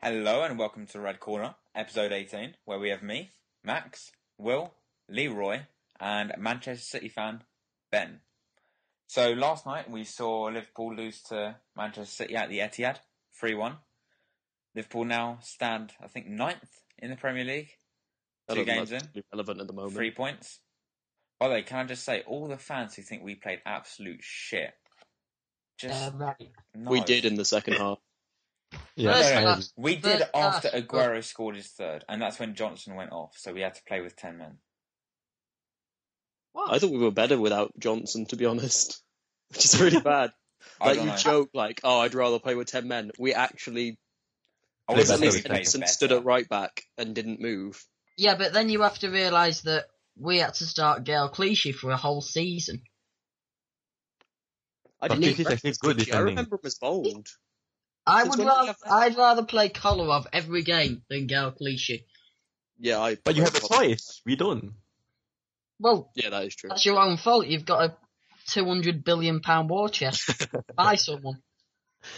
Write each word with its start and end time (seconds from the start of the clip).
Hello 0.00 0.44
and 0.44 0.56
welcome 0.56 0.86
to 0.86 1.00
Red 1.00 1.18
Corner, 1.18 1.56
episode 1.74 2.12
18, 2.12 2.54
where 2.64 2.78
we 2.78 2.90
have 2.90 3.02
me, 3.02 3.32
Max, 3.64 4.12
Will, 4.38 4.72
Leroy, 5.08 5.62
and 5.98 6.32
Manchester 6.38 6.84
City 6.84 7.08
fan 7.08 7.42
Ben. 7.90 8.20
So 9.08 9.30
last 9.30 9.66
night 9.66 9.90
we 9.90 10.04
saw 10.04 10.44
Liverpool 10.44 10.94
lose 10.94 11.20
to 11.22 11.56
Manchester 11.76 12.12
City 12.12 12.36
at 12.36 12.48
the 12.48 12.60
Etihad, 12.60 12.98
3-1. 13.42 13.78
Liverpool 14.76 15.04
now 15.04 15.38
stand, 15.42 15.92
I 16.00 16.06
think, 16.06 16.28
ninth 16.28 16.80
in 16.98 17.10
the 17.10 17.16
Premier 17.16 17.44
League, 17.44 17.70
I 18.48 18.54
two 18.54 18.64
don't 18.64 18.76
games 18.76 18.92
in, 18.92 19.02
relevant 19.32 19.60
at 19.60 19.66
the 19.66 19.72
moment. 19.72 19.94
three 19.94 20.12
points. 20.12 20.60
By 21.40 21.48
the 21.48 21.54
way, 21.54 21.62
can 21.62 21.78
I 21.78 21.84
just 21.84 22.04
say, 22.04 22.22
all 22.24 22.46
the 22.46 22.56
fans 22.56 22.94
who 22.94 23.02
think 23.02 23.24
we 23.24 23.34
played 23.34 23.62
absolute 23.66 24.20
shit, 24.22 24.74
just 25.76 26.12
Uh, 26.14 26.16
right. 26.16 26.50
We 26.76 27.00
did 27.00 27.24
in 27.24 27.34
the 27.34 27.44
second 27.44 27.74
half. 27.74 27.98
Yeah, 28.96 29.14
First 29.14 29.34
No, 29.34 29.54
no, 29.54 29.62
We 29.76 29.94
did 29.96 30.18
first 30.18 30.30
after 30.34 30.68
half, 30.70 30.82
Aguero 30.82 31.22
scored 31.22 31.56
his 31.56 31.68
third, 31.68 32.04
and 32.08 32.20
that's 32.20 32.38
when 32.38 32.54
Johnson 32.54 32.96
went 32.96 33.12
off, 33.12 33.34
so 33.36 33.52
we 33.52 33.60
had 33.60 33.74
to 33.74 33.82
play 33.84 34.00
with 34.00 34.16
10 34.16 34.38
men. 34.38 34.58
What? 36.52 36.72
I 36.72 36.78
thought 36.78 36.90
we 36.90 36.98
were 36.98 37.12
better 37.12 37.38
without 37.38 37.72
Johnson, 37.78 38.26
to 38.26 38.36
be 38.36 38.46
honest, 38.46 39.00
which 39.50 39.64
is 39.64 39.80
really 39.80 40.00
bad. 40.00 40.32
Like 40.80 40.98
you 40.98 41.06
know. 41.06 41.16
joke, 41.16 41.50
like, 41.54 41.80
"Oh, 41.84 42.00
I'd 42.00 42.14
rather 42.14 42.40
play 42.40 42.56
with 42.56 42.66
ten 42.66 42.88
men." 42.88 43.12
We 43.16 43.32
actually, 43.32 43.96
I 44.88 44.92
Played 44.92 45.02
wouldn't 45.02 45.20
better 45.20 45.20
say 45.20 45.26
with 45.26 45.34
we 45.36 45.40
10. 45.42 45.50
played 45.50 45.56
Henderson 45.58 45.86
stood 45.86 46.12
at 46.12 46.24
right 46.24 46.48
back 46.48 46.82
and 46.98 47.14
didn't 47.14 47.40
move. 47.40 47.84
Yeah, 48.16 48.34
but 48.36 48.52
then 48.52 48.68
you 48.68 48.82
have 48.82 48.98
to 48.98 49.08
realise 49.08 49.60
that 49.62 49.86
we 50.16 50.38
had 50.38 50.54
to 50.54 50.66
start 50.66 51.04
Gael 51.04 51.28
Clichy 51.28 51.70
for 51.72 51.92
a 51.92 51.96
whole 51.96 52.20
season. 52.20 52.82
I 55.00 55.06
didn't 55.08 55.22
Clichy's 55.22 55.62
even 55.64 55.74
good 55.80 56.12
I 56.12 56.18
remember 56.18 56.56
him 56.56 56.60
as 56.64 56.74
bold. 56.74 57.28
I 58.08 58.22
Since 58.22 58.36
would 58.36 58.46
when 58.46 58.46
did 58.46 58.52
you 58.52 58.56
rather, 58.58 58.66
have 58.68 58.76
that? 58.84 58.92
I'd 58.92 59.16
rather 59.16 59.42
play 59.44 59.68
Kolarov 59.68 60.26
every 60.32 60.62
game 60.62 61.02
than 61.10 61.26
Gael 61.26 61.52
Clichy. 61.52 62.04
Yeah, 62.78 63.00
I. 63.00 63.16
But 63.24 63.36
you 63.36 63.42
have 63.42 63.54
a 63.54 63.60
choice. 63.60 64.20
We 64.24 64.36
don't. 64.36 64.72
Well, 65.80 66.10
Yeah, 66.14 66.30
that 66.30 66.44
is 66.46 66.54
true. 66.56 66.68
that's 66.70 66.84
your 66.86 66.98
own 66.98 67.16
fault. 67.16 67.46
You've 67.46 67.64
got 67.64 67.84
a 67.84 67.96
two 68.48 68.64
hundred 68.64 69.04
billion 69.04 69.40
pound 69.40 69.68
war 69.70 69.88
chest. 69.88 70.46
Buy 70.76 70.94
someone. 70.96 71.42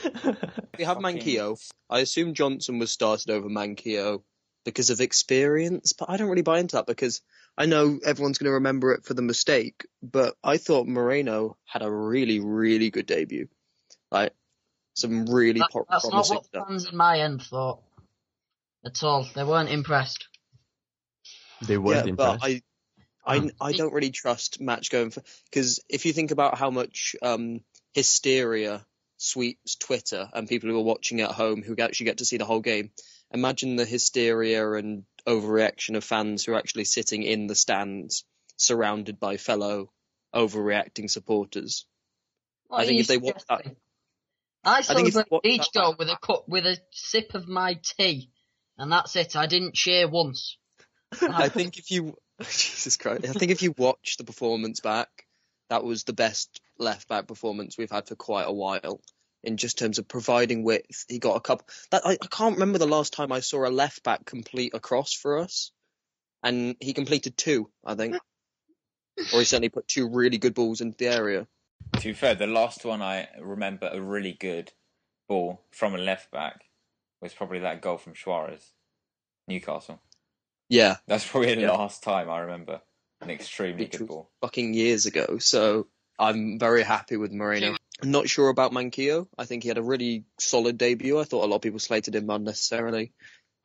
We 0.05 0.85
have 0.85 0.99
Fucking- 0.99 1.03
Manquillo. 1.03 1.57
I 1.89 2.01
assume 2.01 2.35
Johnson 2.35 2.79
was 2.79 2.93
started 2.93 3.31
over 3.31 3.49
Manquillo 3.49 4.23
because 4.65 4.91
of 4.91 5.01
experience, 5.01 5.93
but 5.93 6.09
I 6.11 6.17
don't 6.17 6.29
really 6.29 6.43
buy 6.43 6.59
into 6.61 6.77
that 6.77 6.87
because 6.87 7.23
I 7.57 7.67
know 7.67 7.99
everyone's 8.05 8.39
going 8.39 8.49
to 8.51 8.55
remember 8.55 8.93
it 8.93 9.05
for 9.05 9.15
the 9.15 9.23
mistake, 9.23 9.87
but 10.03 10.35
I 10.45 10.59
thought 10.59 10.87
Moreno 10.87 11.57
had 11.65 11.83
a 11.83 11.91
really, 11.91 12.41
really 12.41 12.91
good 12.91 13.07
debut. 13.07 13.49
Like, 14.11 14.35
some 15.01 15.27
really 15.27 15.61
That- 15.61 15.71
pro- 15.73 15.87
that's 15.91 16.05
not 16.09 16.29
what 16.29 16.45
stuff. 16.47 16.69
fans 16.69 16.87
in 16.89 16.97
my 16.97 17.21
end 17.21 17.43
thought. 17.43 17.83
At 18.85 19.03
all. 19.03 19.27
They 19.35 19.45
weren't 19.45 19.69
impressed. 19.69 20.27
They 21.67 21.77
weren't 21.79 22.07
yeah, 22.07 22.13
but 22.15 22.33
impressed. 22.35 22.45
I, 23.27 23.35
I, 23.35 23.39
Hmm. 23.41 23.49
I 23.61 23.73
don't 23.73 23.93
really 23.93 24.11
trust 24.11 24.61
match 24.61 24.91
going 24.91 25.11
for 25.11 25.23
because 25.45 25.81
if 25.89 26.07
you 26.07 26.13
think 26.13 26.31
about 26.31 26.57
how 26.59 26.71
much 26.71 27.15
um, 27.23 27.61
hysteria 27.93 28.85
sweeps 29.19 29.77
Twitter 29.77 30.31
and 30.33 30.49
people 30.49 30.71
who 30.71 30.79
are 30.79 30.83
watching 30.85 31.21
at 31.21 31.31
home 31.33 31.63
who 31.63 31.77
actually 31.79 32.07
get 32.07 32.19
to 32.19 32.25
see 32.25 32.39
the 32.39 32.47
whole 32.47 32.61
game, 32.61 32.91
imagine 33.31 33.77
the 33.77 33.85
hysteria 33.85 34.73
and 34.73 35.05
overreaction 35.27 35.97
of 35.97 36.03
fans 36.05 36.45
who 36.45 36.53
are 36.53 36.59
actually 36.59 36.85
sitting 36.85 37.23
in 37.23 37.47
the 37.47 37.55
stands, 37.55 38.25
surrounded 38.57 39.21
by 39.21 39.37
fellow 39.37 39.93
overreacting 40.35 41.11
supporters. 41.11 41.85
What 42.69 42.81
I 42.81 42.87
think 42.87 43.01
if 43.01 43.07
they 43.09 43.19
watch 43.19 43.35
that- 43.49 43.59
suggesting? 43.59 43.77
I 44.65 44.83
think 44.83 45.09
if 45.09 45.15
they 45.15 45.23
celebrated 45.23 45.31
watch 45.31 45.45
each 45.45 45.73
goal 45.73 45.95
with 45.99 46.09
a 46.09 46.17
cup, 46.17 46.49
with 46.49 46.67
a 46.67 46.79
sip 46.91 47.35
of 47.35 47.49
my 47.49 47.79
tea, 47.83 48.31
and 48.77 48.93
that's 48.93 49.17
it. 49.17 49.37
I 49.37 49.47
didn't 49.47 49.75
cheer 49.75 50.09
once. 50.09 50.59
I 51.23 51.49
think 51.49 51.79
if 51.79 51.91
you 51.91 52.17
Jesus 52.41 52.97
Christ, 52.97 53.25
I 53.25 53.33
think 53.33 53.51
if 53.51 53.63
you 53.63 53.75
watch 53.77 54.17
the 54.19 54.25
performance 54.25 54.81
back, 54.81 55.09
that 55.69 55.85
was 55.85 56.05
the 56.05 56.13
best 56.13 56.61
left 56.79 57.09
back 57.09 57.27
performance 57.27 57.77
we've 57.79 57.91
had 57.91 58.09
for 58.09 58.17
quite 58.17 58.47
a 58.47 58.53
while. 58.53 59.01
In 59.43 59.57
just 59.57 59.79
terms 59.79 59.99
of 59.99 60.07
providing 60.07 60.65
width, 60.65 61.07
he 61.09 61.19
got 61.19 61.37
a 61.37 61.41
couple. 61.41 61.67
That 61.91 62.03
I, 62.05 62.19
I 62.21 62.27
can't 62.31 62.57
remember 62.57 62.79
the 62.79 62.87
last 62.87 63.15
time 63.15 63.33
I 63.33 63.41
saw 63.41 63.67
a 63.67 63.71
left 63.71 64.03
back 64.03 64.27
complete 64.27 64.75
a 64.75 64.81
cross 64.81 65.15
for 65.15 65.39
us, 65.39 65.73
and 66.43 66.77
he 66.79 66.93
completed 66.93 67.39
two, 67.39 67.71
I 67.83 67.95
think, 67.95 68.17
or 69.33 69.39
he 69.39 69.45
certainly 69.47 69.71
put 69.71 69.89
two 69.89 70.11
really 70.11 70.37
good 70.37 70.53
balls 70.53 70.83
into 70.83 70.99
the 70.99 71.09
area. 71.09 71.47
To 71.97 72.05
be 72.09 72.13
fair, 72.13 72.35
the 72.35 72.47
last 72.47 72.85
one 72.85 73.03
I 73.03 73.29
remember 73.41 73.89
a 73.93 74.01
really 74.01 74.33
good 74.33 74.73
ball 75.29 75.61
from 75.71 75.95
a 75.95 75.99
left 75.99 76.31
back 76.31 76.63
was 77.21 77.35
probably 77.35 77.59
that 77.61 77.83
goal 77.83 77.99
from 77.99 78.15
Suarez, 78.17 78.73
Newcastle. 79.49 80.01
Yeah, 80.69 80.97
That's 81.07 81.27
probably 81.27 81.55
the 81.57 81.63
Yeah. 81.63 81.73
last 81.73 82.03
time 82.03 82.31
I 82.31 82.41
remember 82.41 82.81
an 83.21 83.29
extremely 83.31 83.87
good 83.87 84.07
ball. 84.07 84.31
fucking 84.41 84.73
years 84.73 85.07
ago. 85.07 85.39
So 85.39 85.89
I'm 86.19 86.59
very 86.59 86.83
happy 86.85 87.17
with 87.17 87.33
Moreno. 87.33 87.77
I'm 88.03 88.11
not 88.13 88.29
sure 88.29 88.49
about 88.49 88.73
Manquillo. 88.73 89.29
I 89.37 89.45
think 89.45 89.63
he 89.63 89.69
had 89.69 89.77
a 89.79 89.83
really 89.83 90.25
solid 90.39 90.79
debut. 90.79 91.19
I 91.19 91.25
thought 91.25 91.45
a 91.45 91.49
lot 91.49 91.57
of 91.57 91.63
people 91.63 91.81
slated 91.81 92.15
him 92.15 92.31
unnecessarily. 92.31 93.13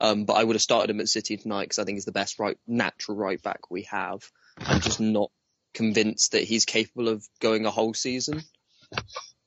Um, 0.00 0.24
but 0.26 0.34
I 0.34 0.44
would 0.44 0.56
have 0.56 0.62
started 0.62 0.90
him 0.90 1.00
at 1.00 1.08
City 1.08 1.36
tonight 1.38 1.64
because 1.64 1.78
I 1.78 1.84
think 1.84 1.96
he's 1.96 2.04
the 2.04 2.12
best 2.12 2.38
right 2.38 2.58
natural 2.66 3.16
right 3.16 3.40
back 3.40 3.70
we 3.70 3.82
have. 3.84 4.30
I'm 4.58 4.80
just 4.80 5.00
not 5.00 5.30
convinced 5.76 6.32
that 6.32 6.42
he's 6.42 6.64
capable 6.64 7.08
of 7.08 7.28
going 7.38 7.66
a 7.66 7.70
whole 7.70 7.92
season 7.92 8.42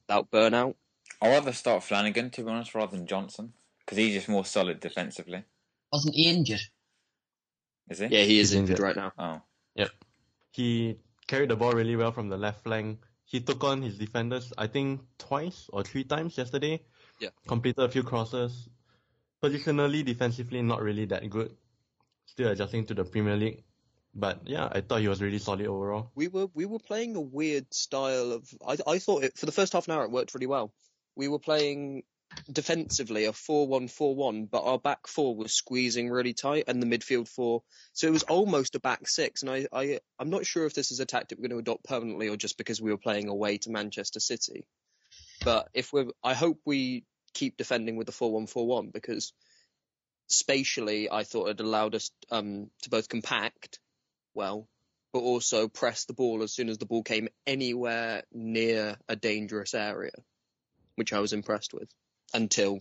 without 0.08 0.30
burnout. 0.30 0.76
I'd 1.22 1.30
rather 1.30 1.52
start 1.52 1.84
Flanagan, 1.84 2.30
to 2.32 2.44
be 2.44 2.52
honest, 2.52 2.76
rather 2.76 2.96
than 2.96 3.08
Johnson, 3.08 3.52
because 3.80 3.98
he's 3.98 4.14
just 4.14 4.30
more 4.30 4.46
solid 4.46 4.80
defensively. 4.80 5.44
Wasn't 5.92 6.14
he 6.14 6.30
injured? 6.30 6.62
Is 7.90 7.98
he? 8.00 8.06
Yeah, 8.06 8.22
he 8.22 8.40
is 8.40 8.54
injured 8.54 8.80
injured. 8.80 8.86
right 8.86 8.96
now. 8.96 9.12
Oh. 9.18 9.42
yep. 9.76 9.90
he 10.52 11.00
carried 11.28 11.50
the 11.50 11.56
ball 11.56 11.72
really 11.72 11.96
well 11.96 12.12
from 12.12 12.30
the 12.30 12.38
left 12.38 12.64
flank. 12.64 13.00
He 13.26 13.42
took 13.42 13.64
on 13.64 13.82
his 13.82 13.98
defenders, 13.98 14.54
I 14.58 14.68
think, 14.68 15.02
twice 15.18 15.68
or 15.74 15.84
three 15.84 16.04
times 16.04 16.38
yesterday. 16.38 16.82
Yeah. 17.20 17.30
Completed 17.48 17.84
a 17.84 17.90
few 17.90 18.04
crosses. 18.04 18.70
Positionally, 19.44 20.06
defensively, 20.06 20.62
not 20.62 20.82
really 20.82 21.06
that 21.06 21.28
good. 21.30 21.56
Still 22.26 22.50
adjusting 22.50 22.86
to 22.86 22.94
the 22.94 23.04
Premier 23.04 23.36
League. 23.36 23.64
But 24.19 24.47
yeah, 24.47 24.68
I 24.72 24.81
thought 24.81 25.02
he 25.02 25.07
was 25.07 25.22
really 25.22 25.40
solid 25.40 25.66
overall. 25.66 26.12
We 26.16 26.28
were 26.28 26.47
we 26.53 26.66
were 26.66 26.80
playing 26.80 27.16
a 27.16 27.22
weird 27.22 27.74
style 27.74 28.34
of. 28.34 28.50
I 28.66 28.78
I 28.85 29.00
thought 29.00 29.24
it 29.24 29.38
for 29.38 29.46
the 29.46 29.52
first 29.52 29.74
half 29.74 29.88
an 29.88 29.94
hour 29.94 30.03
it 30.03 30.12
worked 30.12 30.34
really 30.34 30.47
well. 30.47 30.74
We 31.16 31.28
were 31.28 31.40
playing 31.40 32.03
defensively 32.52 33.25
a 33.25 33.31
4-1-4-1, 33.31 34.50
but 34.52 34.63
our 34.63 34.78
back 34.78 35.07
four 35.07 35.35
was 35.35 35.52
squeezing 35.52 36.09
really 36.09 36.34
tight, 36.34 36.66
and 36.68 36.81
the 36.81 36.85
midfield 36.85 37.28
four. 37.28 37.63
So 37.94 38.07
it 38.07 38.12
was 38.12 38.24
almost 38.24 38.75
a 38.75 38.80
back 38.80 39.07
six. 39.07 39.41
And 39.41 39.52
I 39.52 39.68
I 39.72 40.00
I'm 40.19 40.30
not 40.30 40.46
sure 40.46 40.66
if 40.66 40.74
this 40.74 40.91
is 40.91 41.00
a 41.00 41.06
tactic 41.06 41.38
we're 41.38 41.47
going 41.47 41.63
to 41.63 41.72
adopt 41.72 41.86
permanently 41.86 42.28
or 42.28 42.38
just 42.38 42.57
because 42.57 42.81
we 42.81 42.91
were 42.91 42.97
playing 42.97 43.30
away 43.30 43.57
to 43.59 43.72
Manchester 43.72 44.19
City. 44.19 44.66
But 45.44 45.69
if 45.74 45.94
we're, 45.94 46.07
I 46.24 46.34
hope 46.34 46.59
we 46.66 47.06
keep 47.34 47.56
defending 47.56 47.96
with 47.96 48.07
the 48.07 48.13
4-1-4-1 48.13 48.91
because 48.91 49.31
spatially 50.28 51.09
I 51.09 51.24
thought 51.24 51.50
it 51.50 51.59
allowed 51.59 51.96
us 51.96 52.12
um, 52.30 52.69
to 52.84 52.90
both 52.90 53.07
compact 53.07 53.80
well 54.40 54.68
but 55.12 55.20
also 55.22 55.68
press 55.68 56.06
the 56.06 56.14
ball 56.14 56.44
as 56.44 56.54
soon 56.54 56.70
as 56.70 56.78
the 56.78 56.86
ball 56.86 57.02
came 57.04 57.28
anywhere 57.48 58.22
near 58.32 58.96
a 59.08 59.16
dangerous 59.16 59.74
area, 59.74 60.12
which 60.98 61.14
I 61.14 61.20
was 61.20 61.34
impressed 61.34 61.74
with. 61.74 61.90
Until, 62.32 62.80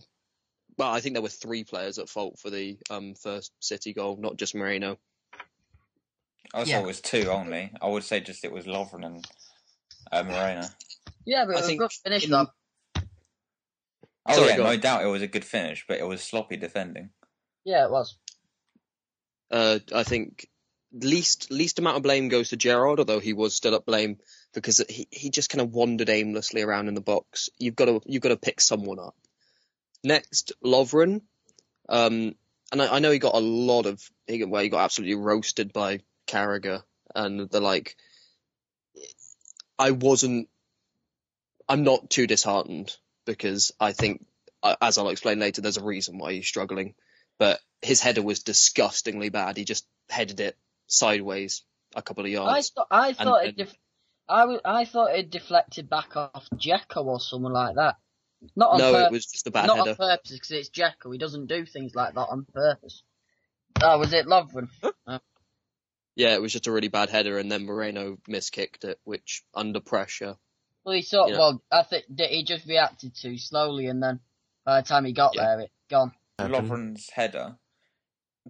well, 0.77 0.91
I 0.93 0.99
think 0.99 1.15
there 1.15 1.23
were 1.23 1.29
three 1.29 1.63
players 1.63 1.97
at 1.97 2.07
fault 2.07 2.37
for 2.37 2.51
the 2.51 2.77
um, 2.91 3.15
first 3.15 3.51
City 3.59 3.93
goal, 3.93 4.15
not 4.17 4.37
just 4.37 4.53
Moreno. 4.53 4.99
I 6.53 6.61
Yeah. 6.63 6.75
thought 6.77 6.83
it 6.83 6.87
was 6.87 7.01
two 7.01 7.31
only. 7.31 7.71
I 7.81 7.87
would 7.87 8.03
say 8.03 8.19
just 8.19 8.45
it 8.45 8.51
was 8.51 8.65
Lovren 8.65 9.05
and 9.05 9.27
uh, 10.11 10.21
Moreno. 10.21 10.67
Yeah, 11.25 11.45
but 11.45 11.55
I 11.55 11.59
it 11.59 11.61
was 11.61 11.63
a 11.63 11.67
think 11.69 11.79
good 11.79 11.91
finish 11.93 12.23
in- 12.25 12.29
though. 12.29 12.47
Oh 14.27 14.35
Sorry, 14.35 14.49
yeah, 14.49 14.57
no 14.57 14.67
on. 14.67 14.79
doubt 14.79 15.03
it 15.03 15.07
was 15.07 15.23
a 15.23 15.27
good 15.27 15.45
finish, 15.45 15.83
but 15.87 15.97
it 15.97 16.07
was 16.07 16.21
sloppy 16.21 16.57
defending. 16.57 17.09
Yeah, 17.65 17.85
it 17.85 17.91
was. 17.91 18.17
Uh, 19.49 19.79
I 19.95 20.03
think 20.03 20.47
least 20.91 21.51
least 21.51 21.79
amount 21.79 21.97
of 21.97 22.03
blame 22.03 22.29
goes 22.29 22.49
to 22.49 22.57
Gerrard, 22.57 22.99
although 22.99 23.19
he 23.19 23.33
was 23.33 23.53
still 23.53 23.75
at 23.75 23.85
blame 23.85 24.17
because 24.53 24.83
he, 24.89 25.07
he 25.11 25.29
just 25.29 25.49
kind 25.49 25.61
of 25.61 25.73
wandered 25.73 26.09
aimlessly 26.09 26.61
around 26.61 26.87
in 26.87 26.95
the 26.95 27.01
box. 27.01 27.49
You've 27.59 27.75
got 27.75 27.85
to 27.85 28.01
you've 28.05 28.21
got 28.21 28.29
to 28.29 28.37
pick 28.37 28.61
someone 28.61 28.99
up. 28.99 29.15
Next, 30.03 30.53
Lovren. 30.63 31.21
Um, 31.87 32.35
and 32.71 32.81
I, 32.81 32.95
I 32.95 32.99
know 32.99 33.11
he 33.11 33.19
got 33.19 33.35
a 33.35 33.39
lot 33.39 33.85
of 33.85 34.01
he 34.27 34.43
well, 34.43 34.63
he 34.63 34.69
got 34.69 34.83
absolutely 34.83 35.15
roasted 35.15 35.73
by 35.73 35.99
Carragher 36.27 36.83
and 37.15 37.49
the 37.49 37.61
like. 37.61 37.95
I 39.77 39.91
wasn't. 39.91 40.49
I'm 41.67 41.83
not 41.83 42.09
too 42.09 42.25
disheartened 42.25 42.95
because 43.25 43.71
I 43.79 43.91
think, 43.91 44.25
as 44.81 44.97
I'll 44.97 45.09
explain 45.09 45.39
later, 45.39 45.61
there's 45.61 45.77
a 45.77 45.83
reason 45.83 46.17
why 46.17 46.33
he's 46.33 46.47
struggling. 46.47 46.95
But 47.37 47.59
his 47.81 48.01
header 48.01 48.23
was 48.23 48.43
disgustingly 48.43 49.29
bad. 49.29 49.55
He 49.55 49.63
just 49.63 49.85
headed 50.09 50.39
it 50.39 50.57
sideways 50.89 51.63
a 51.95 52.01
couple 52.01 52.25
of 52.25 52.31
yards. 52.31 52.49
I 52.49 52.53
yards. 52.55 52.71
thought 52.75 52.87
I 52.91 53.13
thought 53.13 53.45
it. 53.45 53.57
then- 53.57 53.65
Def- 53.67 53.75
I, 54.27 54.41
w- 54.41 54.59
I 54.63 54.85
thought 54.85 55.15
it 55.15 55.31
deflected 55.31 55.89
back 55.89 56.15
off 56.15 56.47
Dzeko 56.53 57.03
or 57.03 57.19
someone 57.19 57.51
like 57.53 57.73
that. 57.75 57.95
Not 58.55 58.73
on 58.73 58.77
no, 58.77 58.91
purpose. 58.93 59.07
it 59.07 59.11
was 59.11 59.25
just 59.25 59.47
a 59.47 59.51
bad 59.51 59.61
header. 59.61 59.67
not 59.75 59.77
header. 59.87 59.89
on 60.03 60.09
purpose 60.09 60.31
because 60.31 60.51
it's 60.51 60.69
Dzeko. 60.69 61.11
He 61.11 61.17
doesn't 61.17 61.47
do 61.47 61.65
things 61.65 61.95
like 61.95 62.13
that 62.13 62.27
on 62.29 62.45
purpose. 62.53 63.01
Oh, 63.81 63.97
was 63.97 64.13
it 64.13 64.27
Lovren? 64.27 64.67
Yeah, 66.15 66.33
it 66.33 66.41
was 66.41 66.51
just 66.51 66.67
a 66.67 66.71
really 66.73 66.89
bad 66.89 67.09
header, 67.09 67.37
and 67.37 67.49
then 67.49 67.65
Moreno 67.65 68.17
miskicked 68.29 68.83
it, 68.83 68.99
which 69.05 69.41
under 69.55 69.79
pressure. 69.79 70.35
Well, 70.83 70.95
he 70.95 71.01
sort 71.01 71.31
Yeah. 71.31 71.37
well, 71.37 71.61
I 71.71 71.83
think 71.83 72.05
that 72.17 72.29
he 72.29 72.43
just 72.43 72.65
reacted 72.67 73.15
too 73.15 73.37
slowly, 73.37 73.85
and 73.87 74.03
then 74.03 74.19
by 74.65 74.81
the 74.81 74.87
time 74.87 75.05
he 75.05 75.13
got 75.13 75.33
Yeah. 75.35 75.43
there, 75.45 75.59
it 75.61 75.71
gone. 75.89 76.11
Happened. 76.37 76.55
Lovren's 76.69 77.09
header. 77.11 77.57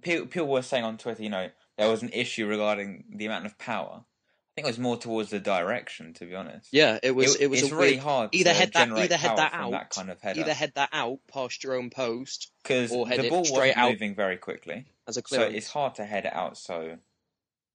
People, 0.02 0.26
people 0.28 0.48
were 0.48 0.64
saying 0.64 0.84
on 0.84 0.98
Twitter, 0.98 1.22
you 1.22 1.30
know, 1.30 1.50
there 1.80 1.90
was 1.90 2.04
an 2.04 2.10
issue 2.14 2.46
regarding 2.48 3.06
the 3.16 3.26
amount 3.26 3.46
of 3.48 3.58
power. 3.58 4.04
I 4.04 4.62
think 4.62 4.68
it 4.68 4.72
was 4.72 4.80
more 4.80 4.98
towards 4.98 5.30
the 5.30 5.40
direction, 5.40 6.14
to 6.16 6.26
be 6.26 6.36
honest. 6.36 6.68
Yeah, 6.74 7.00
it 7.02 7.12
was. 7.12 7.36
It, 7.38 7.50
was 7.50 7.62
it's 7.64 7.72
a 7.72 7.76
really 7.76 7.92
weird, 7.94 8.04
hard 8.04 8.30
either 8.34 8.50
to 8.52 8.56
head 8.56 8.74
that- 8.74 8.92
either 8.92 9.16
head 9.18 9.38
that 9.38 9.54
out, 9.54 9.72
that 9.72 9.90
kind 9.90 10.10
of 10.10 10.20
header 10.22 10.42
either 10.42 10.54
head 10.54 10.74
that 10.76 10.90
out 10.92 11.20
past 11.32 11.64
your 11.64 11.76
own 11.76 11.90
post 11.90 12.52
because 12.64 12.90
the 12.92 13.28
ball 13.30 13.46
straight 13.46 13.76
wasn't 13.76 13.78
out. 13.78 13.92
moving 13.92 14.16
very 14.16 14.38
quickly. 14.38 14.86
as 15.08 15.18
a 15.18 15.22
So 15.26 15.42
it's 15.44 15.70
hard 15.70 15.96
to 15.96 16.06
head 16.06 16.26
it 16.26 16.34
out 16.34 16.58
so, 16.58 16.98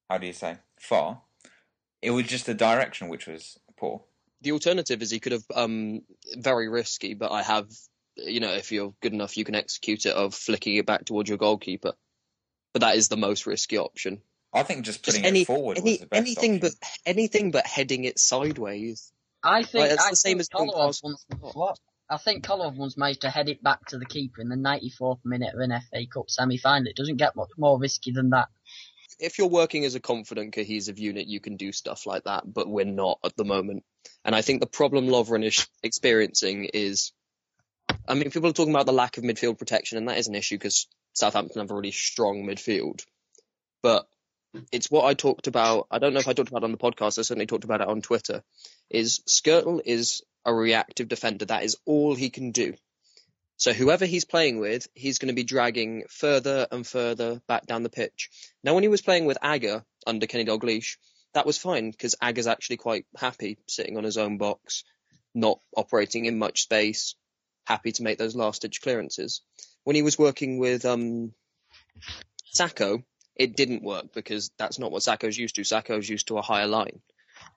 how 0.09 0.17
do 0.19 0.27
you 0.27 0.33
say, 0.33 0.57
far. 0.79 1.21
It 2.01 2.11
was 2.11 2.25
just 2.27 2.45
the 2.45 2.53
direction 2.53 3.07
which 3.07 3.25
was 3.25 3.57
poor. 3.77 4.03
the 4.41 4.51
alternative 4.51 5.01
is 5.01 5.09
he 5.09 5.19
could 5.19 5.31
have 5.31 5.45
um 5.55 6.01
very 6.37 6.69
risky, 6.69 7.15
but 7.15 7.31
I 7.31 7.41
have 7.41 7.67
you 8.17 8.39
know 8.41 8.53
if 8.53 8.71
you're 8.71 8.93
good 9.01 9.13
enough, 9.13 9.37
you 9.37 9.43
can 9.43 9.55
execute 9.55 10.05
it 10.05 10.13
of 10.13 10.35
flicking 10.35 10.75
it 10.75 10.85
back 10.85 11.05
towards 11.05 11.29
your 11.29 11.39
goalkeeper. 11.39 11.93
But 12.75 12.81
that 12.81 12.97
is 12.97 13.07
the 13.07 13.15
most 13.15 13.45
risky 13.47 13.77
option. 13.77 14.21
I 14.53 14.63
think 14.63 14.83
just 14.83 15.01
Just 15.01 15.15
putting 15.15 15.25
any 15.25 15.41
it 15.43 15.47
forward 15.47 15.77
any 15.77 15.91
was 15.91 15.99
the 16.01 16.07
best 16.07 16.19
anything 16.21 16.55
option. 16.55 16.71
but 16.81 16.89
anything 17.05 17.51
but 17.51 17.65
heading 17.65 18.03
it 18.03 18.19
sideways. 18.19 19.13
I 19.41 19.63
think 19.63 19.83
Like, 19.83 19.91
it's 19.91 20.03
I 20.05 20.09
the 20.09 20.15
same 20.17 20.41
as 20.41 20.49
doing 20.49 20.69
Kolarov 20.71 20.85
pass- 20.87 21.01
once. 21.01 21.25
What? 21.39 21.79
I 22.09 22.17
think 22.17 22.43
Kolarov 22.43 22.75
once 22.75 22.97
managed 22.97 23.21
to 23.21 23.29
head 23.29 23.47
it 23.47 23.63
back 23.63 23.85
to 23.87 23.97
the 23.97 24.05
keeper 24.05 24.41
in 24.41 24.49
the 24.49 24.57
94th 24.57 25.19
minute 25.23 25.53
of 25.53 25.61
an 25.61 25.71
FA 25.89 26.05
Cup 26.05 26.29
semi-final. 26.29 26.87
It 26.87 26.97
doesn't 26.97 27.15
get 27.15 27.37
much 27.37 27.51
more 27.57 27.79
risky 27.79 28.11
than 28.11 28.31
that. 28.31 28.49
If 29.19 29.37
you're 29.37 29.47
working 29.47 29.85
as 29.85 29.95
a 29.95 30.01
confident, 30.01 30.51
cohesive 30.53 30.99
unit, 30.99 31.27
you 31.27 31.39
can 31.39 31.55
do 31.55 31.71
stuff 31.71 32.05
like 32.05 32.25
that, 32.25 32.43
but 32.45 32.67
we're 32.67 32.83
not 32.83 33.19
at 33.23 33.37
the 33.37 33.45
moment. 33.45 33.85
And 34.25 34.35
I 34.35 34.41
think 34.41 34.59
the 34.59 34.67
problem 34.67 35.07
Lovren 35.07 35.45
is 35.45 35.65
experiencing 35.81 36.65
is, 36.73 37.13
I 38.05 38.15
mean, 38.15 38.29
people 38.31 38.49
are 38.49 38.53
talking 38.53 38.73
about 38.73 38.85
the 38.85 38.91
lack 38.91 39.17
of 39.17 39.23
midfield 39.23 39.57
protection, 39.59 39.97
and 39.97 40.09
that 40.09 40.17
is 40.17 40.27
an 40.27 40.35
issue 40.35 40.57
because 40.57 40.87
Southampton 41.15 41.61
have 41.61 41.71
a 41.71 41.75
really 41.75 41.91
strong 41.91 42.45
midfield. 42.45 43.03
But 43.81 44.07
it's 44.71 44.91
what 44.91 45.05
I 45.05 45.13
talked 45.13 45.47
about. 45.47 45.87
I 45.91 45.99
don't 45.99 46.13
know 46.13 46.19
if 46.19 46.27
I 46.27 46.33
talked 46.33 46.49
about 46.49 46.63
it 46.63 46.65
on 46.65 46.71
the 46.71 46.77
podcast. 46.77 47.19
I 47.19 47.23
certainly 47.23 47.45
talked 47.45 47.63
about 47.63 47.81
it 47.81 47.87
on 47.87 48.01
Twitter. 48.01 48.43
Is 48.89 49.21
Skrtel 49.27 49.81
is 49.83 50.21
a 50.45 50.53
reactive 50.53 51.07
defender. 51.07 51.45
That 51.45 51.63
is 51.63 51.77
all 51.85 52.15
he 52.15 52.29
can 52.29 52.51
do. 52.51 52.75
So 53.57 53.71
whoever 53.71 54.05
he's 54.05 54.25
playing 54.25 54.59
with, 54.59 54.87
he's 54.93 55.17
going 55.17 55.29
to 55.29 55.35
be 55.35 55.43
dragging 55.43 56.03
further 56.09 56.67
and 56.71 56.85
further 56.85 57.41
back 57.47 57.65
down 57.65 57.83
the 57.83 57.89
pitch. 57.89 58.29
Now, 58.63 58.73
when 58.73 58.83
he 58.83 58.89
was 58.89 59.01
playing 59.01 59.25
with 59.25 59.37
Agger 59.41 59.85
under 60.05 60.27
Kenny 60.27 60.43
Dalglish, 60.43 60.97
that 61.33 61.45
was 61.45 61.57
fine 61.57 61.91
because 61.91 62.15
Agger's 62.21 62.47
actually 62.47 62.77
quite 62.77 63.05
happy 63.15 63.57
sitting 63.67 63.97
on 63.97 64.03
his 64.03 64.17
own 64.17 64.37
box, 64.37 64.83
not 65.33 65.59
operating 65.75 66.25
in 66.25 66.37
much 66.37 66.63
space, 66.63 67.15
happy 67.65 67.93
to 67.93 68.03
make 68.03 68.17
those 68.17 68.35
last 68.35 68.61
ditch 68.61 68.81
clearances. 68.81 69.41
When 69.85 69.95
he 69.95 70.01
was 70.01 70.19
working 70.19 70.57
with 70.57 70.83
um, 70.83 71.31
Sakho, 72.53 73.03
it 73.35 73.55
didn't 73.55 73.83
work 73.83 74.13
because 74.13 74.51
that's 74.57 74.79
not 74.79 74.91
what 74.91 75.03
Sakho's 75.03 75.37
used 75.37 75.55
to. 75.55 75.61
Sakho's 75.61 76.09
used 76.09 76.27
to 76.27 76.37
a 76.37 76.41
higher 76.41 76.67
line. 76.67 77.01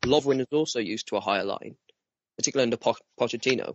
Lovren 0.05 0.41
is 0.41 0.47
also 0.53 0.79
used 0.79 1.09
to 1.09 1.17
a 1.17 1.21
higher 1.21 1.45
line, 1.45 1.77
particularly 2.37 2.65
under 2.65 2.77
Po- 2.77 2.97
Pochettino. 3.19 3.75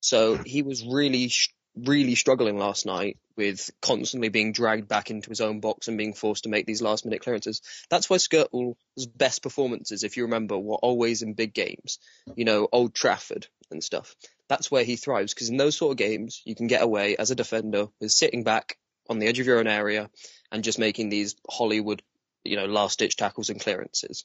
So 0.00 0.36
he 0.36 0.62
was 0.62 0.84
really, 0.84 1.30
really 1.76 2.14
struggling 2.14 2.58
last 2.58 2.84
night 2.84 3.16
with 3.36 3.70
constantly 3.80 4.28
being 4.28 4.52
dragged 4.52 4.88
back 4.88 5.10
into 5.10 5.30
his 5.30 5.40
own 5.40 5.60
box 5.60 5.88
and 5.88 5.96
being 5.96 6.12
forced 6.12 6.44
to 6.44 6.50
make 6.50 6.66
these 6.66 6.82
last 6.82 7.04
minute 7.04 7.22
clearances. 7.22 7.62
That's 7.88 8.10
why 8.10 8.16
Skrtel's 8.16 9.06
best 9.06 9.42
performances, 9.42 10.04
if 10.04 10.16
you 10.16 10.24
remember, 10.24 10.58
were 10.58 10.76
always 10.76 11.22
in 11.22 11.34
big 11.34 11.54
games. 11.54 11.98
You 12.36 12.44
know, 12.44 12.68
Old 12.70 12.94
Trafford 12.94 13.46
and 13.70 13.82
stuff. 13.82 14.14
That's 14.50 14.68
where 14.68 14.82
he 14.82 14.96
thrives 14.96 15.32
because 15.32 15.48
in 15.48 15.58
those 15.58 15.76
sort 15.76 15.92
of 15.92 15.96
games, 15.96 16.42
you 16.44 16.56
can 16.56 16.66
get 16.66 16.82
away 16.82 17.16
as 17.16 17.30
a 17.30 17.36
defender 17.36 17.86
with 18.00 18.10
sitting 18.10 18.42
back 18.42 18.76
on 19.08 19.20
the 19.20 19.28
edge 19.28 19.38
of 19.38 19.46
your 19.46 19.60
own 19.60 19.68
area 19.68 20.10
and 20.50 20.64
just 20.64 20.76
making 20.76 21.08
these 21.08 21.36
Hollywood, 21.48 22.02
you 22.42 22.56
know, 22.56 22.66
last 22.66 22.98
ditch 22.98 23.14
tackles 23.14 23.48
and 23.48 23.60
clearances. 23.60 24.24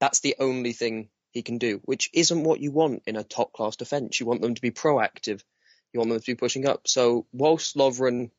That's 0.00 0.20
the 0.20 0.36
only 0.38 0.72
thing 0.72 1.10
he 1.30 1.42
can 1.42 1.58
do, 1.58 1.82
which 1.84 2.08
isn't 2.14 2.42
what 2.42 2.60
you 2.60 2.72
want 2.72 3.02
in 3.06 3.16
a 3.16 3.22
top 3.22 3.52
class 3.52 3.76
defence. 3.76 4.18
You 4.18 4.24
want 4.24 4.40
them 4.40 4.54
to 4.54 4.62
be 4.62 4.70
proactive. 4.70 5.42
You 5.92 6.00
want 6.00 6.08
them 6.08 6.20
to 6.20 6.26
be 6.26 6.36
pushing 6.36 6.66
up. 6.66 6.88
So 6.88 7.26
whilst 7.34 7.76
Lovren 7.76 8.30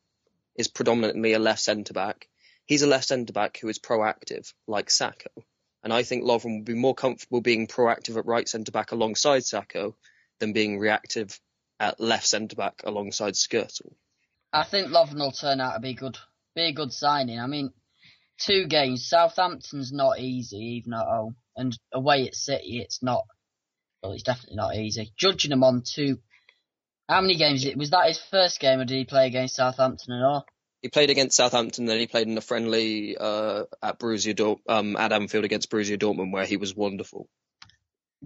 is 0.56 0.68
predominantly 0.68 1.34
a 1.34 1.40
left 1.40 1.60
centre 1.60 1.94
back, 1.94 2.28
he's 2.66 2.82
a 2.82 2.88
left 2.88 3.10
centre 3.10 3.34
back 3.34 3.60
who 3.60 3.70
is 3.70 3.78
proactive, 3.78 4.52
like 4.66 4.88
Sakho. 4.88 5.44
And 5.84 5.94
I 5.94 6.02
think 6.02 6.24
Lovren 6.24 6.58
would 6.58 6.66
be 6.66 6.74
more 6.74 6.96
comfortable 6.96 7.42
being 7.42 7.68
proactive 7.68 8.18
at 8.18 8.26
right 8.26 8.50
centre 8.50 8.72
back 8.72 8.92
alongside 8.92 9.44
Sakho 9.44 9.94
than 10.40 10.54
being 10.54 10.80
reactive 10.80 11.40
at 11.80 12.00
left 12.00 12.28
centre 12.28 12.56
back 12.56 12.82
alongside 12.84 13.34
Skrtel. 13.34 13.94
I 14.54 14.64
think 14.64 14.90
Lovren 14.90 15.20
will 15.20 15.32
turn 15.32 15.62
out 15.62 15.74
to 15.74 15.80
be 15.80 15.94
good, 15.94 16.18
be 16.56 16.70
a 16.70 16.74
good 16.74 16.94
signing. 16.94 17.40
I 17.40 17.48
mean, 17.48 17.72
two 18.40 18.68
games. 18.68 19.08
Southampton's 19.08 19.92
not 19.92 20.20
easy, 20.20 20.58
even 20.58 20.94
at 20.94 21.06
home, 21.06 21.36
and 21.56 21.78
away 21.94 22.28
at 22.28 22.36
City, 22.36 22.80
it's 22.80 23.04
not. 23.04 23.24
Well, 24.02 24.14
it's 24.14 24.24
definitely 24.24 24.58
not 24.58 24.76
easy. 24.76 25.12
Judging 25.18 25.52
him 25.52 25.64
on 25.64 25.84
two, 25.86 26.20
how 27.10 27.22
many 27.22 27.36
games? 27.36 27.66
Was 27.76 27.92
that 27.92 28.08
his 28.08 28.20
first 28.20 28.60
game, 28.60 28.80
or 28.80 28.86
did 28.86 28.98
he 28.98 29.06
play 29.06 29.28
against 29.28 29.56
Southampton 29.56 30.14
at 30.14 30.24
all? 30.24 30.46
He 30.82 30.90
played 30.90 31.10
against 31.10 31.36
Southampton, 31.36 31.86
then 31.86 32.00
he 32.00 32.08
played 32.08 32.28
in 32.28 32.38
a 32.38 32.42
friendly 32.42 33.18
uh, 33.18 33.64
at 33.82 34.00
Borussia 34.00 34.36
Dort- 34.36 34.62
um, 34.70 34.96
at 34.96 35.12
Anfield 35.12 35.44
against 35.44 35.72
Borussia 35.72 35.98
Dortmund, 35.98 36.32
where 36.32 36.46
he 36.46 36.58
was 36.58 36.76
wonderful. 36.76 37.28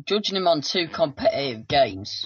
Judging 0.05 0.37
him 0.37 0.47
on 0.47 0.61
two 0.61 0.87
competitive 0.87 1.67
games, 1.67 2.25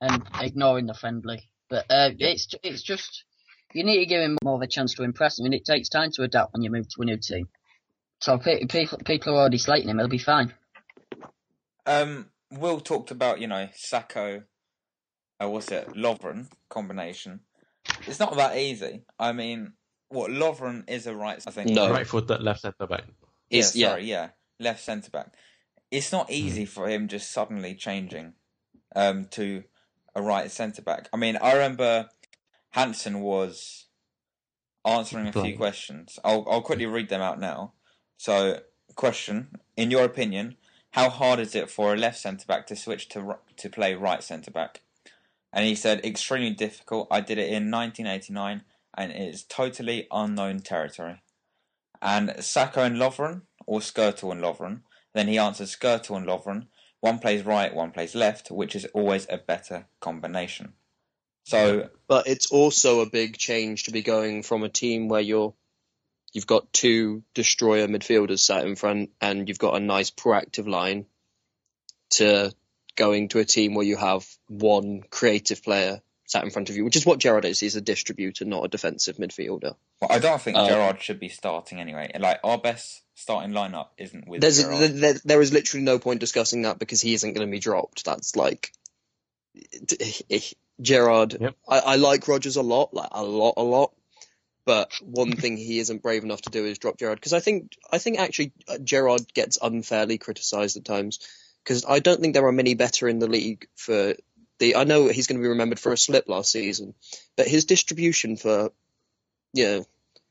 and 0.00 0.22
ignoring 0.40 0.86
the 0.86 0.94
friendly, 0.94 1.50
but 1.68 1.86
uh, 1.90 2.10
it's 2.18 2.54
it's 2.62 2.82
just 2.82 3.24
you 3.72 3.84
need 3.84 3.98
to 3.98 4.06
give 4.06 4.22
him 4.22 4.38
more 4.42 4.54
of 4.54 4.62
a 4.62 4.66
chance 4.66 4.94
to 4.94 5.02
impress 5.02 5.38
him, 5.38 5.46
and 5.46 5.54
it 5.54 5.64
takes 5.64 5.88
time 5.88 6.10
to 6.12 6.22
adapt 6.22 6.52
when 6.52 6.62
you 6.62 6.70
move 6.70 6.88
to 6.88 7.02
a 7.02 7.04
new 7.04 7.16
team. 7.16 7.48
So 8.20 8.38
people 8.38 8.98
people 9.04 9.34
are 9.34 9.40
already 9.40 9.58
slating 9.58 9.88
him. 9.88 9.98
He'll 9.98 10.08
be 10.08 10.18
fine. 10.18 10.54
Um, 11.86 12.30
Will 12.52 12.80
talked 12.80 13.10
about 13.10 13.40
you 13.40 13.46
know 13.46 13.68
Sakho, 13.76 14.44
uh, 15.42 15.48
what's 15.48 15.70
it, 15.72 15.88
Lovren 15.88 16.48
combination. 16.68 17.40
It's 18.06 18.20
not 18.20 18.36
that 18.36 18.56
easy. 18.56 19.04
I 19.18 19.32
mean, 19.32 19.72
what 20.08 20.30
Lovren 20.30 20.88
is 20.88 21.06
a 21.06 21.14
right. 21.14 21.42
I 21.46 21.50
think 21.50 21.70
No. 21.70 21.90
Right-footed 21.90 22.42
left 22.42 22.60
centre 22.60 22.86
back. 22.86 23.04
Yeah, 23.06 23.56
He's- 23.56 23.76
yeah. 23.76 23.88
sorry, 23.90 24.04
yeah, 24.04 24.28
left 24.58 24.82
centre 24.84 25.10
back. 25.10 25.34
It's 25.90 26.12
not 26.12 26.30
easy 26.30 26.64
for 26.64 26.88
him 26.88 27.08
just 27.08 27.30
suddenly 27.30 27.74
changing 27.74 28.34
um, 28.94 29.26
to 29.32 29.64
a 30.14 30.22
right 30.22 30.50
centre 30.50 30.82
back. 30.82 31.08
I 31.12 31.16
mean, 31.16 31.36
I 31.40 31.52
remember 31.52 32.08
Hansen 32.70 33.20
was 33.20 33.86
answering 34.84 35.28
a 35.28 35.32
few 35.32 35.56
questions. 35.56 36.18
I'll 36.24 36.46
I'll 36.50 36.62
quickly 36.62 36.86
read 36.86 37.08
them 37.08 37.20
out 37.20 37.38
now. 37.38 37.72
So, 38.16 38.60
question: 38.94 39.58
In 39.76 39.90
your 39.90 40.04
opinion, 40.04 40.56
how 40.92 41.10
hard 41.10 41.40
is 41.40 41.54
it 41.54 41.70
for 41.70 41.92
a 41.92 41.96
left 41.96 42.18
centre 42.18 42.46
back 42.46 42.66
to 42.68 42.76
switch 42.76 43.08
to 43.10 43.36
to 43.56 43.70
play 43.70 43.94
right 43.94 44.22
centre 44.22 44.50
back? 44.50 44.80
And 45.52 45.64
he 45.64 45.74
said, 45.74 46.04
extremely 46.04 46.50
difficult. 46.50 47.08
I 47.10 47.20
did 47.20 47.38
it 47.38 47.48
in 47.48 47.70
1989, 47.70 48.62
and 48.92 49.10
it 49.10 49.16
is 49.16 49.42
totally 49.42 50.06
unknown 50.10 50.60
territory. 50.60 51.22
And 52.02 52.28
Sakho 52.30 52.84
and 52.84 52.96
Lovren, 52.96 53.42
or 53.66 53.80
Skrtel 53.80 54.32
and 54.32 54.42
Lovren. 54.42 54.80
Then 55.16 55.28
he 55.28 55.38
answers 55.38 55.74
Skrtel 55.74 56.18
and 56.18 56.26
Lovren. 56.26 56.66
One 57.00 57.20
plays 57.20 57.42
right, 57.42 57.74
one 57.74 57.90
plays 57.90 58.14
left, 58.14 58.50
which 58.50 58.76
is 58.76 58.84
always 58.92 59.26
a 59.30 59.38
better 59.38 59.86
combination. 59.98 60.74
So 61.44 61.88
But 62.06 62.26
it's 62.26 62.50
also 62.50 63.00
a 63.00 63.08
big 63.08 63.38
change 63.38 63.84
to 63.84 63.92
be 63.92 64.02
going 64.02 64.42
from 64.42 64.62
a 64.62 64.68
team 64.68 65.08
where 65.08 65.22
you're 65.22 65.54
you've 66.34 66.46
got 66.46 66.70
two 66.70 67.22
destroyer 67.32 67.88
midfielders 67.88 68.40
sat 68.40 68.66
in 68.66 68.76
front 68.76 69.08
and 69.18 69.48
you've 69.48 69.58
got 69.58 69.76
a 69.76 69.80
nice 69.80 70.10
proactive 70.10 70.68
line 70.68 71.06
to 72.10 72.52
going 72.94 73.28
to 73.28 73.38
a 73.38 73.44
team 73.46 73.74
where 73.74 73.86
you 73.86 73.96
have 73.96 74.26
one 74.48 75.00
creative 75.08 75.62
player 75.62 76.02
sat 76.26 76.44
in 76.44 76.50
front 76.50 76.68
of 76.68 76.76
you, 76.76 76.84
which 76.84 76.96
is 76.96 77.06
what 77.06 77.20
Gerrard 77.20 77.46
is. 77.46 77.58
He's 77.58 77.76
a 77.76 77.80
distributor, 77.80 78.44
not 78.44 78.66
a 78.66 78.68
defensive 78.68 79.16
midfielder. 79.16 79.76
well, 80.02 80.10
I 80.10 80.18
don't 80.18 80.42
think 80.42 80.58
Um, 80.58 80.68
Gerrard 80.68 81.00
should 81.00 81.20
be 81.20 81.30
starting 81.30 81.80
anyway. 81.80 82.10
Like 82.18 82.40
our 82.44 82.58
best 82.58 83.02
starting 83.16 83.52
lineup 83.52 83.88
isn't 83.98 84.28
with 84.28 84.40
There's 84.40 84.62
Gerrard. 84.62 84.92
there, 84.92 85.14
there 85.24 85.40
is 85.40 85.52
literally 85.52 85.84
no 85.84 85.98
point 85.98 86.20
discussing 86.20 86.62
that 86.62 86.78
because 86.78 87.00
he 87.00 87.14
isn't 87.14 87.32
going 87.32 87.46
to 87.46 87.50
be 87.50 87.58
dropped. 87.58 88.04
That's 88.04 88.36
like 88.36 88.72
Gerrard. 90.80 91.36
Yep. 91.40 91.56
I, 91.68 91.78
I 91.78 91.96
like 91.96 92.28
Rodgers 92.28 92.56
a 92.56 92.62
lot, 92.62 92.94
like 92.94 93.08
a 93.10 93.24
lot, 93.24 93.54
a 93.56 93.62
lot. 93.62 93.92
But 94.66 94.92
one 95.00 95.32
thing 95.32 95.56
he 95.56 95.78
isn't 95.78 96.02
brave 96.02 96.24
enough 96.24 96.42
to 96.42 96.50
do 96.50 96.64
is 96.64 96.78
drop 96.78 96.98
Gerrard 96.98 97.18
because 97.18 97.32
I 97.32 97.40
think 97.40 97.76
I 97.90 97.98
think 97.98 98.18
actually 98.18 98.52
uh, 98.68 98.78
Gerrard 98.78 99.32
gets 99.32 99.58
unfairly 99.62 100.18
criticised 100.18 100.76
at 100.76 100.84
times 100.84 101.20
because 101.62 101.84
I 101.88 102.00
don't 102.00 102.20
think 102.20 102.34
there 102.34 102.46
are 102.46 102.52
many 102.52 102.74
better 102.74 103.08
in 103.08 103.20
the 103.20 103.28
league 103.28 103.68
for 103.76 104.14
the 104.58 104.76
I 104.76 104.84
know 104.84 105.06
he's 105.06 105.28
going 105.28 105.38
to 105.38 105.42
be 105.42 105.48
remembered 105.48 105.78
for 105.78 105.92
a 105.92 105.96
slip 105.96 106.28
last 106.28 106.50
season, 106.50 106.94
but 107.36 107.46
his 107.46 107.64
distribution 107.64 108.36
for, 108.36 108.72
you 109.52 109.64
know, 109.64 109.86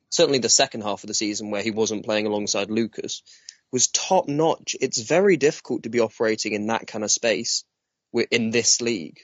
certainly 0.10 0.40
the 0.40 0.50
second 0.50 0.82
half 0.82 1.04
of 1.04 1.08
the 1.08 1.14
season 1.14 1.52
where 1.52 1.64
he 1.64 1.72
wasn't 1.72 2.06
playing 2.06 2.26
alongside 2.26 2.70
Lucas 2.70 3.22
was 3.72 3.88
top 3.88 4.28
notch. 4.28 4.76
It's 4.80 5.02
very 5.02 5.38
difficult 5.38 5.84
to 5.84 5.90
be 5.90 6.00
operating 6.00 6.54
in 6.54 6.68
that 6.68 6.88
kind 6.88 7.04
of 7.04 7.12
space 7.12 7.64
in 8.32 8.52
this 8.52 8.82
league. 8.82 9.20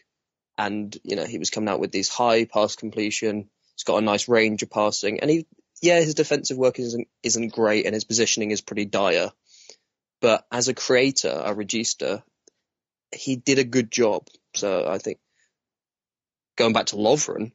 And, 0.58 0.96
you 1.04 1.16
know, 1.16 1.26
he 1.26 1.38
was 1.38 1.50
coming 1.50 1.70
out 1.70 1.80
with 1.80 1.92
these 1.92 2.10
high 2.10 2.46
pass 2.46 2.76
completion. 2.76 3.50
He's 3.76 3.84
got 3.84 3.98
a 3.98 4.06
nice 4.06 4.28
range 4.28 4.64
of 4.64 4.70
passing. 4.70 5.22
And 5.22 5.30
he, 5.30 5.48
yeah, 5.82 6.00
his 6.00 6.14
defensive 6.14 6.58
work 6.58 6.80
isn't, 6.80 7.08
isn't 7.24 7.54
great 7.54 7.86
and 7.86 7.94
his 7.94 8.04
positioning 8.04 8.52
is 8.52 8.62
pretty 8.62 8.86
dire. 8.86 9.32
But 10.20 10.46
as 10.52 10.68
a 10.68 10.74
creator, 10.74 11.30
a 11.30 11.56
regista, 11.56 12.22
he 13.16 13.36
did 13.36 13.58
a 13.60 13.64
good 13.64 13.90
job. 13.90 14.28
So 14.54 14.86
I 14.88 14.98
think 14.98 15.20
going 16.58 16.74
back 16.74 16.88
to 16.88 16.98
Lovren, 16.98 17.54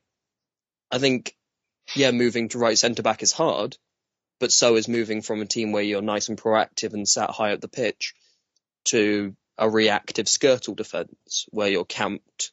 I 0.91 0.99
think, 0.99 1.37
yeah, 1.95 2.11
moving 2.11 2.49
to 2.51 2.59
right 2.59 2.77
centre 2.77 3.03
back 3.03 3.23
is 3.23 3.33
hard, 3.33 3.77
but 4.41 4.53
so 4.53 4.77
is 4.77 4.89
moving 4.89 5.23
from 5.23 5.41
a 5.41 5.47
team 5.47 5.73
where 5.73 5.83
you're 5.83 6.03
nice 6.03 6.29
and 6.29 6.41
proactive 6.41 6.93
and 6.93 7.09
sat 7.09 7.31
high 7.31 7.53
up 7.53 7.61
the 7.61 7.69
pitch 7.69 8.15
to 8.87 9.35
a 9.59 9.69
reactive 9.69 10.27
Skrtel 10.27 10.77
defence 10.77 11.47
where 11.51 11.69
you're 11.69 11.85
camped 11.85 12.53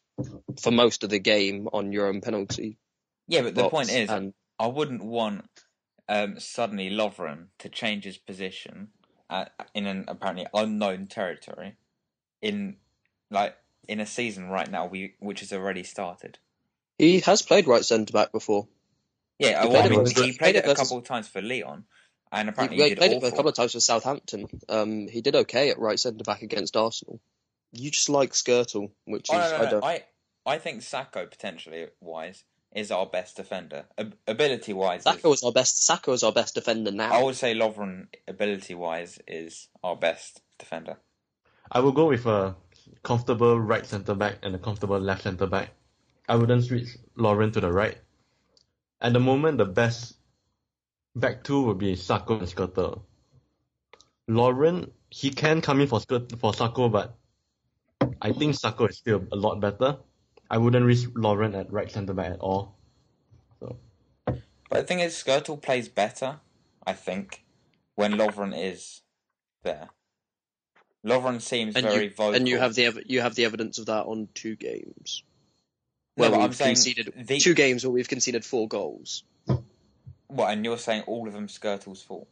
for 0.62 0.72
most 0.72 1.04
of 1.04 1.10
the 1.10 1.20
game 1.20 1.68
on 1.74 1.92
your 1.92 2.08
own 2.08 2.22
penalty. 2.22 2.78
Yeah, 3.28 3.42
but 3.42 3.56
the 3.56 3.70
point 3.70 3.92
is, 3.92 4.10
and 4.10 4.34
I 4.60 4.68
wouldn't 4.68 5.04
want 5.04 5.50
um, 6.08 6.40
suddenly 6.40 6.90
Lovren 6.90 7.48
to 7.60 7.70
change 7.70 8.04
his 8.04 8.18
position 8.18 8.90
at, 9.30 9.52
in 9.74 9.86
an 9.88 10.06
apparently 10.08 10.48
unknown 10.54 11.08
territory 11.08 11.75
in 12.42 12.78
like 13.32 13.56
in 13.88 14.00
a 14.00 14.06
season 14.06 14.50
right 14.50 14.70
now 14.70 14.86
we 14.86 15.16
which 15.20 15.40
has 15.40 15.52
already 15.52 15.84
started. 15.84 16.38
he 16.98 17.20
has 17.22 17.42
played 17.42 17.68
right 17.68 17.84
centre 17.84 18.13
back 18.13 18.32
before. 18.32 18.68
Yeah, 19.40 19.62
He 19.62 19.68
I 19.68 19.70
played 19.70 19.86
mean, 19.90 20.06
it 20.06 20.18
he 20.18 20.34
played 20.34 20.56
it 20.56 20.66
a 20.66 20.72
couple 20.75 20.98
of 20.98 21.04
times 21.06 21.28
for 21.28 21.42
Lyon, 21.42 21.86
and 22.32 22.50
apparently 22.50 22.78
he 22.78 22.84
he, 22.84 22.90
did 22.90 23.00
played 23.00 23.12
it 23.12 23.24
a 23.24 23.32
couple 23.32 23.50
of 23.50 23.56
times 23.56 23.74
for 23.74 23.80
Southampton. 23.80 24.48
Um, 24.70 25.08
he 25.08 25.22
did 25.22 25.36
okay 25.36 25.70
at 25.70 25.80
right 25.80 26.00
centre 26.00 26.24
back 26.24 26.42
against 26.42 26.78
Arsenal. 26.78 27.20
You 27.72 27.92
just 27.92 28.10
like 28.10 28.32
Skrtel, 28.34 28.92
which 29.06 29.30
Oh, 29.30 29.38
is 29.38 29.52
no, 29.52 29.52
no, 29.52 29.58
I 29.63 29.66
don't. 29.66 29.86
I 29.86 30.04
I 30.46 30.58
think 30.60 30.82
Sakho 30.82 31.30
potentially 31.30 31.88
wise 32.02 32.44
is 32.75 32.92
our 32.92 33.06
best 33.06 33.38
defender. 33.38 33.86
Ab- 33.98 34.18
ability 34.28 34.74
wise, 34.74 35.06
Sakho 35.06 35.30
was 35.30 35.44
our 35.44 35.52
best. 35.52 35.88
Sakho 35.90 36.13
is 36.13 36.24
our 36.24 36.32
best 36.32 36.56
defender 36.56 36.92
now. 36.92 37.12
I 37.12 37.24
would 37.24 37.36
say 37.36 37.56
Lovren 37.56 38.08
ability 38.28 38.75
wise 38.75 39.20
is 39.28 39.70
our 39.84 39.96
best 39.96 40.42
defender. 40.60 40.98
I 41.72 41.80
will 41.82 41.92
go 41.92 42.08
with 42.08 42.25
a 42.25 42.56
comfortable 43.04 43.60
right 43.60 43.86
centre 43.86 44.16
back 44.16 44.38
and 44.44 44.56
a 44.56 44.60
comfortable 44.60 45.00
left 45.00 45.24
centre 45.24 45.48
back. 45.48 45.72
I 46.30 46.36
wouldn't 46.36 46.66
switch 46.66 46.98
Lovren 47.18 47.54
to 47.54 47.62
the 47.62 47.72
right. 47.72 47.98
At 49.04 49.12
the 49.12 49.20
moment, 49.20 49.58
the 49.58 49.66
best 49.66 50.16
back 51.14 51.44
two 51.44 51.64
would 51.64 51.78
be 51.78 51.94
Sakho 51.96 52.40
and 52.40 52.48
Skrtel. 52.48 53.02
Lovren, 54.30 54.92
he 55.10 55.30
can 55.30 55.60
come 55.60 55.82
in 55.82 55.88
for 55.88 56.00
Skir- 56.00 56.40
for 56.40 56.54
Sakho, 56.54 56.90
but 56.90 57.18
I 58.22 58.32
think 58.32 58.56
Sakho 58.56 58.90
is 58.90 58.98
still 58.98 59.28
a 59.34 59.36
lot 59.36 59.60
better. 59.60 59.98
I 60.50 60.58
wouldn't 60.58 60.86
risk 60.86 61.10
Lovren 61.12 61.54
at 61.60 61.72
right 61.72 61.92
centre 61.92 62.14
back 62.14 62.32
at 62.32 62.40
all. 62.40 62.78
So 63.60 63.78
But 64.26 64.38
the 64.72 64.84
thing 64.84 65.02
is, 65.02 65.14
Skrtel 65.22 65.62
plays 65.62 65.90
better, 65.90 66.40
I 66.88 66.94
think, 66.94 67.44
when 67.96 68.14
Lovren 68.14 68.58
is 68.58 69.02
there. 69.64 69.90
Lovren 71.06 71.42
seems 71.42 71.76
and 71.76 71.86
very 71.86 72.06
you, 72.06 72.10
vocal. 72.12 72.36
and 72.36 72.48
you 72.48 72.58
have 72.60 72.76
the 72.76 72.86
ev- 72.86 73.04
you 73.06 73.20
have 73.20 73.36
the 73.36 73.44
evidence 73.44 73.78
of 73.80 73.88
that 73.88 74.06
on 74.06 74.30
two 74.34 74.56
games. 74.56 75.24
No, 76.15 76.22
Where 76.22 76.29
but 76.32 76.38
we've 76.38 76.62
I'm 76.62 76.67
conceded 76.67 77.13
the- 77.15 77.39
two 77.39 77.53
games 77.55 77.84
where 77.84 77.91
we've 77.91 78.08
conceded 78.08 78.46
four 78.46 78.67
goals. 78.67 79.24
What, 80.27 80.51
and 80.51 80.63
you're 80.65 80.77
saying 80.77 81.03
all 81.08 81.27
of 81.27 81.34
them 81.34 81.48
Skrtel's 81.48 82.01
fault? 82.03 82.27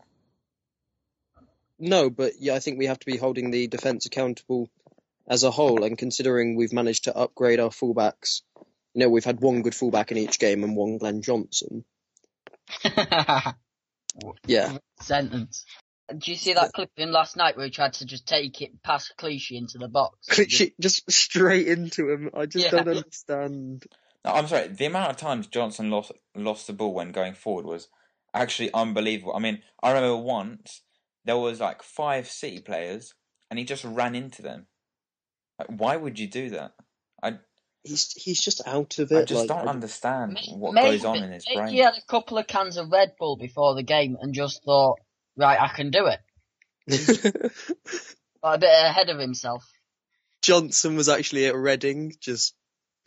No, 1.79 2.09
but 2.09 2.33
yeah, 2.39 2.53
I 2.53 2.59
think 2.59 2.77
we 2.77 2.85
have 2.87 2.99
to 2.99 3.05
be 3.05 3.17
holding 3.17 3.49
the 3.51 3.67
defence 3.67 4.05
accountable 4.05 4.69
as 5.27 5.43
a 5.43 5.51
whole. 5.51 5.83
And 5.83 5.97
considering 5.97 6.55
we've 6.55 6.73
managed 6.73 7.05
to 7.05 7.15
upgrade 7.15 7.59
our 7.59 7.69
fullbacks, 7.69 8.41
you 8.93 9.01
know, 9.01 9.09
we've 9.09 9.25
had 9.25 9.39
one 9.39 9.61
good 9.63 9.73
fullback 9.75 10.11
in 10.11 10.17
each 10.17 10.37
game 10.37 10.63
and 10.63 10.75
one 10.75 10.97
Glenn 10.97 11.21
Johnson. 11.21 11.83
Yeah, 14.45 14.77
Sentence. 14.99 15.65
Do 16.17 16.31
you 16.31 16.37
see 16.37 16.53
that 16.53 16.73
clip 16.73 16.91
in 16.97 17.11
last 17.11 17.35
night 17.37 17.55
where 17.55 17.65
he 17.65 17.71
tried 17.71 17.93
to 17.93 18.05
just 18.05 18.27
take 18.27 18.61
it 18.61 18.81
past 18.83 19.13
Clichy 19.17 19.57
into 19.57 19.77
the 19.77 19.87
box? 19.87 20.27
Clichy 20.29 20.73
just 20.79 21.09
straight 21.11 21.67
into 21.67 22.09
him. 22.09 22.29
I 22.35 22.45
just 22.45 22.65
Yeah. 22.65 22.71
don't 22.71 22.87
understand. 22.89 23.85
No, 24.25 24.31
I'm 24.33 24.47
sorry. 24.47 24.67
The 24.67 24.85
amount 24.85 25.11
of 25.11 25.17
times 25.17 25.47
Johnson 25.47 25.89
lost 25.89 26.11
lost 26.35 26.67
the 26.67 26.73
ball 26.73 26.93
when 26.93 27.11
going 27.11 27.33
forward 27.33 27.65
was 27.65 27.87
actually 28.33 28.71
unbelievable. 28.73 29.33
I 29.35 29.39
mean, 29.39 29.61
I 29.81 29.89
remember 29.91 30.17
once 30.17 30.81
there 31.25 31.37
was 31.37 31.59
like 31.59 31.83
five 31.83 32.27
City 32.29 32.59
players, 32.59 33.13
and 33.49 33.57
he 33.59 33.65
just 33.65 33.83
ran 33.83 34.15
into 34.15 34.41
them. 34.41 34.67
Like, 35.59 35.67
why 35.79 35.95
would 35.97 36.17
you 36.19 36.27
do 36.27 36.49
that? 36.51 36.73
I 37.21 37.39
He's 37.83 38.11
he's 38.13 38.39
just 38.39 38.61
out 38.67 38.99
of 38.99 39.11
it. 39.11 39.17
I 39.21 39.25
just 39.25 39.39
like, 39.39 39.47
don't 39.47 39.67
I- 39.67 39.71
understand 39.71 40.33
May- 40.33 40.53
what 40.55 40.73
maybe- 40.75 40.97
goes 40.97 41.05
on 41.05 41.23
in 41.23 41.31
his 41.31 41.43
maybe 41.47 41.57
brain. 41.61 41.73
He 41.73 41.79
had 41.79 41.97
a 41.97 42.01
couple 42.07 42.37
of 42.37 42.45
cans 42.45 42.77
of 42.77 42.91
Red 42.91 43.13
Bull 43.17 43.37
before 43.37 43.73
the 43.73 43.81
game 43.81 44.17
and 44.21 44.35
just 44.35 44.63
thought, 44.63 44.99
right, 45.41 45.59
I 45.59 45.67
can 45.69 45.91
do 45.91 46.07
it. 46.07 46.19
Got 48.43 48.55
a 48.55 48.57
bit 48.57 48.69
ahead 48.69 49.09
of 49.09 49.19
himself. 49.19 49.69
Johnson 50.41 50.95
was 50.95 51.09
actually 51.09 51.45
at 51.45 51.55
Reading, 51.55 52.13
just 52.19 52.55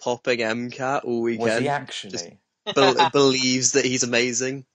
popping 0.01 0.39
MCAT 0.39 1.05
all 1.05 1.23
weekend. 1.23 1.43
Was 1.43 1.53
he 1.55 1.59
weekend. 1.61 1.83
actually? 1.83 2.39
Bel 2.75 3.11
believes 3.11 3.73
that 3.73 3.85
he's 3.85 4.03
amazing. 4.03 4.65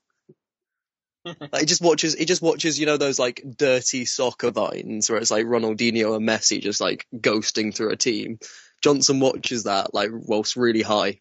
Like, 1.25 1.59
he 1.59 1.65
just 1.65 1.81
watches. 1.81 2.15
He 2.15 2.23
just 2.25 2.41
watches. 2.41 2.79
You 2.79 2.85
know 2.85 2.95
those 2.95 3.19
like 3.19 3.43
dirty 3.57 4.05
soccer 4.05 4.51
vines 4.51 5.09
where 5.09 5.19
it's 5.19 5.29
like 5.29 5.45
Ronaldinho 5.45 6.15
and 6.15 6.27
Messi 6.27 6.61
just 6.61 6.79
like 6.79 7.05
ghosting 7.13 7.75
through 7.75 7.91
a 7.91 7.97
team. 7.97 8.39
Johnson 8.81 9.19
watches 9.19 9.65
that 9.65 9.93
like 9.93 10.09
whilst 10.11 10.55
really 10.55 10.81
high, 10.81 11.19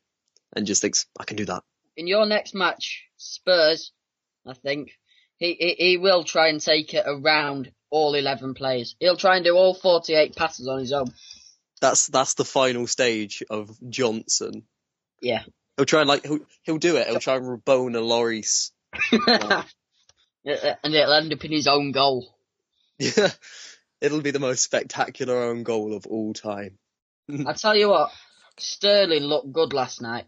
and 0.54 0.66
just 0.66 0.80
thinks, 0.80 1.06
"I 1.18 1.24
can 1.24 1.36
do 1.36 1.46
that." 1.46 1.64
In 1.96 2.06
your 2.06 2.26
next 2.26 2.54
match, 2.54 3.06
Spurs, 3.16 3.92
I 4.46 4.54
think, 4.54 4.92
he, 5.38 5.54
he, 5.54 5.74
he 5.78 5.96
will 5.96 6.24
try 6.24 6.48
and 6.48 6.60
take 6.60 6.94
it 6.94 7.04
around 7.06 7.70
all 7.90 8.14
11 8.14 8.54
players. 8.54 8.96
He'll 9.00 9.16
try 9.16 9.36
and 9.36 9.44
do 9.44 9.56
all 9.56 9.74
48 9.74 10.36
passes 10.36 10.68
on 10.68 10.80
his 10.80 10.92
own. 10.92 11.12
That's 11.80 12.08
that's 12.08 12.34
the 12.34 12.44
final 12.44 12.88
stage 12.88 13.44
of 13.48 13.70
Johnson. 13.88 14.64
Yeah. 15.22 15.42
He'll 15.76 15.86
try 15.86 16.00
and 16.00 16.08
like 16.08 16.26
he'll 16.26 16.40
he'll 16.62 16.78
do 16.78 16.96
it. 16.96 17.06
He'll 17.06 17.20
try 17.20 17.36
and 17.36 17.44
Rabona 17.44 18.02
Lloris. 18.02 18.72
and 20.44 20.94
it'll 20.94 21.12
end 21.14 21.32
up 21.32 21.44
in 21.44 21.52
his 21.52 21.68
own 21.68 21.92
goal. 21.92 22.34
Yeah, 22.98 23.30
it'll 24.00 24.22
be 24.22 24.32
the 24.32 24.40
most 24.40 24.64
spectacular 24.64 25.44
own 25.44 25.62
goal 25.62 25.94
of 25.94 26.06
all 26.06 26.32
time. 26.32 26.78
I 27.46 27.52
tell 27.52 27.76
you 27.76 27.90
what, 27.90 28.10
Sterling 28.58 29.22
looked 29.22 29.52
good 29.52 29.72
last 29.72 30.02
night. 30.02 30.26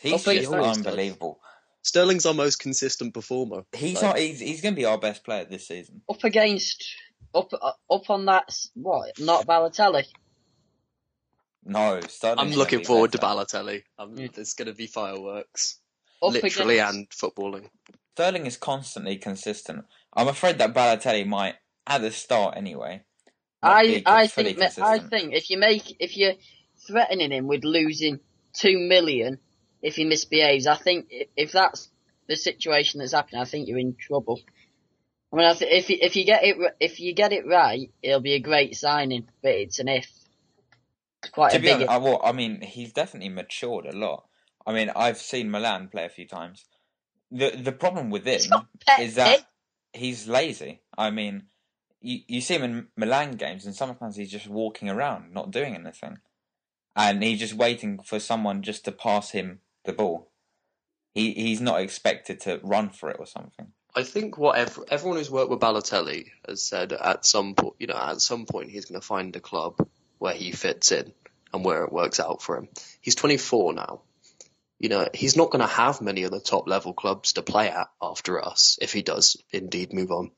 He's 0.00 0.12
just 0.12 0.26
he 0.28 0.46
always 0.46 0.76
unbelievable. 0.76 1.40
Sterling's 1.82 2.26
our 2.26 2.34
most 2.34 2.58
consistent 2.58 3.14
performer. 3.14 3.64
He's 3.74 3.94
Like- 3.96 4.02
not. 4.02 4.18
He's, 4.18 4.40
he's 4.40 4.60
going 4.60 4.74
to 4.74 4.78
be 4.78 4.84
our 4.84 4.98
best 4.98 5.24
player 5.24 5.44
this 5.44 5.66
season. 5.68 6.02
Up 6.08 6.22
against, 6.24 6.84
up 7.34 7.50
uh, 7.52 7.72
up 7.90 8.10
on 8.10 8.26
that, 8.26 8.54
what, 8.74 9.18
not 9.18 9.46
Balotelli. 9.46 10.04
No, 11.64 12.00
Sterling's 12.00 12.52
I'm 12.52 12.58
looking 12.58 12.78
be 12.80 12.84
forward 12.84 13.12
to 13.12 13.18
better. 13.18 13.34
Balotelli. 13.34 13.82
Um, 13.98 14.16
Mm. 14.16 14.32
There's 14.32 14.54
going 14.54 14.68
to 14.68 14.74
be 14.74 14.86
fireworks, 14.86 15.78
Up 16.22 16.32
literally 16.32 16.78
against, 16.78 16.94
and 16.94 17.08
footballing. 17.10 17.68
Sterling 18.14 18.46
is 18.46 18.56
constantly 18.56 19.16
consistent. 19.16 19.84
I'm 20.14 20.28
afraid 20.28 20.58
that 20.58 20.74
Balotelli 20.74 21.26
might, 21.26 21.56
at 21.86 22.00
the 22.00 22.10
start 22.10 22.56
anyway. 22.56 23.02
I, 23.62 24.02
I 24.06 24.26
think, 24.28 24.58
ma- 24.58 24.68
I 24.80 24.98
think 24.98 25.34
if 25.34 25.50
you 25.50 25.58
make, 25.58 25.96
if 26.00 26.16
you're 26.16 26.34
threatening 26.86 27.32
him 27.32 27.48
with 27.48 27.64
losing 27.64 28.20
two 28.52 28.78
million 28.78 29.38
if 29.82 29.96
he 29.96 30.04
misbehaves, 30.04 30.66
I 30.66 30.76
think 30.76 31.12
if 31.36 31.52
that's 31.52 31.88
the 32.28 32.36
situation 32.36 33.00
that's 33.00 33.12
happening, 33.12 33.40
I 33.40 33.44
think 33.44 33.68
you're 33.68 33.78
in 33.78 33.96
trouble. 33.98 34.40
I 35.32 35.36
mean, 35.36 35.46
I 35.46 35.54
th- 35.54 35.72
if 35.72 35.90
you, 35.90 35.98
if 36.00 36.16
you 36.16 36.24
get 36.24 36.44
it, 36.44 36.56
if 36.80 37.00
you 37.00 37.14
get 37.14 37.32
it 37.32 37.46
right, 37.46 37.90
it'll 38.02 38.20
be 38.20 38.34
a 38.34 38.40
great 38.40 38.76
signing, 38.76 39.28
but 39.42 39.52
it's 39.52 39.78
an 39.78 39.88
if. 39.88 40.10
It's 41.22 41.32
quite 41.32 41.52
To 41.52 41.56
a 41.56 41.60
be 41.60 41.66
big 41.66 41.74
honest. 41.74 41.90
I, 41.90 41.98
well, 41.98 42.20
I 42.24 42.32
mean, 42.32 42.62
he's 42.62 42.92
definitely 42.92 43.28
matured 43.30 43.86
a 43.86 43.96
lot. 43.96 44.26
I 44.66 44.72
mean, 44.72 44.90
I've 44.94 45.18
seen 45.18 45.50
Milan 45.50 45.88
play 45.88 46.04
a 46.04 46.10
few 46.10 46.26
times. 46.26 46.64
The 47.30 47.50
the 47.50 47.72
problem 47.72 48.10
with 48.10 48.26
him 48.26 48.34
It's 48.36 48.50
not 48.50 48.66
pet 48.86 49.00
is 49.00 49.14
that 49.16 49.40
he's 49.92 50.28
lazy. 50.28 50.82
I 50.96 51.10
mean, 51.10 51.44
you 52.00 52.20
you 52.26 52.40
see 52.40 52.54
him 52.56 52.64
in 52.64 52.88
Milan 52.96 53.32
games, 53.32 53.66
and 53.66 53.74
sometimes 53.74 54.16
he's 54.16 54.30
just 54.30 54.48
walking 54.48 54.88
around, 54.88 55.32
not 55.32 55.50
doing 55.50 55.74
anything, 55.74 56.18
and 56.96 57.22
he's 57.22 57.40
just 57.40 57.54
waiting 57.54 58.00
for 58.04 58.18
someone 58.20 58.62
just 58.62 58.84
to 58.86 58.92
pass 58.92 59.32
him 59.32 59.60
the 59.88 59.92
ball. 59.92 60.30
He 61.14 61.32
he's 61.32 61.60
not 61.60 61.80
expected 61.80 62.40
to 62.42 62.60
run 62.62 62.90
for 62.90 63.10
it 63.10 63.16
or 63.18 63.26
something. 63.26 63.72
I 63.96 64.04
think 64.04 64.38
what 64.38 64.56
ev- 64.58 64.78
everyone 64.90 65.18
who's 65.18 65.30
worked 65.30 65.50
with 65.50 65.58
Balotelli 65.60 66.26
has 66.46 66.62
said 66.62 66.92
at 66.92 67.26
some 67.26 67.54
point, 67.56 67.74
you 67.80 67.88
know, 67.88 67.96
at 67.96 68.20
some 68.20 68.46
point 68.46 68.70
he's 68.70 68.84
going 68.84 69.00
to 69.00 69.06
find 69.06 69.34
a 69.34 69.40
club 69.40 69.84
where 70.18 70.34
he 70.34 70.52
fits 70.52 70.92
in. 70.92 71.12
and 71.52 71.64
where 71.64 71.84
it 71.84 71.92
works 71.92 72.20
out 72.20 72.42
for 72.42 72.58
him. 72.58 72.68
He's 73.00 73.14
24 73.14 73.72
now. 73.72 74.02
You 74.78 74.90
know, 74.90 75.08
he's 75.14 75.34
not 75.36 75.50
going 75.50 75.62
to 75.62 75.74
have 75.74 76.02
many 76.02 76.24
of 76.24 76.30
the 76.30 76.40
top 76.40 76.68
level 76.68 76.92
clubs 76.92 77.32
to 77.32 77.42
play 77.42 77.70
at 77.70 77.88
after 78.02 78.44
us 78.44 78.78
if 78.82 78.92
he 78.92 79.02
does 79.02 79.38
indeed 79.50 79.94
move 79.94 80.12
on. 80.12 80.30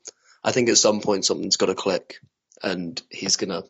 I 0.43 0.53
think 0.53 0.69
at 0.69 0.77
some 0.77 1.01
point 1.01 1.25
something's 1.25 1.57
got 1.57 1.65
to 1.67 1.75
click 1.75 2.21
and 2.63 2.99
he's 3.09 3.35
going 3.35 3.49
to 3.49 3.67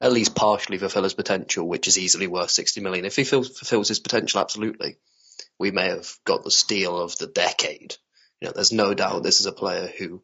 at 0.00 0.12
least 0.12 0.36
partially 0.36 0.78
fulfill 0.78 1.02
his 1.02 1.14
potential, 1.14 1.66
which 1.66 1.88
is 1.88 1.98
easily 1.98 2.28
worth 2.28 2.50
60 2.50 2.80
million. 2.82 3.04
If 3.04 3.16
he 3.16 3.24
fulfills 3.24 3.88
his 3.88 3.98
potential, 4.00 4.40
absolutely, 4.40 4.96
we 5.58 5.70
may 5.70 5.88
have 5.88 6.08
got 6.24 6.44
the 6.44 6.50
steal 6.50 6.98
of 7.00 7.16
the 7.18 7.26
decade. 7.26 7.96
You 8.40 8.48
know, 8.48 8.52
there's 8.54 8.72
no 8.72 8.94
doubt 8.94 9.22
this 9.22 9.40
is 9.40 9.46
a 9.46 9.52
player 9.52 9.90
who, 9.98 10.22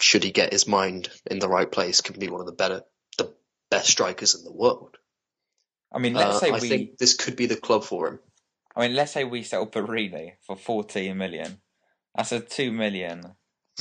should 0.00 0.24
he 0.24 0.30
get 0.30 0.52
his 0.52 0.66
mind 0.66 1.10
in 1.30 1.38
the 1.38 1.48
right 1.48 1.70
place, 1.70 2.00
can 2.00 2.18
be 2.18 2.28
one 2.28 2.40
of 2.40 2.46
the 2.46 2.52
better, 2.52 2.82
the 3.18 3.34
best 3.70 3.88
strikers 3.88 4.34
in 4.34 4.44
the 4.44 4.52
world. 4.52 4.96
I 5.92 5.98
mean, 5.98 6.14
let's 6.14 6.36
Uh, 6.36 6.40
say 6.40 6.50
I 6.50 6.58
we. 6.58 6.68
think 6.68 6.98
this 6.98 7.14
could 7.14 7.36
be 7.36 7.46
the 7.46 7.56
club 7.56 7.84
for 7.84 8.08
him. 8.08 8.18
I 8.74 8.86
mean, 8.86 8.96
let's 8.96 9.12
say 9.12 9.24
we 9.24 9.42
settle 9.42 9.66
Borini 9.66 10.32
for 10.46 10.56
14 10.56 11.16
million. 11.16 11.60
That's 12.14 12.32
a 12.32 12.40
2 12.40 12.72
million 12.72 13.20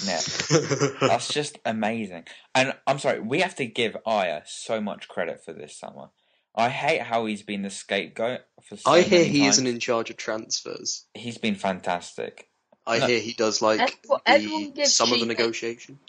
net. 0.05 0.48
That's 1.00 1.34
just 1.34 1.60
amazing. 1.65 2.25
And 2.53 2.74
I'm 2.86 3.00
sorry, 3.00 3.22
we 3.22 3.39
have 3.39 3.55
to 3.55 3.65
give 3.65 3.96
Ayre 4.05 4.43
so 4.46 4.81
much 4.81 5.08
credit 5.08 5.43
for 5.43 5.53
this 5.53 5.77
summer. 5.79 6.10
I 6.55 6.70
hate 6.70 7.01
how 7.01 7.25
he's 7.25 7.43
been 7.43 7.62
the 7.62 7.70
scapegoat 7.70 8.41
for 8.63 8.75
so 8.77 8.91
I 8.91 9.01
hear 9.01 9.20
many 9.20 9.31
he 9.31 9.39
times. 9.41 9.55
isn't 9.55 9.67
in 9.67 9.79
charge 9.79 10.10
of 10.10 10.17
transfers. 10.17 11.05
He's 11.13 11.38
been 11.38 11.55
fantastic. 11.55 12.50
I 12.86 13.00
No. 13.00 13.08
hear 13.08 13.20
he 13.20 13.34
does 13.34 13.62
like 13.62 13.79
Everyone- 13.79 14.22
everyone 14.25 14.63
the, 14.65 14.72
gives 14.72 14.93
some 14.96 15.08
of 15.13 15.20
the 15.20 15.25
cheap- 15.25 15.27
negotiation. 15.38 16.00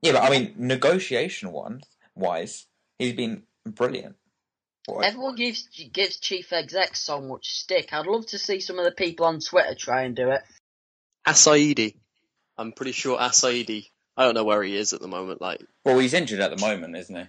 Yeah, 0.00 0.12
but 0.12 0.22
I 0.24 0.30
mean, 0.30 0.54
negotiation 0.58 1.52
one 1.52 1.82
wise, 2.16 2.66
he's 2.98 3.12
been 3.14 3.44
brilliant. 3.64 4.16
What- 4.86 5.04
Everyone 5.04 5.36
gives 5.36 5.68
gives 5.68 6.18
chief 6.18 6.52
exec 6.52 6.96
so 6.96 7.20
much 7.20 7.54
stick. 7.60 7.92
I'd 7.92 8.06
love 8.06 8.26
to 8.28 8.38
see 8.38 8.58
some 8.58 8.78
of 8.80 8.84
the 8.84 8.90
people 8.90 9.26
on 9.26 9.38
Twitter 9.38 9.76
try 9.76 10.02
and 10.02 10.16
do 10.16 10.30
it. 10.30 10.42
Assaidi. 11.26 11.94
I'm 12.58 12.72
pretty 12.72 12.92
sure 12.92 13.18
Assaidi. 13.18 13.90
I 14.16 14.24
don't 14.24 14.34
know 14.34 14.44
where 14.44 14.62
he 14.62 14.76
is 14.76 14.92
at 14.92 15.00
the 15.00 15.08
moment. 15.08 15.40
Like, 15.40 15.62
Well, 15.84 15.98
he's 15.98 16.12
injured 16.14 16.40
at 16.40 16.50
the 16.50 16.60
moment, 16.60 16.96
isn't 16.96 17.14
he? 17.16 17.24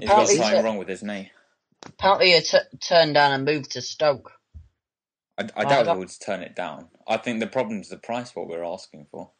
He's 0.00 0.08
got 0.08 0.28
something 0.28 0.56
he- 0.58 0.62
wrong 0.62 0.78
with 0.78 0.88
his 0.88 1.02
knee. 1.02 1.30
Apparently 1.86 2.32
he 2.32 2.40
t- 2.40 2.58
turned 2.80 3.14
down 3.14 3.32
and 3.32 3.44
moved 3.44 3.72
to 3.72 3.82
Stoke. 3.82 4.32
I, 5.38 5.48
I 5.56 5.64
doubt 5.64 5.86
they 5.86 5.92
would 5.98 6.10
turn 6.24 6.42
it 6.42 6.54
down. 6.54 6.88
I 7.06 7.16
think 7.16 7.40
the 7.40 7.46
problem 7.46 7.80
is 7.80 7.88
the 7.88 7.96
price 7.96 8.34
what 8.36 8.48
we're 8.48 8.64
asking 8.64 9.06
for. 9.10 9.32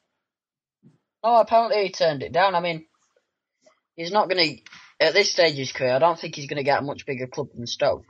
No, 1.25 1.37
apparently 1.37 1.85
he 1.85 1.93
turned 1.93 2.23
it 2.23 2.33
down. 2.33 2.55
I 2.55 2.61
mean, 2.61 2.87
he's 3.97 4.13
not 4.13 4.29
going 4.29 4.57
to 4.57 5.07
at 5.07 5.15
this 5.15 5.31
stage 5.33 5.53
of 5.53 5.59
his 5.59 5.73
career. 5.73 5.95
I 5.95 5.99
don't 5.99 6.19
think 6.19 6.35
he's 6.35 6.49
going 6.49 6.59
to 6.59 6.65
get 6.65 6.81
a 6.81 6.85
much 6.85 7.07
bigger 7.07 7.27
club 7.27 7.49
than 7.55 7.67
Stoke. 7.67 8.05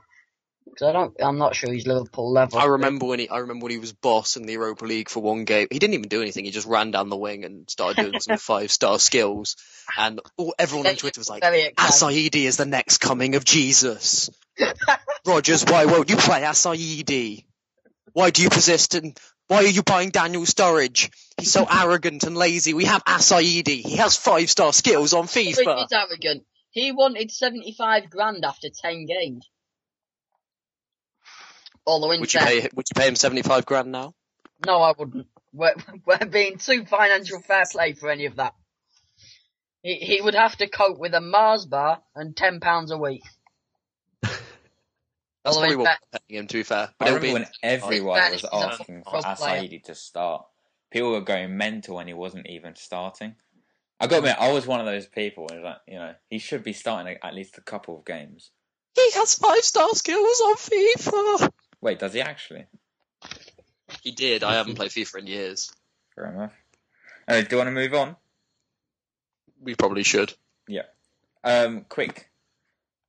Because 0.65 0.87
I 0.87 0.91
don't, 0.91 1.13
I'm 1.21 1.37
not 1.37 1.55
sure 1.55 1.71
he's 1.71 1.85
Liverpool 1.85 2.31
level. 2.31 2.57
I 2.57 2.65
remember 2.65 3.05
when 3.05 3.19
he, 3.19 3.29
I 3.29 3.39
remember 3.39 3.65
when 3.65 3.71
he 3.71 3.77
was 3.77 3.93
boss 3.93 4.37
in 4.37 4.45
the 4.45 4.53
Europa 4.53 4.85
League 4.85 5.09
for 5.09 5.21
one 5.21 5.45
game. 5.45 5.67
He 5.69 5.79
didn't 5.79 5.93
even 5.93 6.09
do 6.09 6.21
anything. 6.21 6.45
He 6.45 6.51
just 6.51 6.67
ran 6.67 6.91
down 6.91 7.09
the 7.09 7.17
wing 7.17 7.45
and 7.45 7.69
started 7.69 8.01
doing 8.01 8.19
some 8.19 8.37
five 8.39 8.71
star 8.71 8.97
skills. 8.99 9.55
And 9.97 10.19
all, 10.37 10.55
everyone 10.57 10.87
on 10.87 10.95
Twitter 10.95 11.19
was 11.19 11.29
like. 11.29 11.43
Assaidi 11.43 12.43
is 12.45 12.57
the 12.57 12.65
next 12.65 12.97
coming 12.99 13.35
of 13.35 13.45
Jesus. 13.45 14.29
Rodgers, 15.25 15.63
why 15.65 15.85
won't 15.85 16.09
you 16.09 16.17
play 16.17 16.41
Assaidi? 16.41 17.45
Why 18.13 18.29
do 18.29 18.41
you 18.43 18.49
persist 18.49 18.95
and 18.95 19.17
why 19.47 19.57
are 19.57 19.67
you 19.67 19.83
buying 19.83 20.09
Daniel 20.09 20.43
Sturridge? 20.43 21.11
He's 21.37 21.51
so 21.51 21.67
arrogant 21.69 22.23
and 22.23 22.37
lazy. 22.37 22.73
We 22.73 22.85
have 22.85 23.03
Assaidi. 23.05 23.81
He 23.85 23.97
has 23.97 24.15
five 24.15 24.49
star 24.49 24.71
skills 24.73 25.13
on 25.13 25.25
FIFA. 25.25 25.83
is 25.83 25.91
arrogant. 25.91 26.43
He 26.71 26.91
wanted 26.91 27.31
75 27.31 28.09
grand 28.09 28.43
after 28.45 28.69
10 28.69 29.05
games. 29.05 29.47
Although 31.85 32.11
in 32.11 32.21
Would 32.21 32.33
you 32.33 32.39
pay? 32.39 32.61
Would 32.73 32.85
you 32.89 32.95
pay 32.95 33.07
him 33.07 33.15
seventy 33.15 33.41
five 33.41 33.65
grand 33.65 33.91
now? 33.91 34.13
No, 34.65 34.81
I 34.81 34.93
wouldn't. 34.97 35.27
We're, 35.51 35.75
we're 36.05 36.25
being 36.25 36.57
too 36.57 36.85
financial 36.85 37.39
fair 37.41 37.65
play 37.69 37.93
for 37.93 38.09
any 38.09 38.25
of 38.25 38.37
that. 38.37 38.53
He, 39.81 39.95
he 39.95 40.21
would 40.21 40.35
have 40.35 40.55
to 40.57 40.67
cope 40.67 40.97
with 40.97 41.13
a 41.13 41.21
Mars 41.21 41.65
bar 41.65 42.01
and 42.15 42.35
ten 42.35 42.59
pounds 42.59 42.91
a 42.91 42.97
week. 42.97 43.23
That's 44.21 45.57
Although 45.57 45.59
probably 45.59 45.73
in 45.73 45.79
what 45.79 45.97
we're 46.13 46.19
paying 46.29 46.39
him. 46.39 46.47
To 46.47 46.57
be 46.57 46.63
fair, 46.63 46.89
but 46.97 47.05
I 47.05 47.11
it'll 47.11 47.17
remember 47.17 47.39
be 47.39 47.43
when 47.43 47.51
everyone 47.61 48.17
Spanish 48.21 48.43
was 48.43 48.51
asking 48.53 49.03
for 49.03 49.21
pro. 49.21 49.21
Assaidi 49.21 49.83
to 49.83 49.95
start. 49.95 50.45
People 50.89 51.11
were 51.11 51.21
going 51.21 51.57
mental 51.57 51.97
when 51.97 52.07
he 52.07 52.13
wasn't 52.13 52.47
even 52.47 52.75
starting. 52.75 53.35
I 53.99 54.07
got 54.07 54.15
to 54.15 54.17
admit, 54.19 54.35
I 54.39 54.51
was 54.51 54.65
one 54.65 54.79
of 54.79 54.85
those 54.85 55.07
people. 55.07 55.47
who 55.49 55.57
was 55.57 55.63
like, 55.63 55.77
you 55.87 55.95
know, 55.95 56.13
he 56.29 56.39
should 56.39 56.63
be 56.63 56.73
starting 56.73 57.17
at 57.21 57.33
least 57.33 57.57
a 57.57 57.61
couple 57.61 57.97
of 57.97 58.05
games. 58.05 58.51
he 58.95 59.11
has 59.15 59.35
five 59.35 59.63
star 59.63 59.89
skills 59.93 60.41
on 60.41 60.55
FIFA. 60.55 61.49
Wait, 61.83 61.99
does 61.99 62.13
he 62.13 62.21
actually? 62.21 62.65
He 64.01 64.11
did. 64.11 64.41
I 64.41 64.55
haven't 64.55 64.75
played 64.77 64.91
FIFA 64.91 65.19
in 65.19 65.27
years. 65.27 65.69
Fair 66.15 66.31
enough. 66.31 66.53
Uh, 67.27 67.41
do 67.41 67.47
you 67.51 67.57
want 67.57 67.67
to 67.67 67.71
move 67.71 67.93
on? 67.93 68.15
We 69.61 69.75
probably 69.75 70.03
should. 70.03 70.33
Yeah. 70.65 70.83
Um, 71.43 71.85
quick 71.89 72.29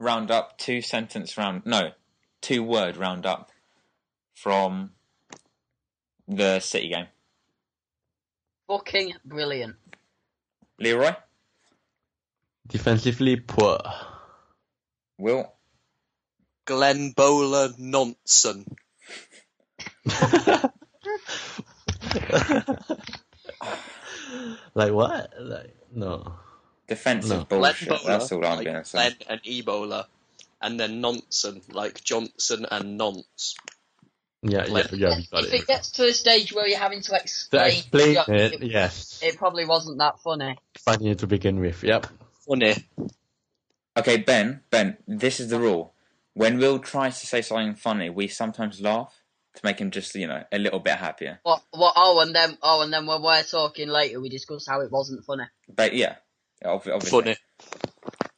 round 0.00 0.32
up, 0.32 0.58
two 0.58 0.82
sentence 0.82 1.38
round, 1.38 1.62
no, 1.64 1.92
two 2.40 2.64
word 2.64 2.96
round 2.96 3.26
up 3.26 3.52
from 4.34 4.90
the 6.26 6.58
City 6.58 6.88
game. 6.88 7.06
Fucking 8.66 9.12
brilliant. 9.24 9.76
Leroy, 10.80 11.14
Defensively 12.66 13.36
poor. 13.36 13.78
Will, 15.16 15.53
Glenn 16.64 17.10
Bowler 17.12 17.70
nonsense. 17.78 18.68
like 24.74 24.92
what? 24.92 25.32
Like 25.40 25.74
no. 25.94 26.34
defensive 26.88 27.38
No. 27.38 27.44
bullshit. 27.44 27.88
Glenn 27.88 28.00
Bowler, 28.00 28.18
That's 28.18 28.32
all 28.32 28.44
I'm 28.46 28.56
like 28.58 28.66
gonna 28.66 28.84
say. 28.84 28.98
Glenn 28.98 29.14
and 29.28 29.42
Ebola, 29.42 30.06
and 30.60 30.78
then 30.80 31.00
nonsense 31.00 31.64
like 31.70 32.02
Johnson 32.04 32.66
and 32.70 32.98
nonce. 32.98 33.54
Yeah, 34.46 34.66
yeah, 34.66 34.86
yeah, 34.92 35.20
got 35.30 35.44
if 35.44 35.54
it. 35.54 35.60
it 35.62 35.66
gets 35.66 35.90
to 35.92 36.02
the 36.02 36.12
stage 36.12 36.52
where 36.52 36.68
you're 36.68 36.78
having 36.78 37.00
to 37.00 37.08
To 37.12 37.16
explain, 37.16 37.78
explain 37.78 38.16
it, 38.28 38.52
it, 38.54 38.62
yes. 38.62 39.18
it 39.22 39.38
probably 39.38 39.64
wasn't 39.64 39.98
that 40.00 40.18
funny. 40.20 40.58
Funny 40.84 41.14
to 41.14 41.26
begin 41.26 41.60
with. 41.60 41.82
Yep. 41.82 42.06
Funny. 42.46 42.74
Okay, 43.96 44.18
Ben, 44.18 44.60
Ben, 44.68 44.98
this 45.08 45.40
is 45.40 45.48
the 45.48 45.58
rule. 45.58 45.93
When 46.34 46.58
Will 46.58 46.80
tries 46.80 47.20
to 47.20 47.26
say 47.26 47.42
something 47.42 47.74
funny, 47.76 48.10
we 48.10 48.26
sometimes 48.26 48.80
laugh 48.80 49.22
to 49.54 49.60
make 49.62 49.78
him 49.78 49.92
just, 49.92 50.14
you 50.16 50.26
know, 50.26 50.42
a 50.50 50.58
little 50.58 50.80
bit 50.80 50.96
happier. 50.96 51.38
What? 51.44 51.62
What? 51.70 51.94
Oh, 51.96 52.20
and 52.20 52.34
then 52.34 52.58
oh, 52.60 52.82
and 52.82 52.92
then 52.92 53.06
when 53.06 53.22
we're 53.22 53.42
talking 53.44 53.88
later, 53.88 54.20
we 54.20 54.28
discuss 54.28 54.66
how 54.66 54.80
it 54.80 54.90
wasn't 54.90 55.24
funny. 55.24 55.44
But 55.68 55.94
yeah, 55.94 56.16
ob- 56.64 56.88
obviously. 56.92 57.08
Funny. 57.22 57.36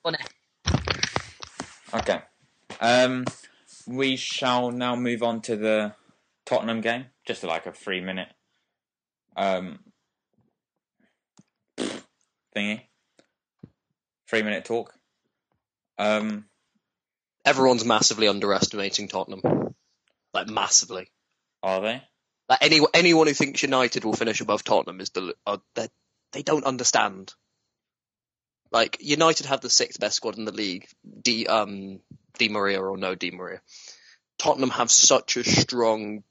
Funny. 0.03 0.19
Okay. 1.95 2.21
Um, 2.81 3.25
we 3.87 4.17
shall 4.17 4.71
now 4.71 4.95
move 4.95 5.23
on 5.23 5.41
to 5.43 5.57
the 5.57 5.95
Tottenham 6.45 6.83
game. 6.83 7.07
Just 7.27 7.45
like 7.45 7.65
a 7.65 7.73
three 7.73 8.03
minute 8.03 8.29
um, 9.37 9.79
thingy. 12.55 12.83
Three 14.29 14.43
minute 14.43 14.67
talk. 14.67 14.93
Um, 15.99 16.47
Everyone's 17.47 17.85
massively 17.85 18.29
underestimating 18.29 19.09
Tottenham. 19.09 19.75
Like 20.35 20.49
massively. 20.49 21.09
are 21.63 21.81
they? 21.81 22.03
Like 22.49 22.59
any 22.61 22.81
anyone 22.93 23.27
who 23.27 23.33
thinks 23.35 23.63
United 23.63 24.05
will 24.05 24.13
finish 24.13 24.41
above 24.41 24.63
Tottenham 24.65 25.01
is 25.01 25.11
the 25.11 25.35
uh, 25.47 25.57
they 25.75 25.89
they 26.33 26.43
don't 26.43 26.65
understand. 26.65 27.33
Like 28.73 28.99
United 29.01 29.47
have 29.47 29.61
the 29.61 29.71
sixth 29.71 29.99
best 30.01 30.17
squad 30.17 30.37
in 30.39 30.45
the 30.45 30.53
league. 30.53 30.87
Di 31.23 31.47
um 31.47 32.01
Di 32.39 32.49
Maria 32.49 32.81
or 32.83 32.97
no 32.97 33.15
Di 33.15 33.31
Maria. 33.31 33.61
Tottenham 34.39 34.71
have 34.71 34.91
such 34.91 35.37
a 35.37 35.45
strong 35.45 36.23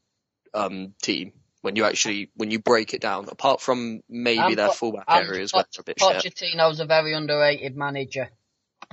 um 0.53 0.93
team 1.01 1.31
when 1.61 1.75
you 1.75 1.85
actually 1.85 2.29
when 2.35 2.51
you 2.51 2.59
break 2.59 2.93
it 2.93 3.01
down. 3.01 3.27
Apart 3.29 3.61
from 3.61 4.01
maybe 4.09 4.39
And 4.41 4.57
their 4.57 4.67
Po- 4.67 4.73
fullback 4.73 5.05
and 5.07 5.27
areas 5.27 5.53
where 5.53 5.65
they're 5.73 5.81
a 5.81 5.83
bit 5.83 5.99
shit. 5.99 6.33
Pochettino's 6.35 6.79
a 6.79 6.85
very 6.85 7.13
underrated 7.13 7.75
manager, 7.75 8.29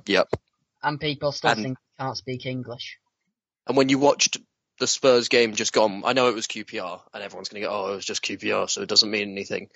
Yep. 0.06 0.28
and 0.82 0.98
people 1.00 1.32
still 1.32 1.50
And- 1.50 1.62
think 1.62 1.78
he 1.78 1.91
can't 2.02 2.16
speak 2.16 2.46
English. 2.46 2.98
And 3.66 3.76
when 3.76 3.88
you 3.88 3.98
watched 3.98 4.38
the 4.78 4.86
Spurs 4.86 5.28
game 5.28 5.54
just 5.54 5.72
gone, 5.72 6.02
I 6.04 6.12
know 6.12 6.28
it 6.28 6.34
was 6.34 6.46
QPR, 6.46 7.00
and 7.14 7.22
everyone's 7.22 7.48
going 7.48 7.62
to 7.62 7.68
go, 7.68 7.74
oh, 7.74 7.92
it 7.92 7.96
was 7.96 8.04
just 8.04 8.24
QPR, 8.24 8.68
so 8.68 8.82
it 8.82 8.88
doesn't 8.88 9.10
mean 9.10 9.30
anything. 9.30 9.68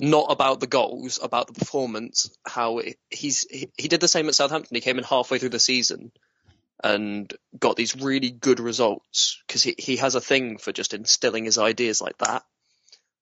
Not 0.00 0.30
about 0.30 0.60
the 0.60 0.68
goals, 0.68 1.18
about 1.20 1.48
the 1.48 1.58
performance. 1.58 2.30
How 2.46 2.78
it, 2.78 2.98
he's 3.10 3.44
he, 3.50 3.68
he 3.76 3.88
did 3.88 4.00
the 4.00 4.06
same 4.06 4.28
at 4.28 4.36
Southampton. 4.36 4.76
He 4.76 4.80
came 4.80 4.98
in 4.98 5.04
halfway 5.04 5.38
through 5.38 5.48
the 5.48 5.58
season 5.58 6.12
and 6.84 7.32
got 7.58 7.74
these 7.74 7.96
really 7.96 8.30
good 8.30 8.60
results 8.60 9.42
because 9.44 9.64
he 9.64 9.74
he 9.76 9.96
has 9.96 10.14
a 10.14 10.20
thing 10.20 10.58
for 10.58 10.70
just 10.70 10.94
instilling 10.94 11.46
his 11.46 11.58
ideas 11.58 12.00
like 12.00 12.16
that. 12.18 12.44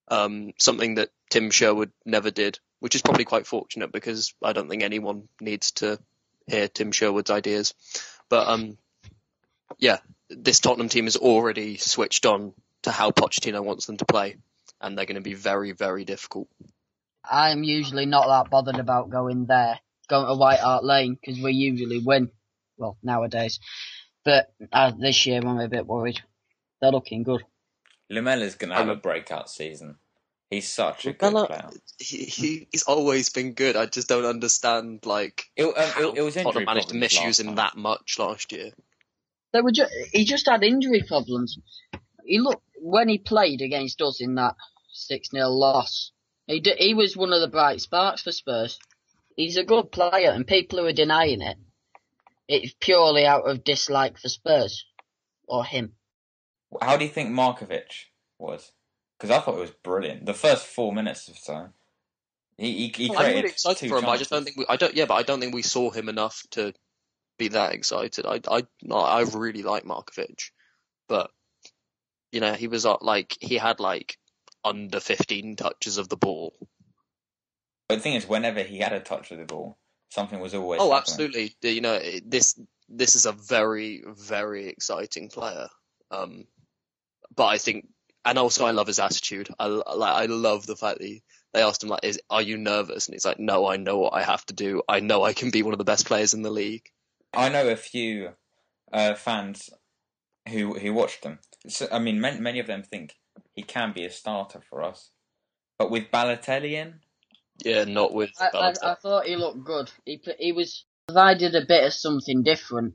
Um, 0.08 0.52
something 0.58 0.96
that 0.96 1.08
Tim 1.30 1.50
Sherwood 1.50 1.92
never 2.04 2.30
did, 2.30 2.58
which 2.80 2.94
is 2.94 3.00
probably 3.00 3.24
quite 3.24 3.46
fortunate 3.46 3.90
because 3.90 4.34
I 4.42 4.52
don't 4.52 4.68
think 4.68 4.82
anyone 4.82 5.30
needs 5.40 5.70
to 5.72 5.98
hear 6.46 6.68
Tim 6.68 6.92
Sherwood's 6.92 7.30
ideas. 7.30 7.74
But 8.28 8.48
um, 8.48 8.78
yeah, 9.78 9.98
this 10.30 10.60
Tottenham 10.60 10.88
team 10.88 11.06
is 11.06 11.16
already 11.16 11.76
switched 11.76 12.26
on 12.26 12.52
to 12.82 12.90
how 12.90 13.10
Pochettino 13.10 13.62
wants 13.62 13.86
them 13.86 13.96
to 13.98 14.04
play, 14.04 14.36
and 14.80 14.96
they're 14.96 15.06
going 15.06 15.16
to 15.16 15.20
be 15.20 15.34
very, 15.34 15.72
very 15.72 16.04
difficult. 16.04 16.48
I'm 17.28 17.64
usually 17.64 18.06
not 18.06 18.28
that 18.28 18.50
bothered 18.50 18.78
about 18.78 19.10
going 19.10 19.46
there, 19.46 19.80
going 20.08 20.26
to 20.26 20.34
White 20.34 20.60
Hart 20.60 20.84
Lane, 20.84 21.14
because 21.20 21.42
we 21.42 21.52
usually 21.52 21.98
win. 21.98 22.30
Well, 22.78 22.96
nowadays. 23.02 23.58
But 24.24 24.52
uh, 24.72 24.92
this 24.98 25.26
year 25.26 25.40
I'm 25.40 25.58
a 25.58 25.68
bit 25.68 25.86
worried. 25.86 26.20
They're 26.80 26.92
looking 26.92 27.22
good. 27.22 27.42
Lamela's 28.10 28.54
going 28.54 28.70
to 28.70 28.76
have 28.76 28.88
a 28.88 28.92
Um, 28.92 29.00
breakout 29.00 29.48
season. 29.50 29.96
He's 30.50 30.68
such 30.68 31.06
a 31.06 31.12
good 31.12 31.26
Lamela- 31.32 31.46
player. 31.48 31.70
He, 31.98 32.24
he 32.24 32.68
he's 32.70 32.84
always 32.84 33.30
been 33.30 33.54
good. 33.54 33.74
I 33.76 33.86
just 33.86 34.08
don't 34.08 34.24
understand 34.24 35.04
like 35.04 35.44
It, 35.56 35.64
um, 35.64 35.72
how 35.76 36.10
it, 36.10 36.18
it 36.18 36.22
was 36.22 36.36
injury 36.36 36.44
Tottenham 36.52 36.64
managed 36.66 36.88
to 36.88 36.94
problems 36.94 37.12
misuse 37.12 37.40
him 37.40 37.46
time. 37.48 37.54
that 37.56 37.76
much 37.76 38.18
last 38.18 38.52
year. 38.52 38.70
They 39.52 39.60
were 39.60 39.72
ju- 39.72 39.86
he 40.12 40.24
just 40.24 40.46
had 40.48 40.62
injury 40.62 41.02
problems. 41.06 41.58
He 42.24 42.38
looked 42.38 42.62
when 42.80 43.08
he 43.08 43.18
played 43.18 43.60
against 43.62 44.00
us 44.02 44.20
in 44.20 44.36
that 44.36 44.54
six 44.92 45.30
0 45.30 45.48
loss. 45.48 46.12
He 46.46 46.60
d- 46.60 46.76
he 46.78 46.94
was 46.94 47.16
one 47.16 47.32
of 47.32 47.40
the 47.40 47.48
bright 47.48 47.80
sparks 47.80 48.22
for 48.22 48.32
Spurs. 48.32 48.78
He's 49.36 49.56
a 49.56 49.64
good 49.64 49.90
player, 49.90 50.30
and 50.30 50.46
people 50.46 50.78
who 50.78 50.86
are 50.86 50.92
denying 50.92 51.42
it, 51.42 51.56
it's 52.48 52.74
purely 52.80 53.26
out 53.26 53.48
of 53.48 53.64
dislike 53.64 54.18
for 54.18 54.28
Spurs 54.28 54.86
or 55.48 55.64
him. 55.64 55.94
How 56.80 56.96
do 56.96 57.04
you 57.04 57.10
think 57.10 57.30
Markovic 57.30 58.06
was? 58.38 58.70
Because 59.18 59.30
I 59.30 59.40
thought 59.40 59.56
it 59.56 59.60
was 59.60 59.70
brilliant. 59.70 60.26
The 60.26 60.34
first 60.34 60.66
four 60.66 60.92
minutes 60.92 61.28
or 61.28 61.34
so, 61.34 61.68
he 62.58 62.88
he, 62.88 63.08
he 63.08 63.16
I'm 63.16 63.34
really 63.34 63.48
excited 63.48 63.88
for 63.88 63.98
him. 63.98 64.06
I 64.06 64.16
just 64.16 64.30
don't 64.30 64.44
think 64.44 64.56
we, 64.56 64.66
I 64.68 64.76
don't. 64.76 64.94
Yeah, 64.94 65.06
but 65.06 65.14
I 65.14 65.22
don't 65.22 65.40
think 65.40 65.54
we 65.54 65.62
saw 65.62 65.90
him 65.90 66.08
enough 66.08 66.42
to 66.52 66.74
be 67.38 67.48
that 67.48 67.72
excited. 67.72 68.26
I 68.26 68.40
I 68.48 68.62
I 68.92 69.22
really 69.22 69.62
like 69.62 69.84
Markovic, 69.84 70.50
but 71.08 71.30
you 72.32 72.40
know 72.40 72.52
he 72.52 72.68
was 72.68 72.84
like 72.84 73.36
he 73.40 73.56
had 73.56 73.80
like 73.80 74.18
under 74.64 75.00
15 75.00 75.56
touches 75.56 75.96
of 75.96 76.08
the 76.08 76.16
ball. 76.16 76.54
But 77.88 77.96
the 77.96 78.00
thing 78.00 78.14
is, 78.14 78.28
whenever 78.28 78.62
he 78.62 78.78
had 78.78 78.92
a 78.92 79.00
touch 79.00 79.30
of 79.30 79.38
the 79.38 79.44
ball, 79.44 79.78
something 80.10 80.40
was 80.40 80.54
always. 80.54 80.80
Oh, 80.80 80.90
happening. 80.90 80.98
absolutely. 80.98 81.56
You 81.62 81.80
know 81.80 82.00
this 82.24 82.58
this 82.88 83.14
is 83.14 83.26
a 83.26 83.32
very 83.32 84.02
very 84.06 84.68
exciting 84.68 85.28
player. 85.28 85.68
Um, 86.10 86.46
but 87.34 87.46
I 87.46 87.58
think, 87.58 87.88
and 88.26 88.38
also 88.38 88.66
I 88.66 88.72
love 88.72 88.88
his 88.88 88.98
attitude. 88.98 89.48
I 89.58 89.66
like 89.66 90.22
I 90.22 90.26
love 90.26 90.66
the 90.66 90.76
fact 90.76 90.98
that 90.98 91.06
he, 91.06 91.22
they 91.54 91.62
asked 91.62 91.82
him 91.82 91.88
like, 91.88 92.04
"Is 92.04 92.20
are 92.28 92.42
you 92.42 92.58
nervous?" 92.58 93.06
And 93.06 93.14
he's 93.14 93.24
like, 93.24 93.38
"No, 93.38 93.66
I 93.66 93.76
know 93.76 93.98
what 93.98 94.14
I 94.14 94.22
have 94.22 94.44
to 94.46 94.54
do. 94.54 94.82
I 94.88 95.00
know 95.00 95.22
I 95.22 95.32
can 95.32 95.50
be 95.50 95.62
one 95.62 95.72
of 95.72 95.78
the 95.78 95.84
best 95.84 96.06
players 96.06 96.34
in 96.34 96.42
the 96.42 96.50
league." 96.50 96.90
I 97.32 97.48
know 97.48 97.68
a 97.68 97.76
few 97.76 98.30
uh, 98.92 99.14
fans 99.14 99.70
who 100.48 100.74
who 100.74 100.92
watched 100.92 101.22
them. 101.22 101.38
So, 101.68 101.86
I 101.90 102.00
mean, 102.00 102.20
many, 102.20 102.40
many 102.40 102.58
of 102.58 102.66
them 102.66 102.82
think 102.82 103.14
he 103.54 103.62
can 103.62 103.92
be 103.92 104.04
a 104.04 104.10
starter 104.10 104.60
for 104.68 104.82
us, 104.82 105.10
but 105.78 105.90
with 105.90 106.10
Balotelli 106.10 106.72
in, 106.72 107.00
Yeah, 107.64 107.84
not 107.84 108.12
with. 108.12 108.30
I, 108.40 108.46
I, 108.46 108.50
Balotelli. 108.50 108.78
I 108.82 108.94
thought 108.96 109.26
he 109.26 109.36
looked 109.36 109.64
good. 109.64 109.90
He 110.04 110.18
p- 110.18 110.34
he 110.38 110.52
was 110.52 110.84
provided 111.06 111.54
a 111.54 111.64
bit 111.64 111.84
of 111.84 111.92
something 111.92 112.42
different, 112.42 112.94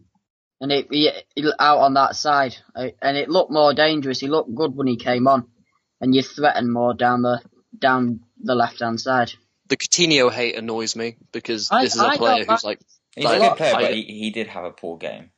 and 0.62 0.71
it 0.71 0.88
he, 0.91 1.12
he 1.36 1.52
out 1.60 1.80
on 1.80 1.95
that 1.95 2.15
side, 2.15 2.56
I- 2.76 2.93
and 3.02 3.17
it 3.17 3.30
looked 3.30 3.52
more 3.52 3.74
dangerous. 3.74 4.19
He 4.21 4.28
looked 4.28 4.54
good 4.56 4.76
when 4.76 4.88
he 4.88 4.95
came 4.95 5.28
on, 5.28 5.47
and 6.00 6.15
you 6.15 6.21
threatened 6.21 6.71
more 6.71 6.93
down 6.93 7.24
the 7.24 7.41
down 7.78 8.21
the 8.41 8.56
left 8.56 8.80
hand 8.80 9.02
side. 9.02 9.34
the 9.67 9.76
Coutinho 9.78 10.32
hate 10.32 10.56
annoys 10.58 10.95
me 10.95 11.17
because 11.34 11.69
I- 11.71 11.84
this 11.84 11.95
is 11.95 12.02
a 12.02 12.06
I 12.06 12.17
player 12.17 12.45
who's 12.45 12.63
like, 12.63 12.80
he's 13.15 13.26
Like, 13.26 13.41
a 13.41 13.50
good 13.50 13.58
player, 13.58 13.76
I- 13.76 13.82
but 13.82 13.93
he, 13.93 14.04
he 14.04 14.30
did 14.32 14.47
have 14.47 14.63
a 14.65 14.71
poor 14.71 14.97
game. 14.97 15.32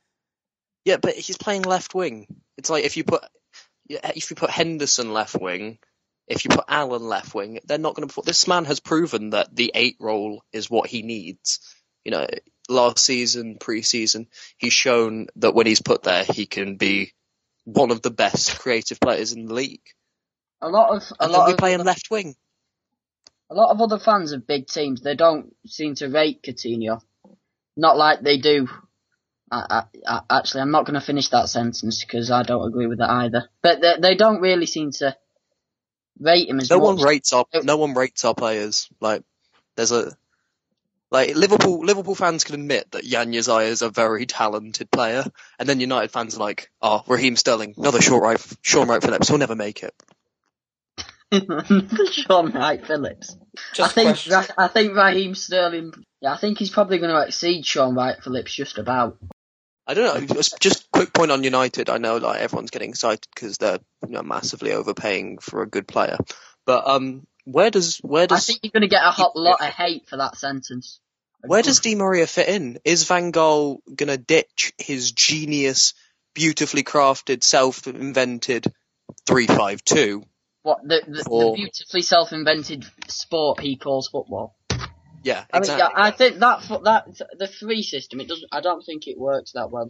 yeah, 0.86 0.98
but 0.98 1.16
he's 1.16 1.38
playing 1.38 1.64
left 1.64 1.96
wing. 1.96 2.28
It's 2.58 2.70
like 2.70 2.84
if 2.84 2.98
you 2.98 3.04
put 3.04 3.24
if 3.90 4.30
you 4.30 4.36
put 4.36 4.50
Henderson 4.50 5.14
left 5.14 5.36
wing, 5.40 5.78
if 6.28 6.46
you 6.46 6.50
put 6.52 6.66
Allen 6.68 7.04
left 7.04 7.36
wing, 7.36 7.60
they're 7.66 7.78
not 7.78 7.96
going 7.96 8.08
to. 8.08 8.22
This 8.22 8.48
man 8.48 8.66
has 8.66 8.80
proven 8.80 9.32
that 9.32 9.56
the 9.56 9.72
eight 9.76 9.98
role 10.00 10.44
is 10.52 10.70
what 10.70 10.90
he 10.90 11.02
needs. 11.02 11.60
You 12.06 12.12
know, 12.12 12.28
last 12.70 13.00
season, 13.00 13.58
pre-season, 13.60 14.28
he's 14.58 14.74
shown 14.74 15.28
that 15.38 15.56
when 15.56 15.68
he's 15.68 15.82
put 15.82 16.04
there, 16.04 16.24
he 16.26 16.46
can 16.46 16.78
be 16.78 17.14
one 17.66 17.92
of 17.92 18.02
the 18.02 18.12
best 18.12 18.60
creative 18.60 19.00
players 19.00 19.34
in 19.34 19.46
the 19.46 19.54
league. 19.54 19.84
A 20.62 20.70
lot 20.70 20.96
of 20.96 21.04
a 21.20 21.28
And 21.28 21.32
lot 21.32 21.48
we 21.48 21.54
of 21.54 21.58
play 21.58 21.74
him 21.74 21.84
left 21.84 22.10
wing. 22.12 22.36
a 23.52 23.56
lot 23.56 23.72
of 23.72 23.82
other 23.82 24.00
fans 24.00 24.34
of 24.34 24.48
big 24.48 24.68
teams 24.68 25.02
they 25.02 25.16
don't 25.16 25.56
seem 25.68 25.96
to 25.96 26.10
rate 26.10 26.44
Coutinho, 26.44 27.02
not 27.78 27.98
like 27.98 28.22
they 28.22 28.40
do. 28.40 28.68
I, 29.52 29.86
I, 30.08 30.22
I, 30.30 30.40
actually, 30.40 30.62
I'm 30.62 30.72
not 30.72 30.86
going 30.86 31.00
to 31.00 31.06
finish 31.06 31.30
that 31.30 31.50
sentence 31.50 32.04
because 32.04 32.32
I 32.32 32.44
don't 32.44 32.68
agree 32.68 32.88
with 32.88 33.02
it 33.02 33.10
either. 33.10 33.50
But 33.64 33.82
they, 33.82 33.96
they 34.02 34.16
don't 34.16 34.42
really 34.42 34.66
seem 34.68 34.92
to 35.00 35.16
rate 36.20 36.50
him 36.50 36.60
as 36.60 36.72
No 36.72 36.78
much. 36.78 36.96
one 36.96 37.00
rates 37.02 37.34
our 37.34 37.46
no 37.64 37.78
one 37.78 37.94
rates 37.96 38.26
our 38.26 38.36
players. 38.36 38.90
Like 39.02 39.24
there's 39.78 39.92
a 39.92 40.12
like 41.14 41.36
Liverpool 41.36 41.86
Liverpool 41.86 42.16
fans 42.16 42.44
can 42.44 42.56
admit 42.56 42.92
that 42.92 43.06
Januzaj 43.06 43.68
is 43.68 43.84
a 43.84 43.90
very 43.90 44.26
talented 44.26 44.90
player, 44.90 45.24
and 45.60 45.70
then 45.70 45.80
United 45.80 46.12
fans 46.12 46.36
are 46.36 46.40
like, 46.40 46.72
oh, 46.82 47.04
Raheem 47.08 47.36
Sterling, 47.36 47.76
another 47.78 48.02
short 48.02 48.24
right, 48.24 48.58
Shaun 48.64 48.88
Wright-Phillips, 48.88 49.30
he'll 49.30 49.38
never 49.38 49.56
make 49.56 49.84
it. 49.84 49.94
Shaun 52.12 52.52
Wright-Phillips. 52.52 53.38
Just 53.74 53.92
I 53.92 53.94
think 53.94 54.08
question- 54.08 54.34
Ra- 54.34 54.66
I 54.66 54.68
think 54.68 54.96
Raheem 54.96 55.36
Sterling. 55.36 55.94
Yeah, 56.20 56.34
I 56.34 56.38
think 56.38 56.58
he's 56.58 56.72
probably 56.72 56.98
going 56.98 57.12
to 57.14 57.28
exceed 57.28 57.64
Shaun 57.64 57.94
Wright-Phillips 57.94 58.54
just 58.54 58.80
about. 58.80 59.18
I 59.86 59.94
don't 59.94 60.28
know. 60.30 60.36
Just, 60.36 60.60
just 60.60 60.90
quick 60.92 61.14
point 61.14 61.30
on 61.30 61.44
United. 61.44 61.92
I 61.92 62.00
know 62.00 62.18
like 62.18 62.42
everyone's 62.42 62.72
getting 62.72 62.90
excited 62.90 63.28
because 63.36 63.60
they're 63.60 63.80
you 64.08 64.14
know, 64.14 64.24
massively 64.24 64.72
overpaying 64.72 65.38
for 65.40 65.62
a 65.62 65.68
good 65.68 65.88
player, 65.88 66.18
but 66.66 66.88
um, 66.88 67.28
where 67.46 67.70
does 67.70 67.98
where 67.98 68.26
does 68.26 68.38
I 68.38 68.42
think 68.42 68.60
you're 68.64 68.72
going 68.72 68.82
to 68.82 68.88
get 68.88 69.04
a 69.04 69.12
hot 69.12 69.36
lot 69.36 69.62
of 69.62 69.68
hate 69.68 70.08
for 70.08 70.18
that 70.18 70.38
sentence. 70.38 71.00
Where 71.46 71.62
does 71.62 71.80
Di 71.80 71.96
Maria 71.96 72.28
fit 72.28 72.48
in? 72.48 72.80
Is 72.86 73.04
Van 73.06 73.32
Gaal 73.32 73.80
gonna 73.94 74.18
ditch 74.18 74.74
his 74.78 75.12
genius, 75.12 75.94
beautifully 76.34 76.84
crafted, 76.84 77.44
self-invented 77.44 78.72
three-five-two? 79.26 80.24
what 80.64 80.80
the, 80.82 81.02
the, 81.06 81.28
Or- 81.30 81.52
the 81.52 81.56
beautifully 81.56 82.02
self-invented 82.02 82.86
sport 83.08 83.60
he 83.60 83.76
calls 83.76 84.08
football? 84.08 84.56
Yeah, 85.24 85.46
I 85.54 85.60
mean, 85.62 85.78
yeah, 85.78 85.88
I 85.96 86.12
think 86.12 86.40
that 86.40 86.68
that 86.84 87.06
the 87.38 87.48
three 87.48 87.82
system. 87.82 88.20
It 88.20 88.28
doesn't. 88.28 88.50
I 88.52 88.60
don't 88.60 88.84
think 88.84 89.08
it 89.08 89.18
works 89.18 89.54
that 89.54 89.72
well. 89.72 89.90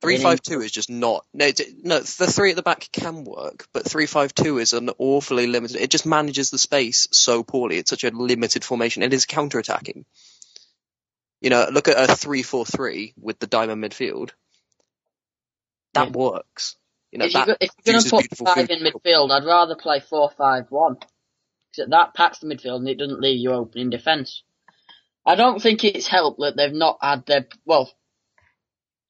Three-five-two 0.00 0.60
is 0.60 0.72
just 0.72 0.90
not. 0.90 1.24
No, 1.32 1.48
no, 1.82 2.00
the 2.00 2.26
three 2.26 2.50
at 2.50 2.56
the 2.56 2.62
back 2.62 2.88
can 2.92 3.22
work, 3.24 3.68
but 3.72 3.88
three-five-two 3.88 4.58
is 4.58 4.72
an 4.72 4.90
awfully 4.98 5.46
limited. 5.46 5.76
It 5.76 5.90
just 5.90 6.06
manages 6.06 6.50
the 6.50 6.58
space 6.58 7.06
so 7.12 7.44
poorly. 7.44 7.78
It's 7.78 7.88
such 7.88 8.02
a 8.02 8.10
limited 8.10 8.64
formation. 8.64 9.04
It 9.04 9.14
is 9.14 9.26
counter-attacking. 9.26 10.04
You 11.44 11.50
know, 11.50 11.68
look 11.70 11.88
at 11.88 12.08
a 12.08 12.16
three-four-three 12.16 13.12
with 13.20 13.38
the 13.38 13.46
diamond 13.46 13.84
midfield. 13.84 14.30
That 15.92 16.06
Yeah. 16.06 16.12
works. 16.12 16.76
You 17.12 17.18
know, 17.18 17.26
if, 17.26 17.34
you're, 17.34 17.56
if 17.60 17.70
you're 17.84 17.92
going 17.92 18.02
to 18.02 18.10
put 18.10 18.48
five 18.48 18.70
in 18.70 18.78
midfield, 18.78 19.30
I'd 19.30 19.44
rather 19.44 19.76
play 19.76 20.00
four-five-one. 20.00 20.96
Because 20.96 21.90
that 21.90 22.14
packs 22.14 22.38
the 22.38 22.46
midfield 22.46 22.76
and 22.76 22.88
it 22.88 22.96
doesn't 22.96 23.20
leave 23.20 23.40
you 23.40 23.52
open 23.52 23.78
in 23.78 23.90
defence. 23.90 24.42
I 25.26 25.34
don't 25.34 25.60
think 25.60 25.84
it's 25.84 26.06
helped 26.06 26.40
that 26.40 26.56
they've 26.56 26.72
not 26.72 26.96
had 27.02 27.26
their 27.26 27.46
well, 27.66 27.92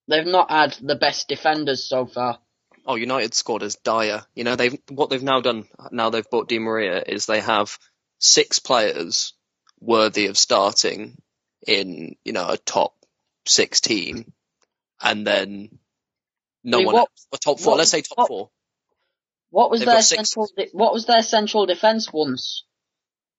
they've 0.08 0.26
not 0.26 0.50
had 0.50 0.76
the 0.82 0.96
best 0.96 1.28
defenders 1.28 1.88
so 1.88 2.04
far. 2.04 2.40
Oh, 2.84 2.96
United 2.96 3.34
squad 3.34 3.62
is 3.62 3.76
dire. 3.76 4.24
You 4.34 4.42
know, 4.42 4.56
they've 4.56 4.76
what 4.88 5.08
they've 5.08 5.22
now 5.22 5.40
done 5.40 5.68
now 5.92 6.10
they've 6.10 6.28
bought 6.28 6.48
Di 6.48 6.58
Maria 6.58 7.00
is 7.00 7.26
they 7.26 7.40
have 7.40 7.78
six 8.18 8.58
players 8.58 9.34
worthy 9.80 10.26
of 10.26 10.36
starting 10.36 11.16
in 11.66 12.16
you 12.24 12.32
know 12.32 12.48
a 12.48 12.56
top 12.56 12.94
six 13.46 13.80
team, 13.80 14.32
and 15.02 15.26
then 15.26 15.78
no 16.62 16.78
I 16.78 16.80
mean, 16.80 16.86
one 16.86 16.94
what- 16.94 17.00
else. 17.00 17.26
A 17.32 17.38
top 17.38 17.60
four. 17.60 17.72
what- 17.72 17.78
let's 17.78 17.90
say 17.90 18.02
top 18.02 18.18
what- 18.18 18.28
four. 18.28 18.50
What 19.50 19.70
was 19.70 19.80
They've 19.80 19.86
their 19.86 20.02
central? 20.02 20.48
De- 20.56 20.70
what 20.72 20.92
was 20.92 21.06
their 21.06 21.22
central 21.22 21.64
defence 21.66 22.12
once? 22.12 22.64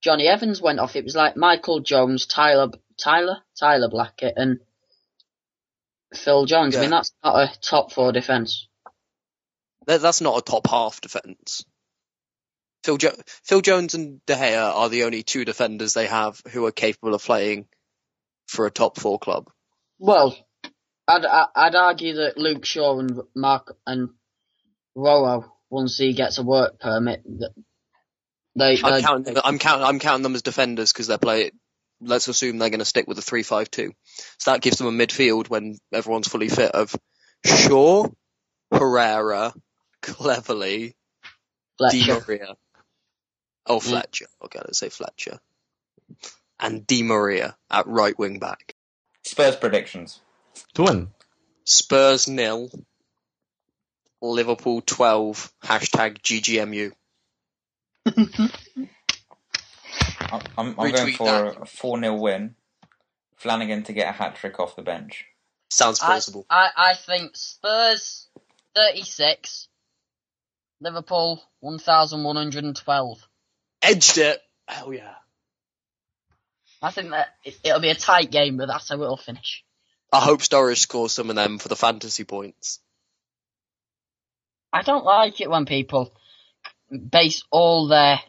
Jonny 0.02 0.28
Evans 0.28 0.62
went 0.62 0.80
off. 0.80 0.96
It 0.96 1.04
was 1.04 1.16
like 1.16 1.36
Michael 1.36 1.82
Jones, 1.82 2.26
Tyler, 2.26 2.70
Tyler, 2.98 3.40
Tyler 3.60 3.90
Blackett, 3.90 4.36
and 4.38 4.60
Phil 6.14 6.46
Jones. 6.46 6.76
I 6.78 6.82
mean, 6.82 6.90
that's 6.92 7.12
not 7.24 7.36
a 7.36 7.60
top 7.60 7.92
four 7.92 8.14
defence. 8.14 8.68
That, 9.88 10.02
that's 10.02 10.22
not 10.22 10.38
a 10.38 10.42
top 10.42 10.68
half 10.68 11.02
defense. 11.02 11.66
Phil, 12.86 12.98
jo- 12.98 13.18
Phil 13.44 13.62
Jones 13.62 13.94
and 13.94 14.24
De 14.26 14.36
Gea 14.36 14.74
are 14.74 14.90
the 14.90 15.04
only 15.04 15.24
two 15.24 15.44
defenders 15.44 15.94
they 15.94 16.08
have 16.08 16.42
who 16.52 16.66
are 16.66 16.72
capable 16.72 17.14
of 17.14 17.24
playing 17.24 17.68
for 18.48 18.66
a 18.66 18.72
top 18.72 19.00
four 19.00 19.20
club. 19.20 19.50
Well, 20.00 20.38
I'd 21.08 21.26
I'd 21.56 21.76
argue 21.76 22.16
that 22.16 22.38
Luke 22.38 22.66
Shaw 22.66 23.00
and 23.00 23.22
Mark 23.36 23.76
and 23.86 24.10
Rowe, 24.96 25.46
once 25.70 25.98
he 25.98 26.14
gets 26.14 26.38
a 26.38 26.44
work 26.44 26.80
permit, 26.80 27.24
that 27.40 27.52
they, 28.56 28.80
I'm 28.84 29.02
counting. 29.02 29.34
Them, 29.34 29.44
I'm 29.46 29.60
counting. 29.60 29.86
I'm 29.86 30.00
counting 30.00 30.24
them 30.24 30.36
as 30.36 30.42
defenders 30.42 30.92
because 30.92 31.08
they 31.08 31.18
play. 31.18 31.52
Let's 32.02 32.28
assume 32.28 32.58
they're 32.58 32.70
going 32.70 32.80
to 32.80 32.86
stick 32.86 33.08
with 33.08 33.16
the 33.18 33.24
three-five-two. 33.24 33.94
So 34.38 34.52
that 34.52 34.62
gives 34.62 34.78
them 34.78 34.88
a 34.88 34.92
midfield 34.92 35.50
when 35.50 35.78
everyone's 35.94 36.28
fully 36.28 36.50
fit 36.50 36.72
of 36.72 36.94
Shaw, 37.46 38.08
Herrera, 38.72 39.54
Cleverley, 40.02 40.94
Di 41.80 42.06
Maria. 42.08 42.56
Oh, 43.66 43.80
mm. 43.80 43.84
Fletcher. 43.84 44.28
Okay, 44.44 44.60
let's 44.60 44.78
say 44.78 44.90
Fletcher. 44.90 45.40
And 46.60 46.88
Di 46.88 47.04
Maria 47.04 47.58
at 47.70 47.88
right 47.88 48.18
wing 48.18 48.40
back. 48.40 48.76
Spurs 49.24 49.56
predictions. 49.56 50.22
To 50.76 50.84
win. 50.84 51.10
Spurs 51.66 52.28
nil. 52.28 52.70
Liverpool 54.22 54.82
12. 54.82 55.52
Hashtag 55.64 56.22
GGMU. 56.22 56.92
I'm, 60.32 60.42
I'm, 60.58 60.80
I'm 60.80 60.92
going 60.92 61.14
for 61.14 61.28
that. 61.28 61.62
a 61.62 61.66
4 61.66 62.00
0 62.00 62.16
win. 62.16 62.56
Flanagan 63.36 63.84
to 63.84 63.94
get 63.94 64.10
a 64.10 64.12
hat 64.12 64.36
trick 64.36 64.60
off 64.60 64.76
the 64.76 64.82
bench. 64.82 65.26
Sounds 65.70 66.00
I. 66.02 66.20
I, 66.50 66.70
I 66.78 66.94
think 66.96 67.36
Spurs 67.36 68.28
36, 68.76 69.68
Liverpool 70.80 71.44
1,112. 71.60 73.28
Edged 73.82 74.18
it. 74.18 74.42
Hell 74.68 74.94
yeah. 74.94 75.16
I 76.82 76.92
think 76.92 77.10
that 77.12 77.28
it, 77.44 77.58
it'll 77.64 77.80
be 77.80 77.90
a 77.90 77.96
tight 77.96 78.32
game, 78.32 78.58
but 78.58 78.68
that's 78.68 78.90
how 78.90 78.96
it'll 79.02 79.18
finish. 79.18 79.64
I 80.12 80.20
hope 80.20 80.42
Sturridge 80.42 80.78
scores 80.78 81.12
some 81.14 81.30
of 81.30 81.36
them 81.36 81.58
for 81.58 81.68
the 81.68 81.76
fantasy 81.76 82.24
points. 82.24 82.80
I 84.72 84.82
don't 84.82 85.06
like 85.06 85.42
it 85.42 85.50
when 85.50 85.66
people 85.66 86.14
base 86.92 87.44
all 87.50 87.88
their 87.88 88.20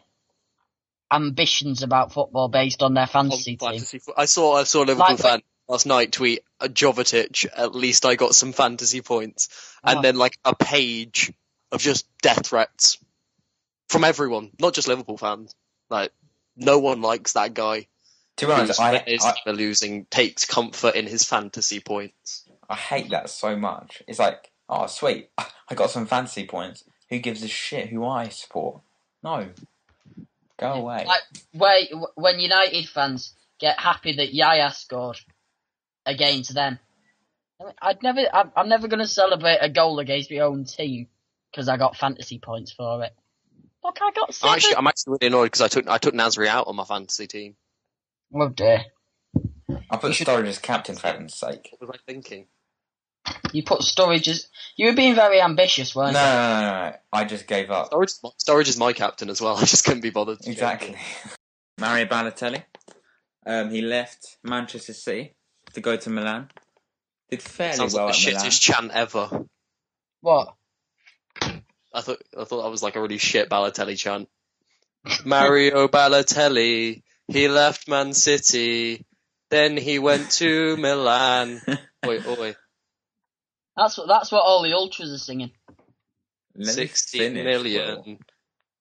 ambitions 1.11 1.83
about 1.83 2.11
football 2.13 2.47
based 2.49 2.83
on 2.83 2.93
their 2.93 3.07
fantasy 3.07 3.57
On 3.61 3.71
team. 3.71 3.79
fantasy 3.79 3.99
fo- 3.99 4.13
I 4.17 4.25
saw 4.25 4.55
I 4.57 4.63
saw 4.63 4.83
a 4.83 4.85
Liverpool 4.85 5.07
Like- 5.15 5.19
fan 5.19 5.41
last 5.67 5.85
night 5.85 6.11
tweet 6.11 6.43
a 6.59 6.67
Jovetic. 6.69 7.45
At 7.55 7.75
least 7.75 8.05
I 8.05 8.15
got 8.15 8.35
some 8.35 8.53
fantasy 8.53 9.01
points, 9.01 9.49
and 9.83 9.99
Oh. 9.99 10.01
then 10.01 10.15
like 10.15 10.37
a 10.43 10.55
page 10.55 11.31
of 11.71 11.81
just 11.81 12.05
death 12.21 12.47
threats 12.47 12.97
from 13.89 14.03
everyone, 14.03 14.51
not 14.59 14.73
just 14.73 14.87
Liverpool 14.87 15.17
fans. 15.17 15.53
Like 15.89 16.11
no 16.55 16.79
one 16.79 17.01
likes 17.01 17.33
that 17.33 17.53
guy. 17.53 17.87
To 18.37 18.45
be 18.45 18.51
honest, 18.51 18.79
whose 18.79 18.79
I, 18.79 18.97
his 18.99 19.25
I, 19.25 19.31
team 19.31 19.55
losing 19.55 20.05
takes 20.05 20.45
comfort 20.45 20.95
in 20.95 21.07
his 21.07 21.23
fantasy 21.23 21.79
points. 21.79 22.47
I 22.69 22.75
hate 22.75 23.09
that 23.09 23.29
so 23.29 23.55
much. 23.55 24.03
It's 24.07 24.19
like, 24.19 24.51
oh, 24.69 24.87
sweet, 24.87 25.29
I 25.37 25.75
got 25.75 25.89
some 25.89 26.05
fantasy 26.05 26.45
points. 26.45 26.83
Who 27.09 27.19
gives 27.19 27.43
a 27.43 27.47
shit 27.47 27.89
who 27.89 28.05
I 28.05 28.27
support? 28.29 28.81
No. 29.23 29.47
Go 30.59 30.73
away. 30.73 31.05
Like 31.05 31.21
where, 31.53 31.79
when 32.15 32.39
United 32.39 32.87
fans 32.89 33.33
get 33.59 33.79
happy 33.79 34.13
that 34.17 34.33
Yaya 34.33 34.71
scored 34.71 35.17
against 36.05 36.53
them. 36.53 36.79
I 37.59 37.63
mean, 37.63 37.73
I'd 37.81 38.03
never, 38.03 38.21
I'm, 38.31 38.51
I'm 38.55 38.69
never 38.69 38.87
going 38.87 38.99
to 38.99 39.07
celebrate 39.07 39.57
a 39.61 39.69
goal 39.69 39.99
against 39.99 40.29
my 40.31 40.39
own 40.39 40.65
team 40.65 41.07
because 41.51 41.69
I 41.69 41.77
got 41.77 41.97
fantasy 41.97 42.39
points 42.39 42.71
for 42.71 43.03
it. 43.03 43.13
Look, 43.83 43.97
I 44.01 44.11
got 44.11 44.29
I'm 44.29 44.33
seven. 44.33 44.55
actually, 44.55 44.75
I'm 44.75 44.87
actually 44.87 45.17
really 45.21 45.27
annoyed 45.27 45.45
because 45.45 45.61
I 45.61 45.67
took 45.67 45.87
I 45.87 45.97
took 45.97 46.13
Nasri 46.13 46.47
out 46.47 46.67
on 46.67 46.75
my 46.75 46.83
fantasy 46.83 47.27
team. 47.27 47.55
Oh 48.33 48.49
dear. 48.49 48.85
I 49.89 49.97
put 49.97 50.07
You 50.09 50.13
should- 50.13 50.27
Sturridge 50.27 50.47
as 50.47 50.59
captain 50.59 50.95
for 50.95 51.07
heaven's 51.07 51.33
sake. 51.35 51.69
What 51.77 51.81
was 51.89 51.99
I 51.99 52.11
thinking? 52.11 52.47
You 53.51 53.63
put 53.63 53.81
Sturridge 53.81 54.27
as 54.29 54.47
you 54.77 54.87
were 54.87 54.95
being 54.95 55.13
very 55.15 55.41
ambitious, 55.41 55.95
No, 55.95 56.01
weren't 56.03 56.13
no, 56.13 56.19
you? 56.21 56.25
no, 56.25 56.61
no, 56.61 56.89
no. 56.89 56.95
I 57.11 57.25
just 57.25 57.45
gave 57.47 57.69
up. 57.69 57.91
Sturridge, 57.91 58.13
Sturridge 58.41 58.67
is 58.69 58.77
my 58.77 58.93
captain 58.93 59.29
as 59.29 59.41
well. 59.41 59.57
I 59.57 59.65
just 59.65 59.83
couldn't 59.85 60.01
be 60.01 60.09
bothered. 60.11 60.39
to 60.41 60.49
Exactly. 60.51 60.95
Mario 61.79 62.05
Balotelli. 62.05 62.63
Um, 63.45 63.69
he 63.69 63.81
left 63.81 64.37
Manchester 64.43 64.93
City 64.93 65.35
to 65.73 65.81
go 65.81 65.95
to 65.97 66.09
Milan. 66.09 66.49
Did 67.29 67.41
fairly 67.41 67.75
Sounds 67.77 67.93
well 67.93 68.05
like 68.05 68.15
the 68.15 68.27
at 68.27 68.33
Milan. 68.33 68.45
shittest 68.49 68.61
chant 68.61 68.91
ever. 68.93 69.45
What? 70.21 70.53
I 71.41 72.01
thought 72.01 72.21
I 72.39 72.43
thought 72.45 72.63
that 72.63 72.69
was 72.71 72.83
like 72.83 72.95
a 72.95 73.01
really 73.01 73.17
shit 73.17 73.49
Balotelli 73.49 73.97
chant. 73.97 74.29
Mario 75.25 75.87
Balotelli, 75.87 77.03
he 77.27 77.47
left 77.47 77.87
Man 77.87 78.13
City, 78.13 79.05
then 79.49 79.77
he 79.77 79.99
went 79.99 80.31
to 80.31 80.77
Milan. 80.79 81.61
Oi, 82.05 82.21
oi. 82.27 82.55
That's 83.75 83.97
what 83.97 84.07
that's 84.07 84.31
what 84.31 84.43
all 84.43 84.63
the 84.63 84.73
ultras 84.73 85.11
are 85.11 85.17
singing. 85.17 85.51
Let 86.55 86.67
me 86.67 86.73
60 86.73 87.17
finish, 87.19 87.43
million 87.43 88.01
Will. 88.05 88.17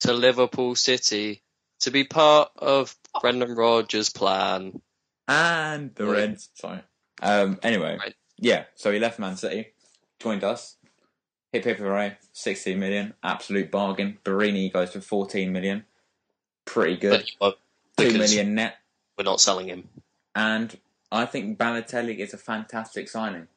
to 0.01 0.13
Liverpool 0.13 0.75
City 0.75 1.43
to 1.81 1.91
be 1.91 2.05
part 2.05 2.51
of 2.57 2.97
Brendan 3.21 3.55
Rodgers' 3.55 4.09
plan. 4.09 4.81
And 5.29 5.95
the 5.95 6.09
Oi. 6.09 6.13
Reds. 6.13 6.49
Sorry. 6.55 6.81
Um. 7.21 7.59
Anyway. 7.63 7.99
Right. 7.99 8.15
Yeah. 8.39 8.65
So 8.75 8.93
he 8.93 8.99
left 8.99 9.19
Man 9.19 9.37
City, 9.37 9.69
joined 10.21 10.45
us. 10.45 10.77
Hit 11.53 11.65
Pepe 11.65 11.81
Hooray, 11.83 12.17
16 12.33 12.79
million, 12.79 13.15
absolute 13.23 13.71
bargain. 13.71 14.19
Borini 14.25 14.71
goes 14.73 14.93
for 14.93 15.01
14 15.01 15.53
million, 15.53 15.85
pretty 16.65 16.97
good. 16.97 17.11
But 17.13 17.27
you 17.29 17.37
won't, 17.41 17.57
Two 17.97 18.13
because 18.13 18.37
net. 18.45 18.77
we're 19.17 19.25
not 19.25 19.41
selling 19.41 19.69
him. 19.69 19.89
And 20.35 20.77
I 21.11 21.25
think 21.27 21.59
Balotelli 21.59 22.19
is 22.19 22.35
a 22.35 22.39
fantastic 22.39 23.09
signing. 23.09 23.49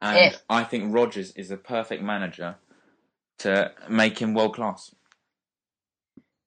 And 0.00 0.34
If- 0.34 0.42
I 0.48 0.64
think 0.64 0.94
Rodgers 0.94 1.32
is 1.32 1.48
the 1.48 1.56
perfect 1.56 2.02
manager 2.02 2.56
to 3.40 3.72
make 3.88 4.18
him 4.18 4.34
world 4.34 4.54
class. 4.54 4.94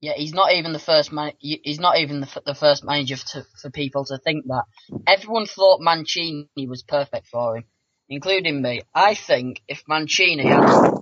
Yeah, 0.01 0.13
he's 0.15 0.33
not 0.33 0.51
even 0.53 0.73
the 0.73 0.79
first 0.79 1.11
man. 1.11 1.33
He's 1.37 1.79
not 1.79 1.99
even 1.99 2.21
the, 2.21 2.27
f- 2.27 2.43
the 2.43 2.55
first 2.55 2.83
manager 2.83 3.17
to, 3.17 3.45
for 3.61 3.69
people 3.69 4.03
to 4.05 4.17
think 4.17 4.45
that. 4.47 4.63
Everyone 5.05 5.45
thought 5.45 5.79
Mancini 5.79 6.47
was 6.67 6.81
perfect 6.81 7.27
for 7.27 7.57
him, 7.57 7.65
including 8.09 8.63
me. 8.63 8.81
I 8.95 9.13
think 9.13 9.61
if 9.67 9.83
Mancini 9.87 10.47
had, 10.47 10.93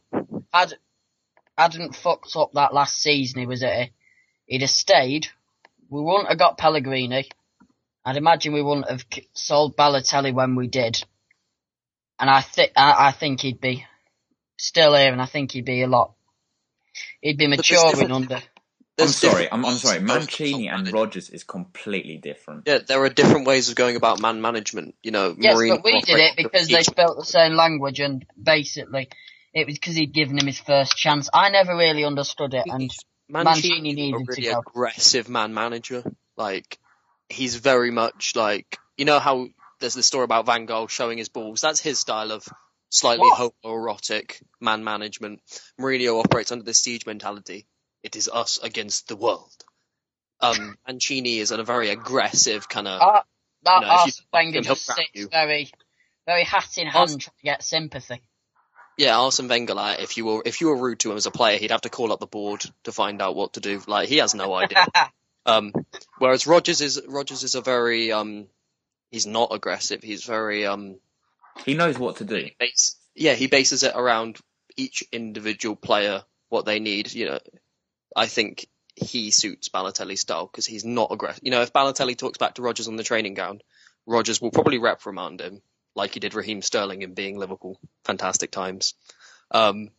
had 0.54 0.74
hadn't 1.58 1.96
fucked 1.96 2.36
up 2.36 2.52
that 2.54 2.74
last 2.74 3.02
season 3.02 3.40
he 3.40 3.48
was 3.48 3.64
at, 3.64 3.90
he'd 4.48 4.62
have 4.62 4.70
stayed. 4.70 5.28
We 5.90 6.02
wouldn't 6.02 6.30
have 6.30 6.38
got 6.38 6.58
Pellegrini. 6.58 7.28
I'd 8.06 8.18
imagine 8.18 8.54
we 8.54 8.62
wouldn't 8.62 8.90
have 8.90 9.06
sold 9.34 9.76
Balotelli 9.76 10.34
when 10.34 10.56
we 10.56 10.68
did. 10.68 11.04
And 12.20 12.30
I 12.30 12.42
think 12.42 12.72
I, 12.76 13.08
I 13.08 13.12
think 13.12 13.42
he'd 13.42 13.62
be 13.62 13.86
still 14.58 14.96
here, 14.96 15.12
and 15.12 15.22
I 15.22 15.26
think 15.26 15.52
he'd 15.52 15.66
be 15.66 15.82
a 15.84 15.88
lot. 15.88 16.14
He'd 17.22 17.38
be 17.38 17.48
But 17.48 17.58
maturing 17.58 18.12
under. 18.12 18.42
I'm 19.00 19.08
sorry, 19.08 19.50
I'm, 19.50 19.66
I'm 19.66 19.78
sorry. 19.78 20.00
Mancini 20.02 20.68
and 20.68 20.84
management. 20.84 20.94
Rodgers 20.94 21.30
is 21.30 21.46
completely 21.46 22.18
different. 22.18 22.64
Yeah, 22.66 22.80
there 22.86 23.02
are 23.04 23.10
different 23.10 23.48
ways 23.48 23.70
of 23.70 23.76
going 23.76 23.96
about 23.96 24.20
man 24.20 24.42
management. 24.42 24.96
You 25.02 25.12
know, 25.12 25.36
Yes, 25.40 25.56
Mourinho 25.56 25.76
but 25.78 25.86
we 25.86 26.02
did 26.02 26.20
it 26.20 26.34
because 26.36 26.68
they 26.68 26.80
each- 26.80 26.88
spoke 26.88 27.18
the 27.18 27.26
same 27.26 27.54
language, 27.54 28.02
and 28.02 28.26
basically, 28.42 29.08
it 29.54 29.66
was 29.68 29.76
because 29.76 29.96
he'd 29.96 30.14
given 30.14 30.38
him 30.38 30.48
his 30.48 30.60
first 30.60 30.98
chance. 30.98 31.30
I 31.34 31.50
never 31.50 31.78
really 31.78 32.04
understood 32.04 32.54
it, 32.54 32.66
and 32.68 32.92
Mancini 33.30 33.94
Mancini's 33.94 33.96
needed 33.96 34.16
a 34.16 34.18
to 34.20 34.26
really 34.42 34.54
go. 34.54 34.60
aggressive 34.60 35.30
man 35.30 35.54
manager. 35.54 36.04
Like 36.38 36.80
he's 37.30 37.56
very 37.56 37.92
much 37.92 38.36
like 38.36 38.78
you 38.98 39.06
know 39.06 39.20
how 39.20 39.48
there's 39.80 39.94
this 39.94 40.08
story 40.08 40.24
about 40.26 40.46
Van 40.46 40.68
Gaal 40.68 40.90
showing 40.90 41.18
his 41.18 41.30
balls. 41.30 41.62
That's 41.62 41.80
his 41.80 42.00
style 42.00 42.32
of 42.32 42.46
slightly 42.90 43.28
What? 43.28 43.54
homoerotic 43.64 44.42
man 44.60 44.84
management. 44.84 45.42
Mourinho 45.80 46.20
operates 46.24 46.52
under 46.52 46.66
this 46.66 46.80
siege 46.80 47.06
mentality. 47.06 47.66
It 48.04 48.16
is 48.16 48.30
us 48.32 48.58
against 48.62 49.08
the 49.08 49.16
world. 49.16 49.54
Um, 50.42 50.78
Mancini 50.88 51.38
is 51.40 51.52
a 51.52 51.64
very 51.64 51.90
aggressive 51.90 52.68
kind 52.68 52.88
of. 52.88 53.02
uh, 53.02 53.22
that 53.64 53.76
You 53.82 53.86
know, 53.88 53.92
Arsene 53.94 54.26
Wenger 54.34 54.62
just 54.62 54.86
sits 54.86 55.10
you. 55.14 55.28
very, 55.30 55.70
very 56.26 56.44
hat 56.44 56.78
in 56.78 56.88
hand 56.88 56.96
Ars- 56.98 57.10
trying 57.18 57.20
to 57.20 57.32
get 57.44 57.64
sympathy. 57.64 58.22
Yeah, 59.00 59.18
Arsene 59.18 59.48
Wenger. 59.48 59.76
Like, 59.76 60.02
if 60.02 60.18
you 60.18 60.26
were 60.26 60.44
if 60.46 60.60
you 60.60 60.68
were 60.68 60.76
rude 60.76 61.00
to 61.00 61.12
him 61.12 61.16
as 61.16 61.26
a 61.26 61.32
player, 61.32 61.58
he'd 61.58 61.72
have 61.72 61.82
to 61.82 61.90
call 61.90 62.12
up 62.12 62.20
the 62.20 62.28
board 62.28 62.66
to 62.84 62.92
find 62.92 63.22
out 63.22 63.34
what 63.34 63.54
to 63.54 63.62
do. 63.62 63.82
Like, 63.88 64.10
he 64.10 64.18
has 64.18 64.36
no 64.36 64.54
idea. 64.54 64.86
Um, 65.46 65.72
whereas 66.20 66.46
Rodgers 66.46 66.82
is 66.82 67.02
Rodgers 67.08 67.44
is 67.44 67.56
a 67.56 67.62
very 67.62 68.12
um, 68.12 68.48
he's 69.10 69.26
not 69.26 69.54
aggressive. 69.54 70.04
He's 70.04 70.24
very 70.24 70.68
um, 70.68 71.00
He 71.66 71.74
knows 71.74 71.98
what 71.98 72.18
to 72.18 72.26
do. 72.26 72.50
base, 72.60 72.98
yeah, 73.16 73.34
he 73.34 73.48
bases 73.48 73.82
it 73.82 73.94
around 73.96 74.38
each 74.76 75.04
individual 75.12 75.76
player 75.78 76.24
what 76.50 76.66
they 76.66 76.80
need. 76.80 77.14
You 77.14 77.30
know, 77.30 77.40
I 78.16 78.28
think 78.28 78.68
he 78.96 79.32
suits 79.32 79.70
Balotelli's 79.70 80.20
style 80.20 80.46
because 80.46 80.68
he's 80.68 80.86
not 80.86 81.12
aggressive. 81.12 81.42
You 81.42 81.52
know, 81.52 81.62
if 81.62 81.74
Balotelli 81.74 82.18
talks 82.18 82.38
back 82.38 82.56
to 82.56 82.62
Rodgers 82.62 82.90
on 82.90 82.98
the 82.98 83.04
training 83.04 83.34
ground, 83.34 83.64
Rodgers 84.06 84.42
will 84.42 84.52
probably 84.52 84.78
reprimand 84.78 85.42
him 85.42 85.62
like 86.00 86.14
he 86.16 86.20
did 86.20 86.34
Raheem 86.34 86.62
Sterling 86.62 87.02
in 87.04 87.14
being 87.14 87.38
Liverpool. 87.38 87.80
Fantastic 88.06 88.52
times. 88.52 88.96
Um, 89.52 89.90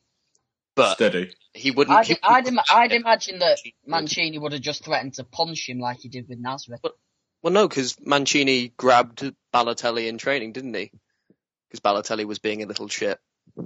but 0.75 0.95
Steady. 0.95 1.33
he 1.55 1.71
wouldn't. 1.71 1.97
I'd, 1.97 2.07
he 2.07 2.17
I'd, 2.23 2.47
im- 2.49 2.59
I'd 2.69 2.93
imagine 3.03 3.39
that 3.41 3.59
Mancini 3.87 4.39
would. 4.39 4.53
Have 4.53 4.61
just 4.63 4.85
threatened 4.85 5.15
to 5.15 5.25
punch 5.25 5.69
him 5.69 5.79
like 5.79 5.99
he 6.01 6.09
did 6.09 6.29
with 6.29 6.43
Nasri. 6.43 6.79
Well, 7.43 7.53
no, 7.53 7.67
because 7.69 7.97
Mancini 8.01 8.69
grabbed 8.77 9.33
Balotelli 9.55 10.09
in 10.09 10.19
training, 10.19 10.53
didn't 10.53 10.75
he? 10.75 10.91
Because 11.69 11.81
Balotelli 11.81 12.25
was 12.27 12.39
being 12.39 12.63
a 12.63 12.67
little 12.67 12.89
shit, 12.89 13.19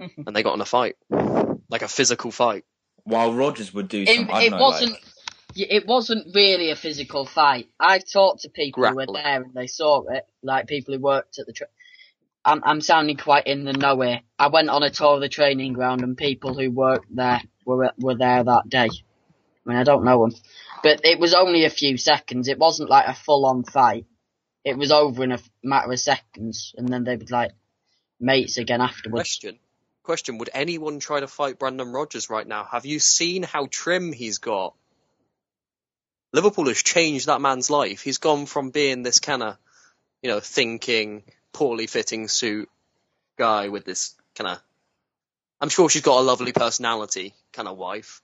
and 0.00 0.34
they 0.36 0.42
got 0.42 0.54
in 0.54 0.60
a 0.60 0.64
fight, 0.64 0.96
like 1.10 1.82
a 1.82 1.88
physical 1.88 2.30
fight. 2.30 2.64
While 3.04 3.34
Rodgers 3.34 3.72
would 3.74 3.88
do 3.88 4.02
It, 4.02 4.16
some, 4.16 4.30
I 4.30 4.42
it 4.44 4.50
don't 4.50 4.58
know, 4.58 4.64
wasn't. 4.66 4.92
like, 4.92 5.02
y- 5.04 5.10
It 5.56 5.86
wasn't 5.86 6.34
really 6.34 6.70
a 6.70 6.76
physical 6.76 7.24
fight. 7.24 7.68
I've 7.78 8.04
talked 8.10 8.42
to 8.42 8.48
people 8.48 8.84
who 8.86 8.94
were 8.94 9.06
there 9.12 9.42
and 9.42 9.54
they 9.54 9.66
saw 9.66 10.02
it, 10.08 10.26
like 10.42 10.66
people 10.66 10.94
who 10.94 11.00
worked 11.00 11.38
at 11.38 11.46
the. 11.46 11.52
Tra- 11.52 11.68
I'm 12.44 12.62
I'm 12.64 12.80
sounding 12.80 13.16
quite 13.16 13.46
in 13.46 13.64
the 13.64 13.72
know 13.72 14.00
here. 14.00 14.20
I 14.38 14.48
went 14.48 14.68
on 14.68 14.82
a 14.82 14.90
tour 14.90 15.14
of 15.14 15.20
the 15.20 15.28
training 15.28 15.72
ground, 15.72 16.02
and 16.02 16.16
people 16.16 16.54
who 16.54 16.70
worked 16.70 17.06
there 17.14 17.40
were 17.64 17.92
were 17.98 18.16
there 18.16 18.44
that 18.44 18.68
day. 18.68 18.88
I 18.90 19.70
mean, 19.70 19.78
I 19.78 19.84
don't 19.84 20.04
know 20.04 20.26
them, 20.26 20.38
but 20.82 21.00
it 21.04 21.18
was 21.18 21.34
only 21.34 21.64
a 21.64 21.70
few 21.70 21.96
seconds. 21.96 22.48
It 22.48 22.58
wasn't 22.58 22.90
like 22.90 23.06
a 23.08 23.14
full 23.14 23.46
on 23.46 23.64
fight. 23.64 24.04
It 24.64 24.76
was 24.76 24.92
over 24.92 25.24
in 25.24 25.32
a 25.32 25.38
matter 25.62 25.92
of 25.92 26.00
seconds, 26.00 26.74
and 26.76 26.88
then 26.88 27.04
they 27.04 27.16
would 27.16 27.30
like 27.30 27.52
mates 28.20 28.58
again 28.58 28.80
afterwards. 28.80 29.20
Question. 29.20 29.58
Question. 30.02 30.38
Would 30.38 30.50
anyone 30.52 30.98
try 30.98 31.20
to 31.20 31.28
fight 31.28 31.58
Brendan 31.58 31.92
Rodgers 31.92 32.28
right 32.28 32.46
now? 32.46 32.64
Have 32.64 32.84
you 32.84 32.98
seen 32.98 33.42
how 33.42 33.66
trim 33.70 34.12
he's 34.12 34.38
got? 34.38 34.74
Liverpool 36.34 36.66
has 36.66 36.82
changed 36.82 37.26
that 37.26 37.40
man's 37.40 37.70
life. 37.70 38.02
He's 38.02 38.18
gone 38.18 38.46
from 38.46 38.70
being 38.70 39.04
this 39.04 39.20
kind 39.20 39.40
of, 39.40 39.56
you 40.20 40.28
know, 40.28 40.40
thinking, 40.40 41.22
poorly 41.52 41.86
fitting 41.86 42.26
suit 42.26 42.68
guy 43.38 43.68
with 43.68 43.84
this 43.84 44.16
kind 44.34 44.50
of, 44.50 44.60
I'm 45.60 45.68
sure 45.68 45.88
she's 45.88 46.02
got 46.02 46.18
a 46.18 46.22
lovely 46.22 46.50
personality 46.50 47.34
kind 47.52 47.68
of 47.68 47.78
wife. 47.78 48.20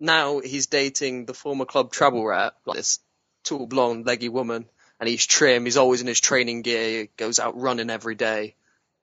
Now 0.00 0.40
he's 0.40 0.66
dating 0.66 1.26
the 1.26 1.34
former 1.34 1.64
club 1.64 1.92
travel 1.92 2.26
rep, 2.26 2.56
like 2.66 2.78
this 2.78 2.98
tall, 3.44 3.68
blonde, 3.68 4.04
leggy 4.04 4.28
woman, 4.28 4.64
and 4.98 5.08
he's 5.08 5.24
trim. 5.24 5.64
He's 5.64 5.76
always 5.76 6.00
in 6.00 6.08
his 6.08 6.20
training 6.20 6.62
gear. 6.62 7.02
He 7.02 7.10
goes 7.16 7.38
out 7.38 7.56
running 7.56 7.88
every 7.88 8.16
day. 8.16 8.56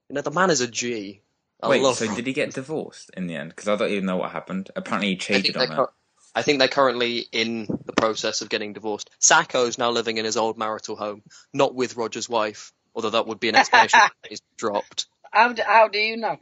You 0.10 0.16
know, 0.16 0.22
the 0.22 0.32
man 0.32 0.50
is 0.50 0.60
a 0.60 0.68
G. 0.68 1.22
I 1.64 1.70
Wait, 1.70 1.96
so 1.96 2.04
him. 2.04 2.16
did 2.16 2.28
he 2.28 2.34
get 2.34 2.54
divorced 2.54 3.12
in 3.16 3.28
the 3.28 3.36
end? 3.36 3.52
Because 3.52 3.70
I 3.70 3.78
don't 3.78 3.92
even 3.92 4.06
know 4.06 4.18
what 4.18 4.32
happened. 4.32 4.72
Apparently, 4.76 5.12
he 5.12 5.16
cheated 5.16 5.56
on 5.56 5.72
her. 5.72 5.88
I 6.36 6.42
think 6.42 6.60
they're 6.60 6.68
currently 6.68 7.26
in 7.32 7.66
the 7.86 7.94
process 7.94 8.42
of 8.42 8.50
getting 8.50 8.74
divorced. 8.74 9.10
Sakho's 9.22 9.78
now 9.78 9.90
living 9.92 10.18
in 10.18 10.26
his 10.26 10.36
old 10.38 10.58
marital 10.58 10.96
home, 10.98 11.24
not 11.54 11.74
with 11.74 11.96
Rodgers' 11.96 12.28
wife, 12.28 12.74
although 12.94 13.12
that 13.12 13.26
would 13.26 13.40
be 13.40 13.50
an 13.50 13.56
explanation 13.56 14.00
he's 14.30 14.42
dropped. 14.58 15.08
How 15.32 15.54
do, 15.54 15.64
how 15.66 15.88
do 15.88 15.98
you 15.98 16.18
know? 16.18 16.38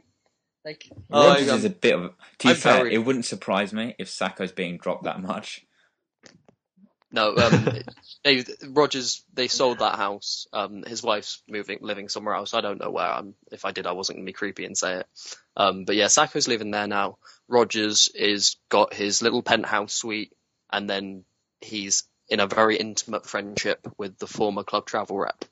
Like, 0.64 0.88
Oh, 1.12 1.28
Rodgers 1.28 1.48
is 1.48 1.64
a 1.64 1.70
bit 1.70 1.94
of. 1.94 2.12
To 2.38 2.48
be 2.48 2.54
fair, 2.54 2.76
very- 2.78 2.94
it 2.94 2.98
wouldn't 2.98 3.24
surprise 3.24 3.72
me 3.72 3.94
if 3.98 4.08
Sakho's 4.08 4.50
being 4.52 4.78
dropped 4.78 5.04
that 5.04 5.22
much. 5.22 5.64
No, 7.12 7.36
um, 7.36 7.68
they, 8.24 8.44
Rodgers, 8.68 9.22
they 9.34 9.48
sold 9.48 9.78
that 9.80 9.96
house. 9.96 10.46
Um, 10.52 10.82
his 10.82 11.02
wife's 11.02 11.42
moving, 11.48 11.78
living 11.82 12.08
somewhere 12.08 12.34
else. 12.34 12.54
I 12.54 12.62
don't 12.62 12.80
know 12.80 12.90
where. 12.90 13.06
I'm, 13.06 13.34
if 13.52 13.64
I 13.64 13.72
did, 13.72 13.86
I 13.86 13.92
wasn't 13.92 14.16
going 14.16 14.26
to 14.26 14.30
be 14.30 14.32
creepy 14.34 14.64
and 14.64 14.76
say 14.76 15.00
it. 15.00 15.06
Um, 15.56 15.84
but 15.84 15.94
yeah, 15.94 16.06
Sakho's 16.06 16.48
living 16.48 16.70
there 16.70 16.86
now. 16.86 17.18
Rodgers 17.48 18.08
is 18.14 18.56
got 18.70 18.94
his 18.94 19.20
little 19.20 19.42
penthouse 19.42 19.92
suite, 19.92 20.32
and 20.72 20.88
then 20.88 21.24
he's 21.60 22.04
in 22.28 22.40
a 22.40 22.46
very 22.46 22.76
intimate 22.76 23.26
friendship 23.26 23.86
with 23.98 24.18
the 24.18 24.26
former 24.26 24.64
club 24.64 24.86
travel 24.86 25.18
rep. 25.18 25.44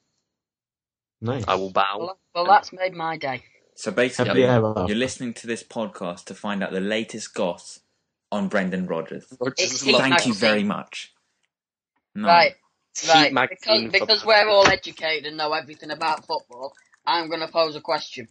Nice. 1.20 1.44
I 1.46 1.54
will 1.56 1.70
bow. 1.70 1.98
well, 1.98 2.18
well, 2.34 2.46
that's 2.46 2.72
made 2.72 2.94
my 2.94 3.18
day. 3.18 3.44
So 3.76 3.90
basically, 3.90 4.42
Happy 4.42 4.44
ever. 4.44 4.86
you're 4.88 4.96
listening 4.96 5.34
to 5.34 5.46
this 5.46 5.62
podcast 5.62 6.24
to 6.24 6.34
find 6.34 6.62
out 6.62 6.72
the 6.72 6.80
latest 6.80 7.34
goss 7.34 7.80
on 8.30 8.48
Brendan 8.48 8.86
Rodgers. 8.86 9.26
Rogers 9.38 9.54
It's- 9.58 9.72
is 9.82 9.86
lovely. 9.86 10.10
Thank 10.10 10.26
you 10.26 10.34
very 10.34 10.64
much. 10.64 11.12
No. 12.14 12.28
Right, 12.28 12.52
Heat 12.52 12.56
right. 13.08 13.32
Because, 13.34 13.90
because 13.90 14.24
we're 14.24 14.48
all 14.48 14.66
educated 14.66 15.26
and 15.26 15.36
know 15.36 15.52
everything 15.52 15.90
about 15.90 16.26
football, 16.26 16.74
I'm 17.06 17.28
going 17.28 17.40
to 17.40 17.48
pose 17.48 17.76
a 17.76 17.80
question. 17.80 18.28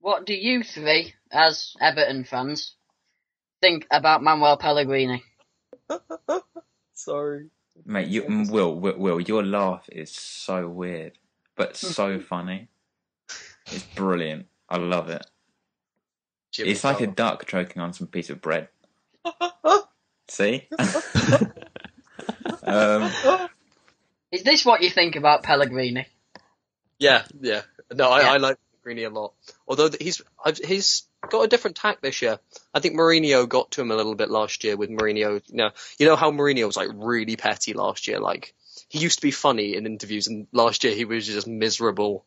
What 0.00 0.26
do 0.26 0.34
you 0.34 0.62
three, 0.62 1.14
as 1.32 1.74
Everton 1.80 2.24
fans, 2.24 2.74
think 3.60 3.86
about 3.90 4.22
Manuel 4.22 4.56
Pellegrini? 4.56 5.22
Sorry. 6.94 7.48
Mate, 7.84 8.08
you, 8.08 8.46
Will, 8.50 8.78
Will, 8.78 8.98
Will, 8.98 9.20
your 9.20 9.42
laugh 9.42 9.88
is 9.90 10.12
so 10.12 10.68
weird, 10.68 11.18
but 11.56 11.76
so 11.76 12.18
funny. 12.30 12.68
It's 13.66 13.82
brilliant. 13.82 14.46
I 14.68 14.76
love 14.76 15.08
it. 15.10 15.26
Jimmy 16.52 16.70
It's 16.70 16.84
like 16.84 17.00
a 17.00 17.06
duck 17.06 17.46
choking 17.46 17.82
on 17.82 17.92
some 17.92 18.06
piece 18.06 18.30
of 18.30 18.40
bread. 18.40 18.68
See? 20.28 20.68
um, 22.62 23.10
Is 24.34 24.42
this 24.42 24.64
what 24.64 24.82
you 24.82 24.90
think 24.90 25.14
about 25.14 25.44
Pellegrini? 25.44 26.08
Yeah, 26.98 27.22
yeah. 27.40 27.62
No, 27.92 28.10
I, 28.10 28.22
Yeah. 28.22 28.32
I 28.32 28.36
like 28.38 28.58
Greeny 28.82 29.04
a 29.04 29.10
lot. 29.10 29.32
Although 29.68 29.90
he's 30.00 30.20
he's 30.64 31.04
got 31.30 31.42
a 31.42 31.48
different 31.48 31.76
tack 31.76 32.00
this 32.00 32.20
year. 32.20 32.40
I 32.74 32.80
think 32.80 32.96
Mourinho 32.96 33.48
got 33.48 33.70
to 33.72 33.80
him 33.80 33.92
a 33.92 33.94
little 33.94 34.16
bit 34.16 34.30
last 34.30 34.64
year 34.64 34.76
with 34.76 34.90
Mourinho. 34.90 35.40
You 35.46 35.56
know, 35.56 35.70
you 36.00 36.06
know 36.06 36.16
how 36.16 36.32
Mourinho 36.32 36.66
was 36.66 36.76
like 36.76 36.88
really 36.92 37.36
petty 37.36 37.74
last 37.74 38.08
year. 38.08 38.18
Like 38.18 38.54
he 38.88 38.98
used 38.98 39.20
to 39.20 39.26
be 39.26 39.30
funny 39.30 39.76
in 39.76 39.86
interviews, 39.86 40.26
and 40.26 40.48
last 40.50 40.82
year 40.82 40.96
he 40.96 41.04
was 41.04 41.28
just 41.28 41.46
miserable 41.46 42.26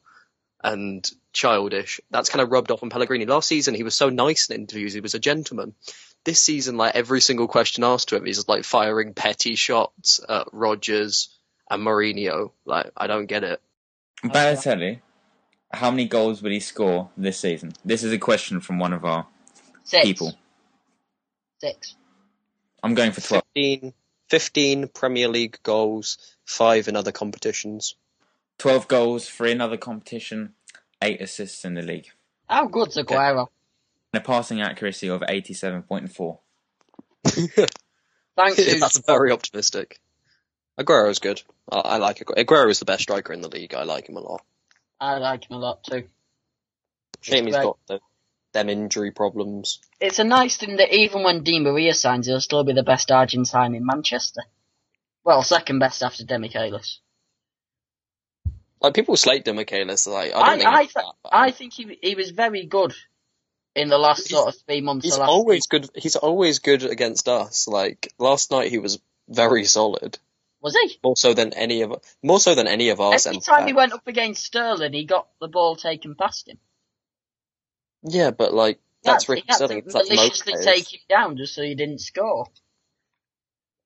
and 0.63 1.05
childish. 1.33 1.99
That's 2.09 2.29
kind 2.29 2.41
of 2.41 2.51
rubbed 2.51 2.71
off 2.71 2.83
on 2.83 2.89
Pellegrini. 2.89 3.25
Last 3.25 3.49
season 3.49 3.75
he 3.75 3.83
was 3.83 3.95
so 3.95 4.07
nice 4.07 4.49
in 4.49 4.61
interviews. 4.61 4.93
He 4.93 5.01
was 5.01 5.13
a 5.13 5.19
gentleman. 5.19 5.75
This 6.23 6.41
season, 6.41 6.77
like 6.77 6.95
every 6.95 7.19
single 7.19 7.49
question 7.49 7.83
asked 7.83 8.09
to 8.09 8.15
him, 8.15 8.25
he's 8.25 8.47
like 8.47 8.63
firing 8.63 9.13
petty 9.13 9.55
shots 9.55 10.21
at 10.27 10.47
Rodgers 10.53 11.36
and 11.69 11.85
Mourinho. 11.85 12.51
Like 12.65 12.91
I 12.95 13.07
don't 13.07 13.25
get 13.25 13.43
it. 13.43 13.61
Balotelli, 14.23 15.01
how 15.71 15.91
many 15.91 16.07
goals 16.07 16.41
will 16.41 16.51
he 16.51 16.59
score 16.59 17.09
this 17.17 17.39
season? 17.39 17.73
This 17.85 18.03
is 18.03 18.11
a 18.11 18.17
question 18.17 18.61
from 18.61 18.79
one 18.79 18.93
of 18.93 19.05
our 19.05 19.27
Six. 19.83 20.03
people. 20.05 20.33
Six. 21.59 21.95
I'm 22.83 22.93
going 22.93 23.11
for 23.11 23.21
12. 23.21 23.43
15, 23.55 23.93
15 24.29 24.87
Premier 24.89 25.27
League 25.27 25.59
goals, 25.63 26.17
five 26.45 26.87
in 26.87 26.95
other 26.95 27.11
competitions. 27.11 27.95
12 28.59 28.87
goals, 28.87 29.29
three 29.29 29.51
in 29.51 29.61
other 29.61 29.77
competition, 29.77 30.53
8 31.01 31.21
assists 31.21 31.63
in 31.63 31.75
the 31.75 31.81
league. 31.81 32.07
How 32.49 32.67
good's 32.67 32.97
Aguero? 32.97 33.47
And 34.13 34.21
a 34.21 34.25
passing 34.25 34.61
accuracy 34.61 35.09
of 35.09 35.21
87.4. 35.21 36.37
Thank 37.25 38.57
you. 38.57 38.79
That's 38.79 38.99
very 38.99 39.31
optimistic. 39.31 39.99
Aguero's 40.79 41.19
good. 41.19 41.41
I, 41.71 41.79
I 41.79 41.97
like 41.97 42.19
Aguero. 42.19 42.37
Aguero 42.43 42.69
is 42.69 42.79
the 42.79 42.85
best 42.85 43.03
striker 43.03 43.33
in 43.33 43.41
the 43.41 43.49
league. 43.49 43.73
I 43.73 43.83
like 43.83 44.07
him 44.07 44.17
a 44.17 44.21
lot. 44.21 44.43
I 44.99 45.17
like 45.17 45.49
him 45.49 45.57
a 45.57 45.59
lot 45.59 45.83
too. 45.83 46.03
Shame 47.21 47.45
he's 47.45 47.55
got 47.55 47.77
the, 47.87 47.99
them 48.53 48.69
injury 48.69 49.11
problems. 49.11 49.79
It's 49.99 50.19
a 50.19 50.23
nice 50.23 50.57
thing 50.57 50.77
that 50.77 50.93
even 50.93 51.23
when 51.23 51.43
Di 51.43 51.59
Maria 51.59 51.93
signs, 51.93 52.27
he'll 52.27 52.41
still 52.41 52.63
be 52.63 52.73
the 52.73 52.83
best 52.83 53.11
Argentine 53.11 53.75
in 53.75 53.85
Manchester. 53.85 54.43
Well, 55.23 55.43
second 55.43 55.79
best 55.79 56.03
after 56.03 56.23
Demichelis. 56.23 56.97
Like 58.79 58.93
people 58.93 59.17
slate 59.17 59.45
Demichelis. 59.45 60.07
Like 60.07 60.33
I 60.33 60.39
I, 60.39 60.49
don't 60.49 60.57
think 60.59 60.69
I, 60.69 60.81
th- 60.83 60.93
that. 60.93 61.13
I 61.31 61.51
think 61.51 61.73
he 61.73 61.97
he 62.01 62.15
was 62.15 62.29
very 62.31 62.65
good 62.65 62.93
in 63.75 63.89
the 63.89 63.97
last 63.97 64.27
He's- 64.27 64.29
sort 64.29 64.53
of 64.53 64.61
three 64.61 64.81
months. 64.81 65.05
He's 65.05 65.17
always 65.17 65.67
good. 65.67 65.89
He's 65.95 66.15
always 66.15 66.59
good 66.59 66.83
against 66.83 67.27
us. 67.27 67.67
Like 67.67 68.13
last 68.19 68.51
night, 68.51 68.69
he 68.69 68.77
was 68.77 68.99
very 69.27 69.65
solid. 69.65 70.19
Was 70.67 70.75
he? 70.91 70.99
More 71.03 71.15
so 71.17 71.33
than 71.33 71.53
any 71.53 71.81
of 71.81 71.93
more 72.23 72.39
so 72.39 72.55
than 72.55 72.67
any 72.67 72.89
of 72.89 72.99
our 72.99 73.13
Every 73.13 73.19
centre 73.19 73.39
time 73.41 73.67
he 73.67 73.73
went 73.73 73.93
up 73.93 74.07
against 74.07 74.45
Sterling, 74.45 74.93
he 74.93 75.05
got 75.05 75.27
the 75.41 75.47
ball 75.47 75.75
taken 75.75 76.15
past 76.15 76.47
him. 76.49 76.57
Yeah, 78.03 78.31
but 78.31 78.53
like 78.53 78.79
that's 79.03 79.25
to- 79.25 79.31
Ricky 79.33 79.51
Sterling. 79.51 79.81
to 79.81 79.85
It's 79.85 79.95
like 79.95 80.09
maliciously 80.09 80.53
players. 80.53 80.65
take 80.65 80.93
him 80.93 80.99
down 81.09 81.37
just 81.37 81.55
so 81.55 81.63
he 81.63 81.75
didn't 81.75 81.99
score. 81.99 82.47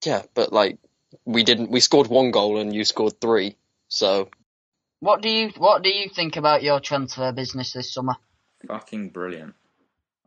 Yeah, 0.04 0.22
but 0.34 0.52
like 0.52 0.78
we 1.24 1.44
didn't. 1.44 1.70
We 1.70 1.80
scored 1.80 2.08
one 2.08 2.30
goal 2.30 2.58
and 2.58 2.74
you 2.74 2.84
scored 2.84 3.20
three. 3.20 3.56
So 3.88 4.28
What 5.00 5.22
do 5.22 5.28
you 5.28 5.50
What 5.56 5.82
do 5.82 5.90
you 5.90 6.08
think 6.08 6.36
about 6.36 6.62
your 6.62 6.80
transfer 6.80 7.32
business 7.32 7.72
this 7.72 7.92
summer? 7.92 8.14
Fucking 8.66 9.10
brilliant. 9.10 9.54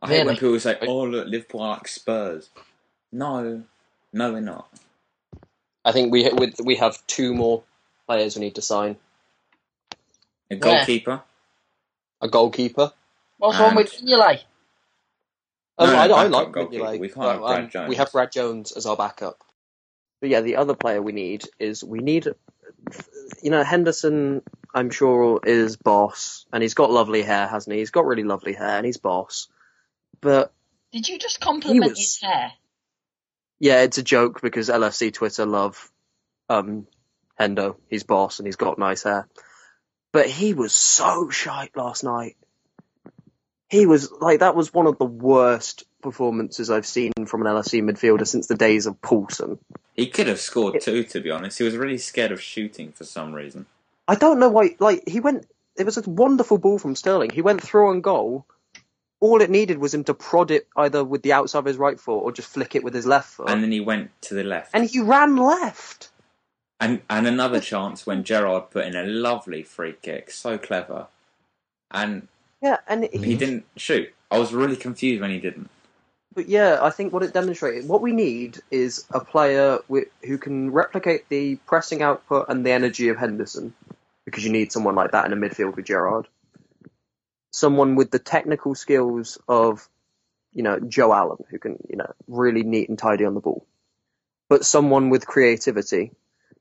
I 0.02 0.08
hate 0.08 0.26
when 0.26 0.34
people 0.36 0.60
say, 0.60 0.76
oh, 0.82 1.04
look, 1.04 1.26
Liverpool 1.28 1.62
are 1.62 1.70
like 1.76 1.88
Spurs. 1.88 2.50
No, 3.12 3.64
no, 4.12 4.32
we're 4.32 4.40
not. 4.40 4.68
I 5.86 5.92
think 5.92 6.12
we 6.12 6.28
we, 6.30 6.52
we 6.64 6.74
have 6.76 7.06
two 7.06 7.32
more 7.32 7.62
players 8.06 8.34
we 8.34 8.40
need 8.40 8.56
to 8.56 8.62
sign. 8.62 8.96
A 10.50 10.56
goalkeeper. 10.56 11.22
A 12.20 12.28
goalkeeper. 12.28 12.92
What's 13.38 13.58
wrong 13.58 13.76
with 13.76 13.92
Mignolet? 14.02 14.42
Um, 15.78 15.90
No, 15.90 15.96
I, 15.96 16.06
I 16.06 16.26
like 16.26 16.50
goalkeeper. 16.50 16.84
Mignolet, 16.84 16.98
We 16.98 17.08
can't 17.08 17.40
but, 17.40 17.56
have 17.56 17.70
Brad 17.72 17.76
um, 17.84 17.88
We 17.88 17.94
have 17.96 18.10
Brad 18.10 18.32
Jones 18.32 18.72
as 18.72 18.84
our 18.84 18.96
backup. 18.96 19.44
But 20.20 20.30
yeah, 20.30 20.40
the 20.40 20.56
other 20.56 20.74
player 20.74 21.00
we 21.00 21.12
need 21.12 21.44
is 21.60 21.84
we 21.84 22.00
need, 22.00 22.26
you 23.42 23.50
know, 23.50 23.62
Henderson. 23.62 24.42
I'm 24.74 24.90
sure 24.90 25.40
is 25.44 25.76
boss, 25.76 26.46
and 26.52 26.62
he's 26.62 26.74
got 26.74 26.90
lovely 26.90 27.22
hair, 27.22 27.46
hasn't 27.46 27.72
he? 27.72 27.78
He's 27.78 27.92
got 27.92 28.06
really 28.06 28.24
lovely 28.24 28.54
hair, 28.54 28.76
and 28.76 28.84
he's 28.84 28.96
boss. 28.96 29.46
But 30.20 30.52
Did 30.90 31.08
you 31.08 31.18
just 31.18 31.38
compliment 31.40 31.90
was- 31.90 31.98
his 31.98 32.20
hair? 32.20 32.52
Yeah, 33.58 33.82
it's 33.82 33.98
a 33.98 34.02
joke 34.02 34.40
because 34.42 34.68
LFC 34.68 35.12
Twitter 35.12 35.46
love 35.46 35.90
um, 36.48 36.86
Hendo. 37.40 37.76
He's 37.88 38.04
boss, 38.04 38.38
and 38.38 38.46
he's 38.46 38.56
got 38.56 38.78
nice 38.78 39.04
hair. 39.04 39.28
But 40.12 40.28
he 40.28 40.54
was 40.54 40.72
so 40.72 41.30
shite 41.30 41.76
last 41.76 42.04
night. 42.04 42.36
He 43.68 43.86
was 43.86 44.10
like 44.12 44.40
that 44.40 44.54
was 44.54 44.72
one 44.72 44.86
of 44.86 44.98
the 44.98 45.04
worst 45.04 45.84
performances 46.02 46.70
I've 46.70 46.86
seen 46.86 47.12
from 47.26 47.44
an 47.44 47.48
LFC 47.48 47.82
midfielder 47.82 48.26
since 48.26 48.46
the 48.46 48.54
days 48.54 48.86
of 48.86 49.00
Poulsen. 49.00 49.58
He 49.94 50.06
could 50.06 50.28
have 50.28 50.40
scored 50.40 50.80
two, 50.80 51.02
to 51.04 51.20
be 51.20 51.30
honest. 51.30 51.58
He 51.58 51.64
was 51.64 51.76
really 51.76 51.98
scared 51.98 52.30
of 52.30 52.40
shooting 52.40 52.92
for 52.92 53.04
some 53.04 53.32
reason. 53.32 53.66
I 54.06 54.14
don't 54.14 54.38
know 54.38 54.50
why. 54.50 54.76
Like 54.78 55.08
he 55.08 55.20
went, 55.20 55.46
it 55.76 55.84
was 55.84 55.96
a 55.96 56.08
wonderful 56.08 56.58
ball 56.58 56.78
from 56.78 56.94
Sterling. 56.94 57.30
He 57.30 57.42
went 57.42 57.62
through 57.62 57.88
on 57.88 58.02
goal. 58.02 58.46
All 59.20 59.40
it 59.40 59.50
needed 59.50 59.78
was 59.78 59.94
him 59.94 60.04
to 60.04 60.14
prod 60.14 60.50
it 60.50 60.68
either 60.76 61.02
with 61.02 61.22
the 61.22 61.32
outside 61.32 61.60
of 61.60 61.64
his 61.64 61.78
right 61.78 61.98
foot 61.98 62.18
or 62.18 62.32
just 62.32 62.48
flick 62.48 62.74
it 62.74 62.84
with 62.84 62.94
his 62.94 63.06
left 63.06 63.30
foot. 63.30 63.48
And 63.48 63.62
then 63.62 63.72
he 63.72 63.80
went 63.80 64.10
to 64.22 64.34
the 64.34 64.44
left. 64.44 64.70
and 64.74 64.88
he 64.88 65.00
ran 65.00 65.36
left. 65.36 66.10
And 66.78 67.00
and 67.08 67.26
another 67.26 67.60
chance 67.72 68.06
when 68.06 68.24
Gerrard 68.24 68.70
put 68.70 68.84
in 68.86 68.94
a 68.94 69.04
lovely 69.04 69.62
free 69.62 69.94
kick, 70.02 70.30
so 70.30 70.58
clever, 70.58 71.06
and 71.90 72.28
Yeah, 72.62 72.78
and 72.86 73.08
he 73.10 73.18
he, 73.18 73.36
didn't 73.36 73.64
shoot. 73.76 74.12
I 74.30 74.38
was 74.38 74.52
really 74.52 74.76
confused 74.76 75.22
when 75.22 75.30
he 75.30 75.40
didn't. 75.40 75.70
But 76.34 76.50
yeah, 76.50 76.78
I 76.82 76.90
think 76.90 77.14
what 77.14 77.22
it 77.22 77.32
demonstrated, 77.32 77.88
what 77.88 78.02
we 78.02 78.12
need 78.12 78.60
is 78.70 79.06
a 79.10 79.20
player 79.20 79.78
wi 79.88 80.04
who 80.26 80.36
can 80.36 80.70
replicate 80.70 81.26
the 81.30 81.56
pressing 81.66 82.02
output 82.02 82.50
and 82.50 82.66
the 82.66 82.72
energy 82.72 83.08
of 83.08 83.16
Henderson, 83.16 83.72
because 84.26 84.44
you 84.44 84.52
need 84.52 84.70
someone 84.70 84.94
like 84.94 85.12
that 85.12 85.24
in 85.24 85.32
a 85.32 85.36
midfield 85.36 85.76
with 85.76 85.86
Gerrard. 85.86 86.28
Someone 87.56 87.94
with 87.94 88.10
the 88.10 88.18
technical 88.18 88.74
skills 88.74 89.38
of, 89.48 89.88
you 90.52 90.62
know, 90.62 90.78
Joe 90.78 91.14
Allen, 91.14 91.42
who 91.48 91.58
can, 91.58 91.78
you 91.88 91.96
know, 91.96 92.12
really 92.28 92.62
neat 92.62 92.90
and 92.90 92.98
tidy 92.98 93.24
on 93.24 93.32
the 93.32 93.40
ball. 93.40 93.66
But 94.50 94.66
someone 94.66 95.08
with 95.08 95.26
creativity. 95.26 96.12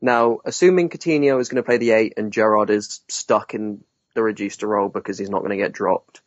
Now, 0.01 0.39
assuming 0.45 0.87
Coutinho 0.87 1.41
is 1.41 1.49
going 1.49 1.61
to 1.61 1.67
play 1.67 1.79
the 1.79 1.91
eight 1.91 2.13
and 2.15 2.31
Gerrard 2.31 2.69
is 2.69 3.01
stuck 3.09 3.53
in 3.53 3.83
the 4.13 4.23
reduced 4.23 4.63
role 4.63 4.87
because 4.87 5.17
he's 5.17 5.29
not 5.29 5.39
going 5.39 5.51
to 5.51 5.57
get 5.57 5.73
dropped, 5.73 6.21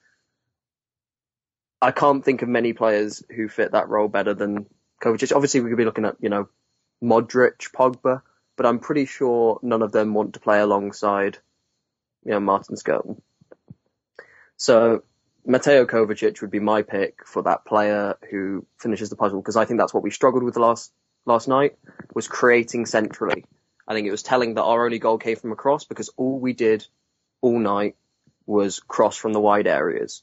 I 1.80 1.90
can't 1.90 2.22
think 2.22 2.42
of 2.42 2.50
many 2.50 2.74
players 2.74 3.22
who 3.34 3.48
fit 3.48 3.72
that 3.72 3.88
role 3.88 4.08
better 4.08 4.34
than 4.34 4.66
Kovacic. 5.02 5.34
Obviously, 5.34 5.60
we 5.60 5.70
could 5.70 5.78
be 5.78 5.86
looking 5.86 6.04
at, 6.04 6.16
you 6.20 6.28
know, 6.28 6.50
Modric, 7.02 7.72
Pogba, 7.72 8.20
but 8.54 8.66
I'm 8.66 8.80
pretty 8.80 9.06
sure 9.06 9.60
none 9.62 9.80
of 9.80 9.92
them 9.92 10.12
want 10.12 10.34
to 10.34 10.40
play 10.40 10.60
alongside, 10.60 11.38
you 12.22 12.32
know, 12.32 12.40
Martin 12.40 12.76
Skrtel. 12.76 13.22
So, 14.58 15.02
Mateo 15.46 15.86
Kovacic 15.86 16.42
would 16.42 16.50
be 16.50 16.60
my 16.60 16.82
pick 16.82 17.26
for 17.26 17.42
that 17.44 17.64
player 17.64 18.18
who 18.30 18.66
finishes 18.78 19.08
the 19.08 19.16
puzzle 19.16 19.40
because 19.40 19.56
I 19.56 19.64
think 19.64 19.80
that's 19.80 19.94
what 19.94 20.02
we 20.02 20.10
struggled 20.10 20.42
with 20.42 20.56
last 20.56 20.92
last 21.24 21.48
night 21.48 21.78
was 22.14 22.28
creating 22.28 22.84
centrally. 22.84 23.44
I 23.86 23.94
think 23.94 24.06
it 24.06 24.10
was 24.10 24.22
telling 24.22 24.54
that 24.54 24.64
our 24.64 24.84
only 24.84 24.98
goal 24.98 25.16
came 25.16 25.36
from 25.36 25.52
a 25.52 25.56
cross 25.56 25.84
because 25.84 26.10
all 26.16 26.38
we 26.38 26.52
did 26.52 26.86
all 27.40 27.58
night 27.58 27.96
was 28.46 28.80
cross 28.80 29.16
from 29.16 29.32
the 29.32 29.40
wide 29.40 29.66
areas. 29.66 30.22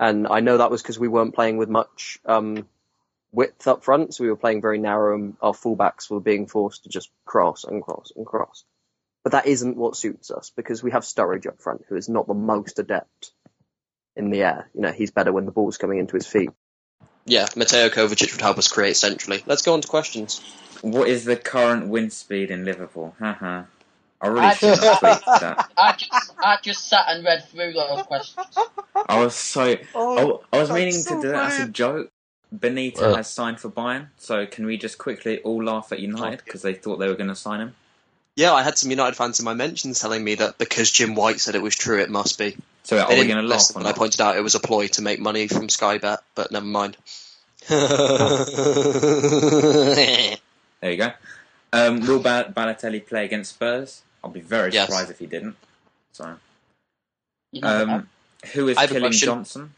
And 0.00 0.26
I 0.26 0.40
know 0.40 0.58
that 0.58 0.70
was 0.70 0.82
because 0.82 0.98
we 0.98 1.08
weren't 1.08 1.34
playing 1.34 1.58
with 1.58 1.68
much 1.68 2.18
um, 2.24 2.66
width 3.30 3.68
up 3.68 3.84
front, 3.84 4.14
so 4.14 4.24
we 4.24 4.30
were 4.30 4.36
playing 4.36 4.62
very 4.62 4.78
narrow, 4.78 5.14
and 5.14 5.36
our 5.40 5.52
fullbacks 5.52 6.10
were 6.10 6.20
being 6.20 6.46
forced 6.46 6.84
to 6.84 6.88
just 6.88 7.10
cross 7.24 7.64
and 7.64 7.82
cross 7.82 8.12
and 8.16 8.26
cross. 8.26 8.64
But 9.22 9.32
that 9.32 9.46
isn't 9.46 9.76
what 9.76 9.96
suits 9.96 10.32
us 10.32 10.50
because 10.56 10.82
we 10.82 10.90
have 10.90 11.04
Sturridge 11.04 11.46
up 11.46 11.60
front, 11.60 11.82
who 11.88 11.94
is 11.94 12.08
not 12.08 12.26
the 12.26 12.34
most 12.34 12.80
adept 12.80 13.32
in 14.16 14.30
the 14.30 14.42
air. 14.42 14.68
You 14.74 14.82
know, 14.82 14.92
he's 14.92 15.10
better 15.10 15.32
when 15.32 15.44
the 15.46 15.52
ball's 15.52 15.76
coming 15.78 15.98
into 15.98 16.14
his 16.14 16.26
feet. 16.26 16.50
Yeah, 17.24 17.46
Mateo 17.56 17.88
Kovacic 17.88 18.32
would 18.32 18.40
help 18.40 18.58
us 18.58 18.68
create 18.68 18.96
centrally. 18.96 19.42
Let's 19.46 19.62
go 19.62 19.74
on 19.74 19.80
to 19.80 19.88
questions. 19.88 20.40
What 20.82 21.08
is 21.08 21.24
the 21.24 21.36
current 21.36 21.88
wind 21.88 22.12
speed 22.12 22.50
in 22.50 22.64
Liverpool? 22.64 23.14
Haha. 23.18 23.62
I 24.20 24.26
really 24.26 24.40
I- 24.46 24.54
shouldn't 24.54 24.82
have 24.82 24.98
tweeted 24.98 25.40
that. 25.40 25.70
I 25.76 25.92
just, 25.96 26.32
I 26.38 26.56
just 26.62 26.88
sat 26.88 27.04
and 27.08 27.24
read 27.24 27.44
through 27.48 27.72
those 27.72 28.02
questions. 28.02 28.46
I 29.08 29.20
was 29.24 29.34
so. 29.34 29.62
I, 29.62 29.78
Oh, 29.94 30.42
I 30.52 30.58
was 30.60 30.70
meaning 30.70 30.92
so 30.92 31.16
to 31.16 31.22
do 31.22 31.28
that 31.28 31.52
as 31.52 31.60
a 31.60 31.68
joke. 31.68 32.08
Benatia 32.54 33.00
Well- 33.00 33.16
has 33.16 33.28
signed 33.30 33.60
for 33.60 33.70
Bayern, 33.70 34.08
so 34.18 34.44
can 34.46 34.66
we 34.66 34.76
just 34.76 34.98
quickly 34.98 35.40
all 35.42 35.62
laugh 35.62 35.90
at 35.92 36.00
United 36.00 36.42
because 36.44 36.62
they 36.62 36.74
thought 36.74 36.96
they 36.98 37.08
were 37.08 37.14
going 37.14 37.28
to 37.30 37.36
sign 37.36 37.60
him? 37.60 37.74
Yeah, 38.36 38.52
I 38.54 38.62
had 38.62 38.78
some 38.78 38.90
United 38.90 39.14
fans 39.14 39.38
in 39.40 39.44
my 39.44 39.52
mentions 39.54 40.00
telling 40.00 40.24
me 40.24 40.36
that 40.36 40.56
because 40.58 40.90
Jim 40.90 41.14
White 41.14 41.38
said 41.40 41.54
it 41.54 41.62
was 41.62 41.76
true, 41.76 42.00
it 42.00 42.08
must 42.10 42.38
be. 42.38 42.56
So 42.84 42.98
are 42.98 43.08
They 43.08 43.20
we 43.20 43.26
going 43.26 43.36
to 43.36 43.42
laugh 43.42 43.58
listen 43.60 43.76
when 43.76 43.86
I 43.86 43.92
pointed 43.92 44.20
out 44.20 44.36
it 44.36 44.42
was 44.42 44.54
a 44.54 44.60
ploy 44.60 44.88
to 44.88 45.02
make 45.02 45.20
money 45.20 45.48
from 45.48 45.68
Sky 45.68 45.98
Bet, 45.98 46.20
but 46.34 46.50
never 46.50 46.64
mind. 46.66 46.96
There 50.82 50.90
you 50.90 50.96
go. 50.96 51.12
Um, 51.72 52.00
will 52.00 52.18
Bal- 52.18 52.46
Balotelli 52.52 53.06
play 53.06 53.24
against 53.24 53.54
Spurs? 53.54 54.02
I'll 54.24 54.30
be 54.30 54.40
very 54.40 54.72
Yes. 54.72 54.86
surprised 54.86 55.10
if 55.12 55.20
he 55.20 55.26
didn't. 55.26 55.56
So, 56.12 56.36
um, 57.62 58.08
who 58.52 58.66
is 58.68 58.76
I 58.78 58.80
have 58.82 58.90
a 58.90 58.94
killing. 58.94 59.12
Johnson? 59.12 59.74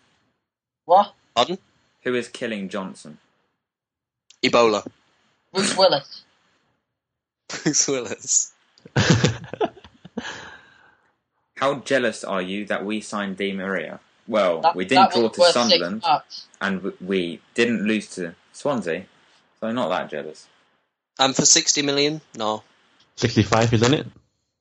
what? 0.87 1.13
Pardon? 1.35 1.59
Who 2.05 2.15
is 2.15 2.29
killing 2.29 2.71
Johnson? 2.71 3.19
Ebola. 4.43 4.87
Bruce 5.53 5.77
Willis. 5.77 6.24
Bruce 7.65 7.89
Willis. 7.89 8.53
How 11.57 11.77
jealous 11.77 12.25
are 12.25 12.43
you 12.43 12.67
that 12.67 12.85
we 12.85 13.01
signed 13.01 13.37
Di 13.39 13.53
Maria? 13.53 14.01
Well, 14.27 14.61
That, 14.63 14.75
we 14.77 14.85
didn't 14.85 15.13
draw 15.13 15.29
to 15.29 15.53
Sunderland, 15.53 16.03
and 16.61 16.77
w- 16.83 16.97
we 17.01 17.41
didn't 17.55 17.87
lose 17.87 18.09
to 18.17 18.35
Swansea, 18.53 19.07
so 19.61 19.71
not 19.73 19.89
that 19.89 20.11
jealous. 20.11 20.47
And 21.19 21.35
for 21.37 21.45
60 21.45 21.83
million? 21.83 22.21
No. 22.37 22.63
65, 23.17 23.73
isn't 23.75 23.95
it? 23.95 24.07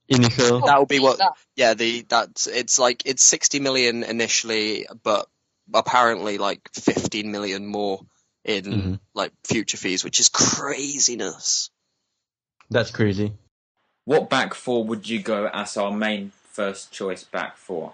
Initial. 0.09 0.61
That 0.61 0.79
would 0.79 0.89
be 0.89 0.99
what- 0.99 1.19
Yeah, 1.55 1.73
the 1.73 2.05
that's 2.07 2.45
it's 2.47 2.77
like 2.77 3.03
it's 3.05 3.23
60 3.23 3.59
million 3.59 4.03
initially, 4.03 4.85
but 5.01 5.27
apparently 5.73 6.37
like 6.37 6.61
15 6.73 7.31
million 7.31 7.65
more 7.65 8.01
in 8.43 8.63
Mhm. 8.65 8.99
like 9.15 9.31
future 9.45 9.77
fees, 9.77 10.03
which 10.03 10.19
is 10.19 10.27
craziness. 10.29 11.69
That's 12.73 12.89
crazy. 12.89 13.33
What 14.05 14.31
back 14.31 14.55
four 14.55 14.83
would 14.83 15.07
you 15.07 15.21
go 15.21 15.47
as 15.53 15.77
our 15.77 15.91
main 15.91 16.31
first 16.45 16.91
choice 16.91 17.23
back 17.23 17.55
four? 17.55 17.93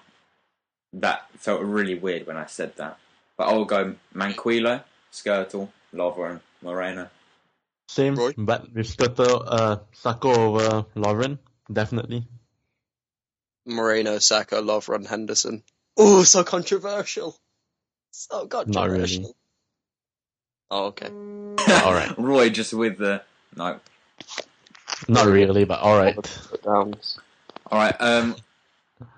That 0.94 1.28
felt 1.38 1.62
really 1.62 1.96
weird 1.96 2.26
when 2.26 2.38
I 2.38 2.46
said 2.46 2.78
that. 2.78 2.98
But 3.38 3.50
I'll 3.50 3.66
go 3.66 3.96
Manquillo, 4.16 4.84
Skrtel, 5.12 5.68
Lovren, 5.94 6.40
Moreno. 6.62 7.10
Same, 7.90 8.16
Roy? 8.16 8.34
but 8.38 8.74
with 8.74 8.88
Skrtel, 8.96 9.44
uh, 9.46 9.78
Sakho 9.94 10.38
over 10.38 10.86
Lovren, 10.96 11.40
definitely. 11.72 12.26
Moreno, 13.66 14.16
Sakho, 14.16 14.64
Lovren, 14.64 15.06
Henderson. 15.06 15.62
Oh, 15.98 16.24
so 16.24 16.46
controversial. 16.46 17.36
So 18.12 18.48
controversial. 18.48 19.22
really. 19.24 19.34
Oh, 20.72 20.86
okay. 20.86 21.10
Alright. 21.86 22.18
Roy 22.18 22.50
just 22.50 22.74
with 22.74 22.98
the 22.98 23.24
no. 23.58 23.80
Not 25.08 25.28
really, 25.28 25.66
but 25.66 25.80
all 25.80 25.98
right. 25.98 26.16
All 26.66 26.90
right. 27.72 27.96
Um, 28.00 28.36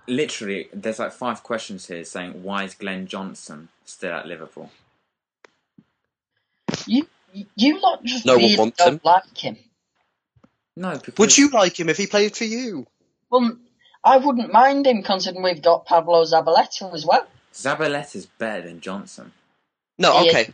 literally, 0.07 0.67
there's 0.73 0.99
like 0.99 1.11
five 1.11 1.43
questions 1.43 1.87
here 1.87 2.03
saying 2.03 2.43
why 2.43 2.63
is 2.63 2.73
Glenn 2.75 3.07
Johnson 3.07 3.69
still 3.85 4.13
at 4.13 4.27
Liverpool? 4.27 4.69
You, 6.85 7.05
you 7.55 7.79
lot 7.81 8.03
just 8.03 8.25
No 8.25 8.33
one 8.33 8.43
really 8.43 8.57
wants 8.57 8.77
don't 8.77 8.93
him. 8.93 9.01
like 9.03 9.37
him. 9.37 9.57
No, 10.75 10.93
because 10.97 11.17
Would 11.17 11.37
you 11.37 11.49
like 11.49 11.79
him 11.79 11.89
if 11.89 11.97
he 11.97 12.07
played 12.07 12.35
for 12.35 12.45
you? 12.45 12.87
Well, 13.29 13.57
I 14.03 14.17
wouldn't 14.17 14.51
mind 14.51 14.87
him 14.87 15.03
considering 15.03 15.43
we've 15.43 15.61
got 15.61 15.85
Pablo 15.85 16.23
Zabaleta 16.23 16.93
as 16.93 17.05
well. 17.05 17.27
Zabaleta's 17.53 18.25
better 18.25 18.67
than 18.67 18.79
Johnson. 18.81 19.31
No, 19.99 20.19
He 20.21 20.29
is. 20.29 20.33
okay. 20.35 20.53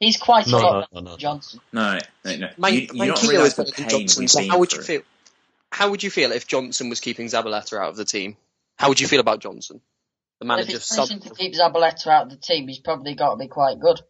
Okay. 0.00 0.06
He's 0.06 0.16
quite 0.16 0.46
No, 0.46 0.58
a 0.58 0.60
lot 0.60 0.72
no, 0.72 0.80
better 0.80 0.88
no, 0.92 1.00
no. 1.02 1.10
than 1.10 1.18
Johnson. 1.18 1.60
No, 1.72 1.98
no, 2.24 2.36
no. 2.36 2.48
Man- 2.58 2.74
you, 2.74 2.80
you 2.80 2.86
don't 2.88 2.98
Manquillo 3.18 3.44
is 3.46 3.54
better 3.54 3.70
than 3.76 3.88
Johnson. 3.88 4.28
So 4.28 4.46
how 4.48 4.58
would 4.58 4.72
you 4.72 4.78
through. 4.82 4.84
feel? 4.98 5.02
How 5.72 5.90
would 5.90 6.02
you 6.02 6.10
feel 6.10 6.32
if 6.32 6.46
Johnson 6.46 6.88
was 6.88 7.00
keeping 7.00 7.26
Zabaleta 7.28 7.78
out 7.78 7.90
of 7.90 7.96
the 7.96 8.04
team? 8.04 8.36
How 8.76 8.88
would 8.88 9.00
you 9.00 9.06
feel 9.06 9.20
about 9.20 9.40
Johnson? 9.40 9.80
The 10.40 10.44
If 10.44 10.48
manager 10.48 10.72
he's 10.72 10.84
sub. 10.84 11.08
to 11.08 11.30
keep 11.30 11.54
Zabaleta 11.54 12.06
out 12.08 12.24
of 12.24 12.30
the 12.30 12.36
team, 12.36 12.66
he's 12.66 12.78
probably 12.80 13.14
got 13.14 13.30
to 13.32 13.36
be 13.36 13.46
quite 13.48 13.78
good. 13.78 14.00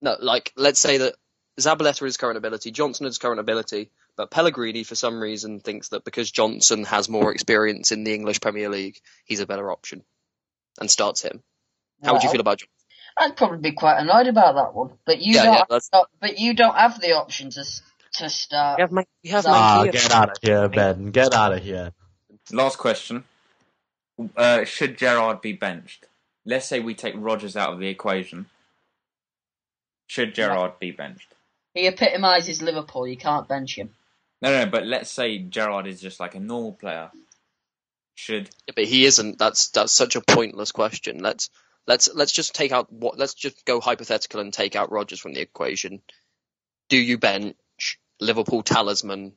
No, 0.00 0.16
like 0.20 0.52
let's 0.56 0.80
say 0.80 0.98
that 0.98 1.14
Zabaleta 1.60 2.06
is 2.06 2.16
current 2.16 2.38
ability, 2.38 2.70
Johnson 2.70 3.04
is 3.06 3.18
current 3.18 3.40
ability, 3.40 3.90
but 4.16 4.30
Pellegrini 4.30 4.84
for 4.84 4.94
some 4.94 5.20
reason 5.20 5.60
thinks 5.60 5.88
that 5.88 6.04
because 6.04 6.30
Johnson 6.30 6.84
has 6.84 7.08
more 7.08 7.32
experience 7.32 7.92
in 7.92 8.04
the 8.04 8.14
English 8.14 8.40
Premier 8.40 8.70
League, 8.70 8.98
he's 9.26 9.40
a 9.40 9.46
better 9.46 9.70
option, 9.70 10.02
and 10.80 10.90
starts 10.90 11.20
him. 11.20 11.42
How 12.02 12.14
would 12.14 12.22
you 12.22 12.30
feel 12.30 12.40
about? 12.40 12.58
Johnson? 12.60 12.68
I'd 13.20 13.36
probably 13.36 13.58
be 13.58 13.72
quite 13.72 13.98
annoyed 14.00 14.26
about 14.28 14.54
that 14.56 14.74
one. 14.74 14.92
But 15.06 15.20
you 15.20 15.34
Yeah, 15.34 15.44
don't. 15.44 15.52
yeah, 15.52 15.58
have, 15.60 15.68
that's- 15.68 15.90
but 16.20 16.38
you 16.38 16.54
don't 16.54 16.76
have 16.76 17.00
the 17.00 17.12
option 17.14 17.50
to 17.50 17.60
s- 17.60 17.82
to 18.14 18.30
start. 18.30 18.78
We 18.78 18.82
have, 18.82 18.92
Man- 18.92 19.06
we 19.22 19.30
have 19.30 19.46
Ah, 19.46 19.82
Manquillo. 19.84 19.92
get 19.92 20.12
out 20.12 20.30
of 20.30 20.36
here, 20.42 20.68
Ben. 20.68 21.10
Get 21.12 21.34
out 21.34 21.52
of 21.52 21.62
here. 21.62 21.92
Last 22.52 22.78
question. 22.78 23.24
Uh, 24.36 24.64
should 24.64 24.98
Gerrard 24.98 25.40
be 25.40 25.52
benched? 25.52 26.06
Let's 26.44 26.66
say 26.66 26.80
we 26.80 26.94
take 26.94 27.14
Rodgers 27.16 27.56
out 27.56 27.72
of 27.72 27.78
the 27.78 27.88
equation. 27.88 28.46
Should 30.08 30.34
Gerrard 30.34 30.78
be 30.80 30.90
benched? 30.90 31.34
He 31.74 31.86
epitomises 31.86 32.62
Liverpool. 32.62 33.06
You 33.06 33.16
can't 33.16 33.48
bench 33.48 33.76
him. 33.78 33.94
No, 34.42 34.50
no, 34.50 34.66
but 34.70 34.86
let's 34.86 35.10
say 35.10 35.38
Gerrard 35.38 35.86
is 35.86 36.00
just 36.00 36.18
like 36.20 36.34
a 36.34 36.40
normal 36.40 36.72
player. 36.72 37.10
Should 38.14 38.50
Yeah, 38.66 38.72
but 38.76 38.84
he 38.86 39.04
isn't. 39.04 39.38
That's 39.38 39.68
that's 39.70 39.92
such 39.92 40.16
a 40.16 40.20
pointless 40.20 40.72
question. 40.72 41.18
Let's 41.20 41.48
let's 41.90 42.08
let's 42.14 42.32
just 42.32 42.54
take 42.54 42.70
out 42.70 42.92
what. 42.92 43.18
Let's 43.18 43.34
just 43.34 43.64
go 43.66 43.80
hypothetical 43.80 44.40
and 44.40 44.52
take 44.52 44.76
out 44.76 44.92
Rodgers 44.92 45.18
from 45.18 45.34
the 45.34 45.40
equation. 45.40 46.00
Do 46.88 46.96
you 46.96 47.18
bench 47.18 47.56
Liverpool 48.20 48.62
talisman, 48.62 49.32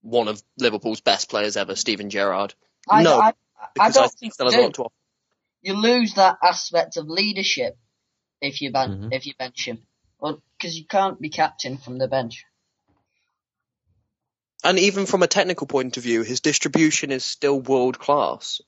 one 0.00 0.28
of 0.28 0.40
Liverpool's 0.56 1.00
best 1.00 1.28
players 1.28 1.56
ever, 1.56 1.74
Steven 1.74 2.10
Gerrard? 2.10 2.54
I, 2.88 3.02
No. 3.02 3.20
I, 3.20 3.32
because 3.74 3.96
I, 3.96 4.00
don't 4.02 4.12
think 4.12 4.34
think 4.36 4.52
you 4.52 4.66
do. 4.66 4.70
to. 4.70 4.88
You 5.62 5.74
lose 5.74 6.14
that 6.14 6.36
aspect 6.42 6.96
of 6.96 7.08
leadership 7.08 7.76
if 8.40 8.60
you 8.60 8.70
ben- 8.70 9.10
Mhm. 9.10 9.12
if 9.12 9.26
you 9.26 9.34
bench 9.36 9.64
him, 9.66 9.84
well, 10.20 10.42
because 10.58 10.78
you 10.78 10.84
can't 10.86 11.20
be 11.20 11.30
captain 11.30 11.78
from 11.78 11.98
the 11.98 12.06
bench. 12.06 12.44
And 14.62 14.78
even 14.78 15.06
from 15.06 15.22
a 15.22 15.26
technical 15.26 15.66
point 15.66 15.96
of 15.96 16.02
view, 16.04 16.22
his 16.22 16.40
distribution 16.40 17.10
is 17.10 17.24
still 17.24 17.60
world 17.60 17.98
class. 17.98 18.60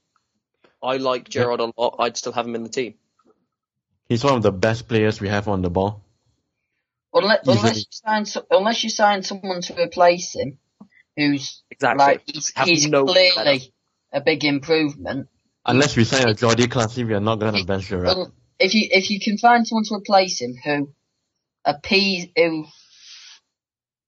I 0.83 0.97
like 0.99 1.29
Gerrard 1.29 1.61
a 1.61 1.73
lot. 1.77 1.97
I'd 1.99 2.17
still 2.17 2.33
have 2.33 2.47
him 2.47 2.55
in 2.55 2.63
the 2.63 2.69
team. 2.69 2.95
He's 4.09 4.23
one 4.23 4.35
of 4.35 4.43
the 4.43 4.53
best 4.53 4.89
players 4.89 5.21
we 5.21 5.29
have 5.29 5.49
on 5.49 5.63
the 5.63 5.71
ball. 5.71 6.03
Unless, 7.13 7.47
unless 7.47 7.77
you 7.79 7.85
sign 7.91 8.45
unless 8.51 8.85
you 8.85 8.91
sign 8.91 9.23
someone 9.23 9.63
to 9.63 9.83
replace 9.83 10.35
him, 10.35 10.59
who's 11.17 11.63
Exactly. 11.71 12.05
like 12.05 12.23
he's, 12.27 12.53
he's 12.65 12.87
no 12.87 13.07
clearly 13.07 13.73
a 14.13 14.21
big 14.21 14.45
improvement. 14.45 15.29
Unless 15.65 15.97
we 15.97 16.05
sign 16.05 16.29
a 16.29 16.35
Jordi 16.35 16.71
Classy, 16.71 17.05
we 17.05 17.15
are 17.15 17.21
not 17.21 17.37
gonna 17.37 17.65
bench 17.65 17.87
Gerrard. 17.87 18.17
Well, 18.17 18.33
if 18.59 18.75
you 18.75 18.87
if 18.91 19.11
you 19.11 19.19
can 19.19 19.39
find 19.39 19.67
someone 19.67 19.85
to 19.85 19.95
replace 19.95 20.41
him 20.41 20.55
who 20.63 20.93
appease 21.65 22.29
who 22.37 22.67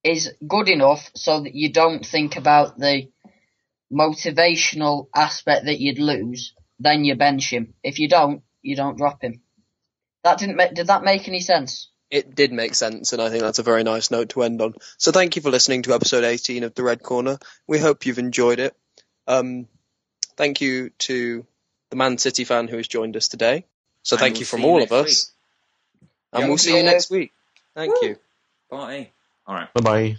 is 0.05 0.33
good 0.47 0.69
enough 0.69 1.11
so 1.15 1.41
that 1.41 1.55
you 1.55 1.73
don't 1.73 2.05
think 2.07 2.37
about 2.37 2.79
the 2.79 3.09
motivational 3.93 5.09
aspect 5.15 5.65
that 5.65 5.81
you'd 5.81 5.99
lose, 5.99 6.55
then 6.79 7.05
you 7.05 7.15
bench 7.15 7.51
him. 7.51 7.75
If 7.83 7.99
you 7.99 8.09
don't, 8.09 8.43
you 8.63 8.77
don't 8.77 8.97
drop 8.97 9.23
him. 9.23 9.41
That 10.25 10.39
didn't 10.39 10.57
make, 10.57 10.75
did 10.75 10.89
that 10.89 11.05
make 11.05 11.29
any 11.29 11.41
sense? 11.41 11.91
It 12.11 12.35
did 12.35 12.53
make 12.53 12.75
sense, 12.75 13.13
and 13.13 13.21
I 13.21 13.29
think 13.29 13.43
that's 13.43 13.59
a 13.59 13.63
very 13.63 13.85
nice 13.85 14.11
note 14.11 14.31
to 14.31 14.43
end 14.43 14.63
on. 14.63 14.75
So 14.97 15.13
thank 15.13 15.37
you 15.37 15.43
for 15.43 15.51
listening 15.51 15.83
to 15.83 15.95
episode 15.95 16.25
18 16.25 16.65
of 16.65 16.75
The 16.75 16.83
Red 16.83 17.03
Corner. 17.03 17.39
We 17.67 17.79
hope 17.79 18.07
you've 18.07 18.19
enjoyed 18.19 18.61
it. 18.61 18.75
Um, 19.27 19.69
thank 20.37 20.63
you 20.63 20.91
to 21.01 21.47
the 21.91 21.97
Man 21.97 22.17
City 22.17 22.45
fan 22.45 22.69
who 22.69 22.79
has 22.79 22.89
joined 22.89 23.17
us 23.17 23.29
today. 23.29 23.67
So 24.03 24.17
And 24.17 24.21
thank 24.21 24.35
we'll 24.35 24.41
you 24.41 24.47
from 24.47 24.61
see 24.61 24.65
you 24.65 24.71
all 24.71 24.83
of 24.83 24.91
next 24.91 24.93
us. 24.93 25.33
And 26.33 26.43
Yeah, 26.43 26.49
we'll 26.49 26.59
see 26.59 26.77
you 26.77 26.83
next 26.83 27.11
week. 27.11 27.33
Thank 27.75 27.95
you. 28.03 28.17
Bye. 28.71 29.11
All 29.47 29.55
right. 29.55 29.73
Bye 29.75 29.81
bye. 29.81 30.17